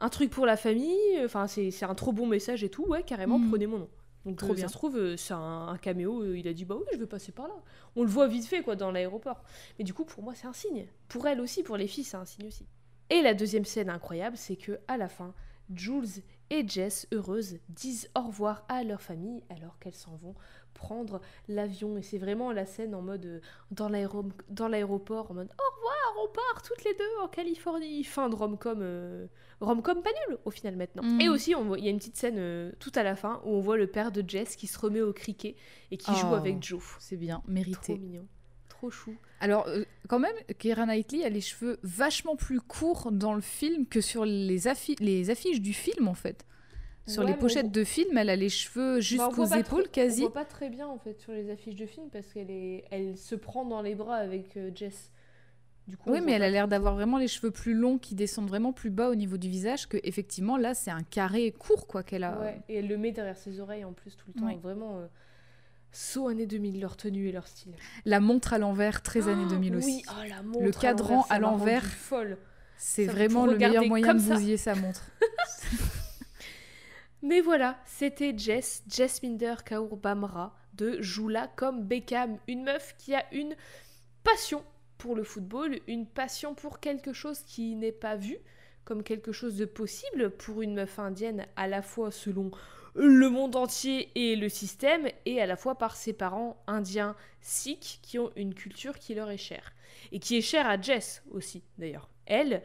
[0.00, 3.38] un truc pour la famille, enfin, c'est un trop bon message et tout, ouais, carrément,
[3.38, 3.48] Mhm.
[3.48, 3.88] prenez mon nom.
[4.26, 4.64] Donc, Trop trop bien.
[4.64, 6.98] ça se trouve, euh, c'est un, un caméo, euh, il a dit, bah oui, je
[6.98, 7.54] vais passer par là.
[7.94, 9.42] On le voit vite fait, quoi, dans l'aéroport.
[9.78, 10.86] Mais du coup, pour moi, c'est un signe.
[11.08, 12.66] Pour elle aussi, pour les filles, c'est un signe aussi.
[13.08, 15.32] Et la deuxième scène incroyable, c'est que à la fin,
[15.74, 20.34] Jules et Jess, heureuses, disent au revoir à leur famille alors qu'elles s'en vont
[20.76, 21.96] prendre l'avion.
[21.98, 23.40] Et c'est vraiment la scène en mode euh,
[23.70, 28.04] dans l'aéro- dans l'aéroport, en mode au revoir, on part toutes les deux en Californie.
[28.04, 29.26] Fin de rom-com, euh,
[29.60, 31.02] rom-com pas nul au final maintenant.
[31.02, 31.20] Mhm.
[31.20, 33.40] Et aussi, on voit- il y a une petite scène euh, tout à la fin
[33.44, 35.56] où on voit le père de Jess qui se remet au cricket
[35.90, 36.34] et qui joue Oh.
[36.34, 36.96] avec Joe.
[37.00, 37.98] C'est bien, Trop mérité.
[37.98, 38.26] mignon,
[38.68, 39.14] trop chou.
[39.40, 43.86] Alors, euh, quand même, Keira Knightley a les cheveux vachement plus courts dans le film
[43.86, 46.46] que sur les, affi- les affiches du film, en fait.
[47.06, 50.22] Sur Ouais, les pochettes on- de film, elle a les cheveux Bah, jusqu'aux épaules, quasi.
[50.22, 52.84] On voit pas très bien en fait sur les affiches de film parce qu'elle est,
[52.90, 55.12] elle se prend dans les bras avec euh, Jess.
[55.86, 58.48] Du coup, Oui, mais elle a l'air d'avoir vraiment les cheveux plus longs qui descendent
[58.48, 62.02] vraiment plus bas au niveau du visage que effectivement là c'est un carré court quoi
[62.02, 62.40] qu'elle a.
[62.40, 64.56] Ouais, et elle le met derrière ses oreilles en plus tout le temps.
[64.56, 65.06] Vraiment, euh,
[65.92, 67.70] saut années 2000, leur tenue et leur style.
[68.04, 69.86] La montre à l'envers, très années Oh, 2000 aussi.
[69.86, 71.84] Oui, oh, la montre Le cadran à l'envers.
[71.84, 72.36] folle.
[72.78, 75.06] C'est vraiment le meilleur moyen de bousiller sa montre.
[77.26, 83.24] Mais voilà, c'était Jess, Jessminder Kaur Bamra de Joula comme Beckham, une meuf qui a
[83.32, 83.56] une
[84.22, 84.62] passion
[84.96, 88.38] pour le football, une passion pour quelque chose qui n'est pas vu
[88.84, 92.52] comme quelque chose de possible pour une meuf indienne à la fois selon
[92.94, 97.98] le monde entier et le système et à la fois par ses parents indiens sikhs
[98.02, 99.72] qui ont une culture qui leur est chère
[100.12, 102.08] et qui est chère à Jess aussi d'ailleurs.
[102.24, 102.62] Elle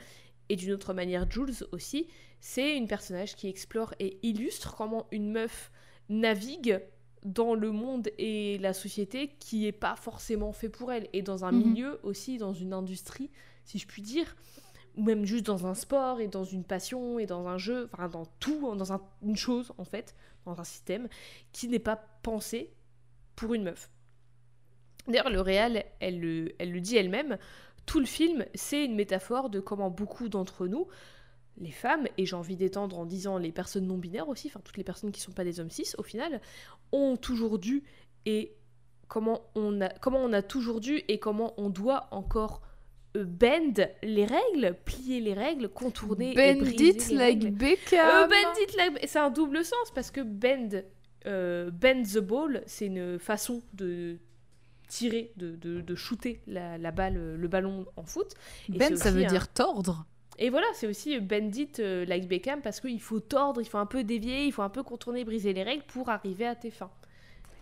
[0.49, 2.07] et d'une autre manière Jules aussi,
[2.41, 5.71] c'est une personnage qui explore et illustre comment une meuf
[6.09, 6.81] navigue
[7.23, 11.45] dans le monde et la société qui est pas forcément fait pour elle et dans
[11.45, 11.63] un Mhm.
[11.63, 13.29] milieu aussi dans une industrie
[13.63, 14.35] si je puis dire
[14.97, 18.09] ou même juste dans un sport et dans une passion et dans un jeu enfin
[18.09, 20.15] dans tout dans un- une chose en fait
[20.45, 21.07] dans un système
[21.53, 22.73] qui n'est pas pensé
[23.35, 23.89] pour une meuf
[25.07, 27.37] d'ailleurs le réal elle le, elle le dit elle-même
[27.85, 30.87] tout le film c'est une métaphore de comment beaucoup d'entre nous
[31.57, 34.77] les femmes, et j'ai envie d'étendre en disant les personnes non binaires aussi, enfin toutes
[34.77, 36.41] les personnes qui ne sont pas des hommes cis au final,
[36.91, 37.83] ont toujours dû
[38.25, 38.53] et
[39.07, 42.61] comment on a, comment on a toujours dû et comment on doit encore
[43.17, 47.47] euh, bend les règles, plier les règles, contourner et Bend briser it les like règles.
[47.47, 48.29] Euh, Beckham.
[48.29, 50.81] bend it like- c'est un double sens parce que bend,
[51.25, 54.17] euh, bend the ball, c'est une façon de
[54.87, 58.33] tirer, de, de, de shooter la, la balle, le ballon en foot.
[58.73, 60.05] Et Ben c'est ça veut un- dire tordre.
[60.39, 63.85] Et voilà, c'est aussi Bandit euh, like Beckham parce qu'il faut tordre, il faut un
[63.85, 66.89] peu dévier, il faut un peu contourner, briser les règles pour arriver à tes fins.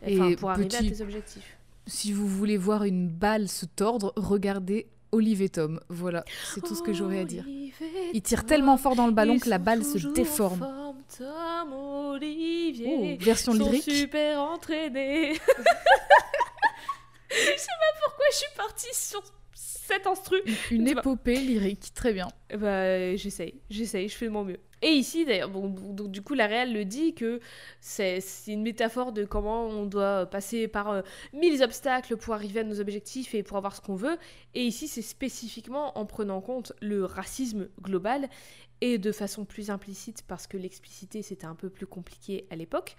[0.06, 1.58] Enfin, Et pour arriver à petit- tes objectifs.
[1.88, 5.80] Si vous voulez voir une balle se tordre, regardez Olive et Tom.
[5.90, 6.24] Voilà,
[6.54, 7.44] c'est tout ce que j'aurais à dire.
[8.14, 10.60] Il tire tellement fort dans le ballon que la balle se déforme.
[10.60, 13.84] forme, Tom, Oh, Olivier, version sont lyrique.
[13.84, 15.34] super entraînés.
[17.32, 19.22] je sais pas pourquoi je suis partie sur
[19.90, 20.38] cet instru.
[20.72, 21.02] Une vois.
[21.02, 22.28] épopée lyrique, très bien.
[22.58, 24.60] Bah, j'essaye, j'essaye, je fais de mon mieux.
[24.82, 27.42] Et ici, d'ailleurs, bon, donc, du coup, la réelle le dit que
[27.82, 31.02] c'est une métaphore de comment on doit passer par euh,
[31.34, 34.18] mille obstacles pour arriver à nos objectifs et pour avoir ce qu'on veut.
[34.54, 38.30] Et ici, c'est spécifiquement en prenant en compte le racisme global
[38.82, 42.96] et de façon plus implicite, parce que l'explicité c'était un peu plus compliqué à l'époque,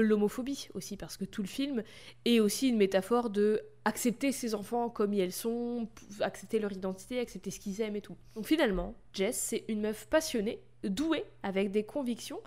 [0.00, 1.82] l'homophobie aussi, parce que tout le film
[2.24, 5.88] est aussi une métaphore de accepter ses enfants comme ils sont,
[6.20, 8.16] accepter leur identité, accepter ce qu'ils aiment et tout.
[8.34, 12.40] Donc finalement, Jess, c'est une meuf passionnée, douée, avec des convictions,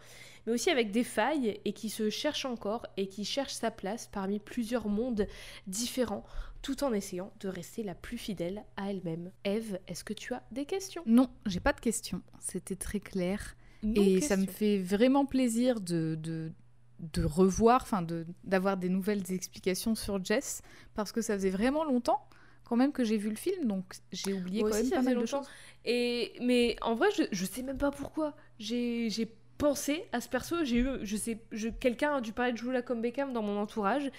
[0.46, 4.10] mais aussi avec des failles et qui se cherche encore et qui cherche sa place
[4.12, 5.28] parmi plusieurs mondes
[5.68, 6.26] différents,
[6.62, 9.32] tout en essayant de rester la plus fidèle à elle-même.
[9.46, 11.04] Eve, est-ce que tu as des questions?
[11.06, 12.22] Non, j'ai pas de questions.
[12.40, 13.56] C'était très clair.
[13.82, 16.52] Non et ça me fait vraiment plaisir de, de,
[17.00, 20.62] de revoir, enfin de- d'avoir des nouvelles explications sur Jess,
[20.96, 22.28] parce que ça faisait vraiment longtemps
[22.66, 25.10] quand même que j'ai vu le film, donc j'ai oublié Moi quand aussi, même pas
[25.10, 25.48] mal de choses.
[25.86, 28.36] Et mais en vrai, je, je sais même pas pourquoi.
[28.60, 29.26] J'ai j'ai
[29.58, 30.64] pensé à ce perso.
[30.64, 33.58] J'ai eu, je sais, je, quelqu'un a dû parler de Julia comme Beckham dans mon
[33.58, 34.12] entourage,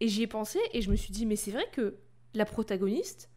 [0.00, 1.96] et j'y ai pensé et je me suis dit, mais c'est vrai que
[2.34, 3.28] la protagoniste,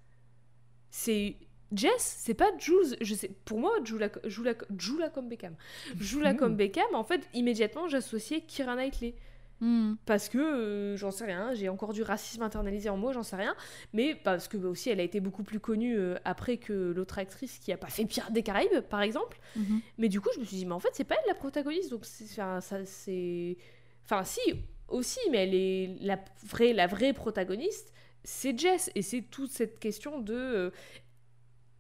[0.90, 1.36] c'est
[1.73, 2.95] Jess, c'est pas Jules.
[3.02, 5.56] Je sais, pour moi, Julia, Julia, Julia comme Beckham,
[5.99, 6.38] Julia Mhm.
[6.39, 6.93] comme Beckham.
[6.93, 9.15] En fait, immédiatement, j'associais Kira Knightley
[9.64, 9.93] Hmm.
[10.07, 13.35] parce que euh, j'en sais rien, j'ai encore du racisme internalisé en moi, j'en sais
[13.35, 13.56] rien,
[13.93, 17.19] mais parce que bah, aussi elle a été beaucoup plus connue euh, après que l'autre
[17.19, 19.81] actrice qui a pas fait Pirates des Caraïbes par exemple, Mhm.
[19.99, 21.91] mais du coup je me suis dit mais en fait c'est pas elle la protagoniste
[21.91, 23.56] donc c'est enfin, ça c'est
[24.03, 24.39] enfin si
[24.88, 27.93] aussi mais elle est la vraie la vraie protagoniste
[28.23, 30.72] c'est Jess et c'est toute cette question de euh,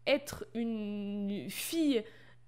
[0.07, 2.03] être une fille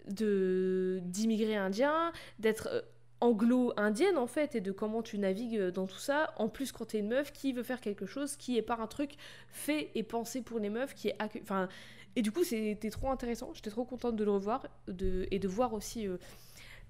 [0.07, 2.81] de d'immigrés indiens, d'être euh,
[3.21, 6.33] anglo-indienne en fait, et de comment tu navigues euh, dans tout ça.
[6.37, 8.87] En plus, quand t'es une meuf qui veut faire quelque chose qui est pas un
[8.87, 9.15] truc
[9.47, 11.69] fait et pensé pour les meufs, qui est enfin.
[12.15, 13.51] Et du coup, c'était trop intéressant.
[13.53, 15.27] J'étais trop contente de le revoir de...
[15.31, 16.17] et de voir aussi euh,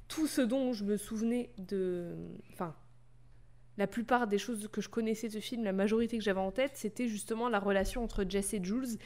[0.10, 2.16] tout ce dont je me souvenais de.
[2.52, 2.76] Enfin,
[3.78, 6.52] la plupart des choses que je connaissais de ce film, la majorité que j'avais en
[6.52, 8.98] tête, c'était justement la relation entre Jess et Jules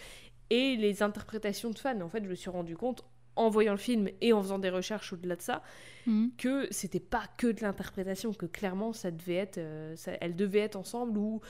[0.49, 1.99] et les interprétations de fans.
[2.01, 3.03] En fait, je me suis rendu compte
[3.35, 5.61] en voyant le film et en faisant des recherches au-delà de ça
[6.07, 6.31] Mhm.
[6.37, 10.59] que c'était pas que de l'interprétation, que clairement ça devait être, euh, ça- elles devaient
[10.59, 11.41] être ensemble ou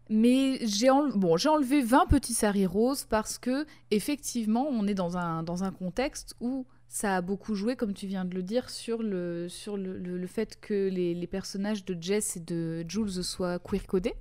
[0.08, 4.94] Mais j'ai enle- bon, j'ai enlevé 20 petits saris roses parce que effectivement, on est
[4.94, 8.42] dans un, dans un contexte où ça a beaucoup joué, comme tu viens de le
[8.44, 12.40] dire, sur le, sur le, le- le fait que les, les personnages de Jess et
[12.40, 14.14] de Jules soient queer-codés.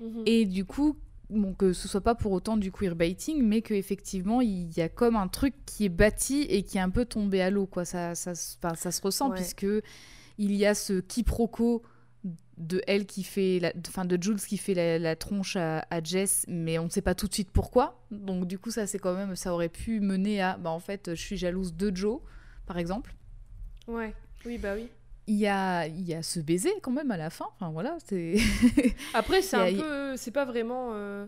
[0.00, 0.22] Mhm.
[0.26, 0.96] Et du coup,
[1.30, 5.14] bon, que ce soit pas pour autant du queerbaiting, mais qu'effectivement, il y a comme
[5.14, 7.66] un truc qui est bâti et qui est un peu tombé à l'eau.
[7.66, 7.84] quoi.
[7.84, 9.36] Ça, ça, ça se ressent Ouais.
[9.36, 9.66] puisque
[10.38, 11.82] il y a ce quiproquo
[12.62, 16.02] de elle qui fait, la, enfin de Jules qui fait la, la tronche à, à
[16.02, 18.02] Jess, mais on ne sait pas tout de suite pourquoi.
[18.10, 21.10] Donc du coup, ça c'est quand même, ça aurait pu mener à, bah en fait,
[21.14, 22.20] je suis jalouse de Joe,
[22.66, 23.14] par exemple.
[23.86, 24.14] Ouais.
[24.46, 24.88] Oui, bah oui.
[25.28, 27.46] Il y a, il y a ce baiser quand même à la fin.
[27.54, 28.36] Enfin voilà, c'est.
[29.14, 30.16] Après, c'est un peu.
[30.16, 30.90] C'est pas vraiment.
[30.94, 31.26] euh,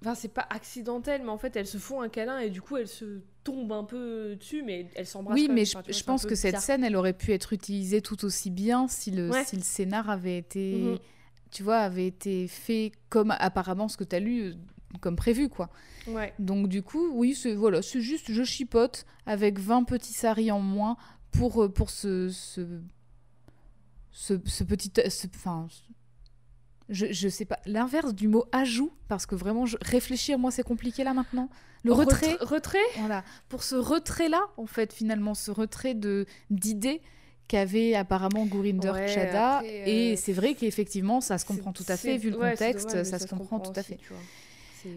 [0.00, 2.76] Enfin, c'est pas accidentel, mais en fait, elles se font un câlin et du coup,
[2.76, 5.34] elles se tombent un peu dessus, mais elles s'embrassent.
[5.36, 8.50] Oui, mais je, vois, pense que cette scène, elle aurait pu être utilisée tout aussi
[8.50, 9.44] bien si le, Ouais.
[9.44, 10.98] si le scénar avait été, Mhm.
[11.50, 14.54] tu vois, avait été fait comme apparemment ce que tu as lu, euh,
[15.00, 15.68] comme prévu, quoi.
[16.06, 16.32] Ouais.
[16.38, 20.60] Donc du coup, oui, c'est voilà, c'est juste, je chipote avec 20 petits saris en
[20.60, 20.96] moins
[21.32, 22.60] pour, euh, pour ce, ce,
[24.12, 24.92] ce, ce petit...
[25.34, 25.66] Enfin,
[26.88, 30.62] je, je sais pas, l'inverse du mot ajout, parce que vraiment, je, réfléchir, moi, c'est
[30.62, 31.48] compliqué là maintenant.
[31.84, 32.78] Le retrait, Retra- Retrait.
[32.98, 37.00] voilà, pour ce retrait-là, en fait, finalement, ce retrait de d'idées
[37.46, 42.16] qu'avait apparemment Gurinder Ouais, euh, Et c'est vrai qu'effectivement, ça se comprend tout à fait,
[42.18, 43.98] vu le ouais, contexte, dommage, ça, se comprend tout à fait.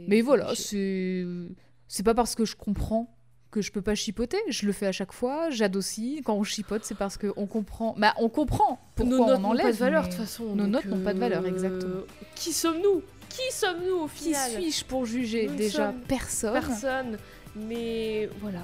[0.08, 3.16] Mais voilà, c'est pas parce que je comprends
[3.52, 4.38] que je peux pas chipoter.
[4.50, 5.50] Je le fais à chaque fois.
[5.76, 6.22] Aussi.
[6.26, 7.94] Quand on chipote, c'est parce qu'on comprend.
[7.98, 9.66] Bah, on comprend pourquoi Nos notes on n'ont enlève.
[9.68, 10.56] pas de valeur de toute façon.
[10.56, 12.02] Nos notes n'ont pas de valeur, euh, exactement.
[12.36, 13.02] Qui sommes-nous?
[13.30, 14.52] Qui sommes-nous au Qui final?
[14.52, 15.48] suis-je pour juger?
[15.48, 16.54] Nous Déjà, personne.
[16.54, 17.18] Personne.
[17.56, 18.62] Mais voilà.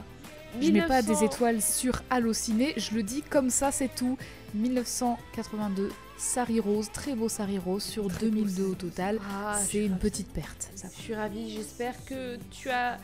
[0.62, 4.18] Je mets pas 1900 des étoiles sur Allociné, je le dis comme ça, c'est tout.
[4.54, 9.20] 1982, Sari Rose, très beau Sari Rose sur Très beau, 2002 au total.
[9.30, 10.00] Ah, c'est une ravie.
[10.02, 10.70] petite perte.
[10.76, 10.88] ça.
[10.96, 12.98] Je suis ravie, j'espère que tu as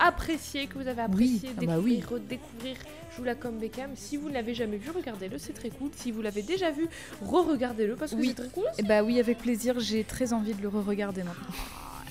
[0.00, 1.96] apprécié, que vous avez Oui, apprécié ah bah oui.
[1.96, 2.76] découvrir, redécouvrir
[3.16, 3.90] Joula comme Beckham.
[3.94, 5.90] Si vous ne l'avez jamais vu, regardez-le, c'est très cool.
[5.96, 6.88] Si vous l'avez déjà vu,
[7.24, 8.28] re-regardez-le parce que Oui.
[8.28, 8.64] c'est très cool.
[8.78, 11.54] Et bah oui, avec plaisir, j'ai très envie de le re-regarder maintenant.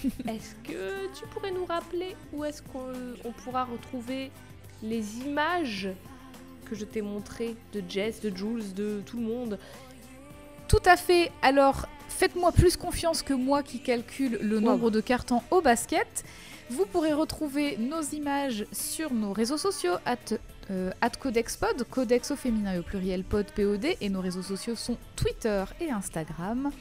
[0.28, 2.92] Est-ce que tu pourrais nous rappeler où est-ce qu'on
[3.26, 4.30] on pourra retrouver
[4.84, 5.90] les images
[6.70, 9.60] que je t'ai montrées de Jess, de Jules, de tout le monde?
[10.68, 11.32] Tout à fait.
[11.42, 16.24] Alors, faites-moi plus confiance que moi qui calcule le nombre de cartons au basket.
[16.70, 20.18] Vous pourrez retrouver nos images sur nos réseaux sociaux at,
[20.70, 24.98] euh, codexpod, codex au féminin et au pluriel pod POD, et nos réseaux sociaux sont
[25.16, 26.72] Twitter et Instagram.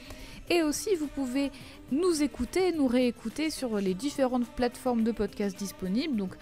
[0.51, 1.53] Et aussi, vous pouvez
[1.93, 6.35] nous écouter, nous réécouter sur les différentes plateformes de podcast disponibles, donc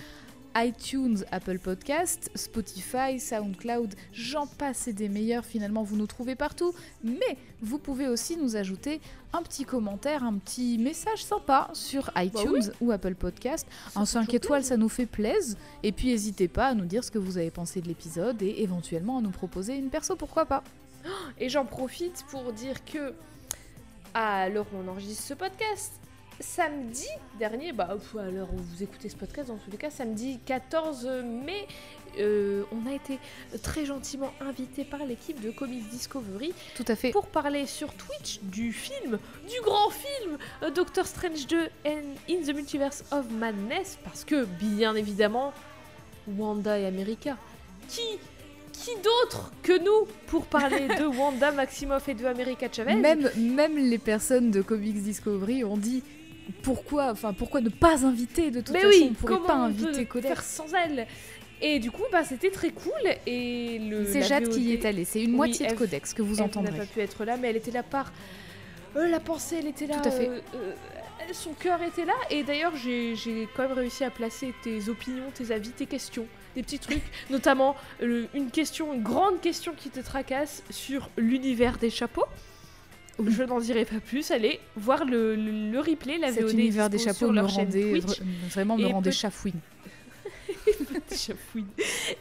[0.57, 6.73] iTunes, Apple Podcast, Spotify, SoundCloud, j'en passe et des meilleurs, finalement vous nous trouvez partout,
[7.03, 9.01] mais vous pouvez aussi nous ajouter
[9.33, 13.67] un petit commentaire, un petit message sympa sur iTunes ou Apple Podcast.
[13.91, 14.69] Ça Un fait 5 toujours étoiles, plaisir.
[14.69, 15.57] ça nous fait plaisir.
[15.83, 18.63] Et puis n'hésitez pas à nous dire ce que vous avez pensé de l'épisode et
[18.63, 20.63] éventuellement à nous proposer une perso, pourquoi pas.
[21.39, 23.13] Et j'en profite pour dire que,
[24.15, 25.93] à l'heure où on enregistre ce podcast,
[26.41, 27.07] samedi
[27.39, 27.89] dernier, bah
[28.19, 31.67] à l'heure où vous écoutez ce podcast, dans tous les cas, samedi 14 mai,
[32.19, 33.19] euh, on a été
[33.63, 37.11] très gentiment invité par l'équipe de Comics Discovery Tout à fait.
[37.11, 42.43] pour parler sur Twitch du film, du grand film euh, Doctor Strange 2 and In
[42.43, 45.53] the Multiverse of Madness, parce que, bien évidemment,
[46.37, 47.37] Wanda et America,
[47.89, 48.03] qui,
[48.73, 52.95] qui d'autre que nous pour parler de Wanda Maximoff et de America Chavez?
[52.95, 56.03] Même, même les personnes de Comics Discovery ont dit
[56.63, 60.05] pourquoi, enfin, pourquoi ne pas inviter de toute Mais façon, oui, on pourrait pas inviter
[60.07, 60.29] Codex.
[60.29, 61.07] faire sans elle?
[61.63, 62.93] Et du coup, bah, c'était très cool.
[63.27, 66.21] Et le, C'est Jade qui y est allée, c'est une Oui, moitié de Codex que
[66.23, 66.77] vous elle n'a entendrez.
[66.77, 68.13] pas pu être là, mais elle était là par
[68.97, 69.97] euh, la pensée, elle était là.
[70.01, 70.29] Tout à fait.
[70.29, 70.73] euh, euh,
[71.33, 72.13] son cœur était là.
[72.31, 73.15] Et d'ailleurs, j'ai
[73.57, 77.77] quand même réussi à placer tes opinions, tes avis, tes questions, des petits trucs, notamment
[78.03, 82.27] une question, une grande question qui te tracasse sur l'univers des chapeaux.
[83.27, 84.31] Je n'en dirai pas plus.
[84.31, 87.67] Allez voir le, le- le replay, la Cet VOD univers des chapeaux sur me chaîne
[87.67, 88.05] rendait Twitch.
[88.05, 89.61] vra- vraiment me rendait chafouine.
[91.15, 91.67] Chafouine.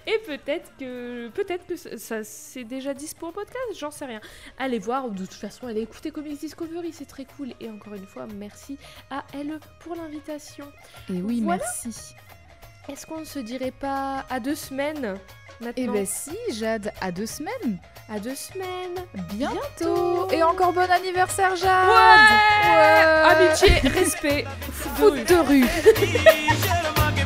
[0.06, 4.22] Et peut-être que peut-être que ça, ça- c'est déjà dispo en podcast, j'en sais rien.
[4.58, 7.54] Allez voir, de toute façon, allez écouter Comics Discovery, c'est très cool.
[7.60, 8.78] Et encore une fois, merci
[9.10, 10.66] à elle pour l'invitation.
[11.10, 11.64] Et oui, Voilà.
[11.64, 12.14] merci.
[12.90, 15.18] Est-ce qu'on ne se dirait pas à deux semaines
[15.62, 17.78] maintenant ben si, Jade, à deux semaines.
[18.14, 20.30] À deux semaines Bientôt.
[20.32, 21.88] Et encore bon anniversaire, Jade.
[21.88, 23.46] Ouais Ouais.
[23.46, 25.66] Amitié, respect, foot de rue.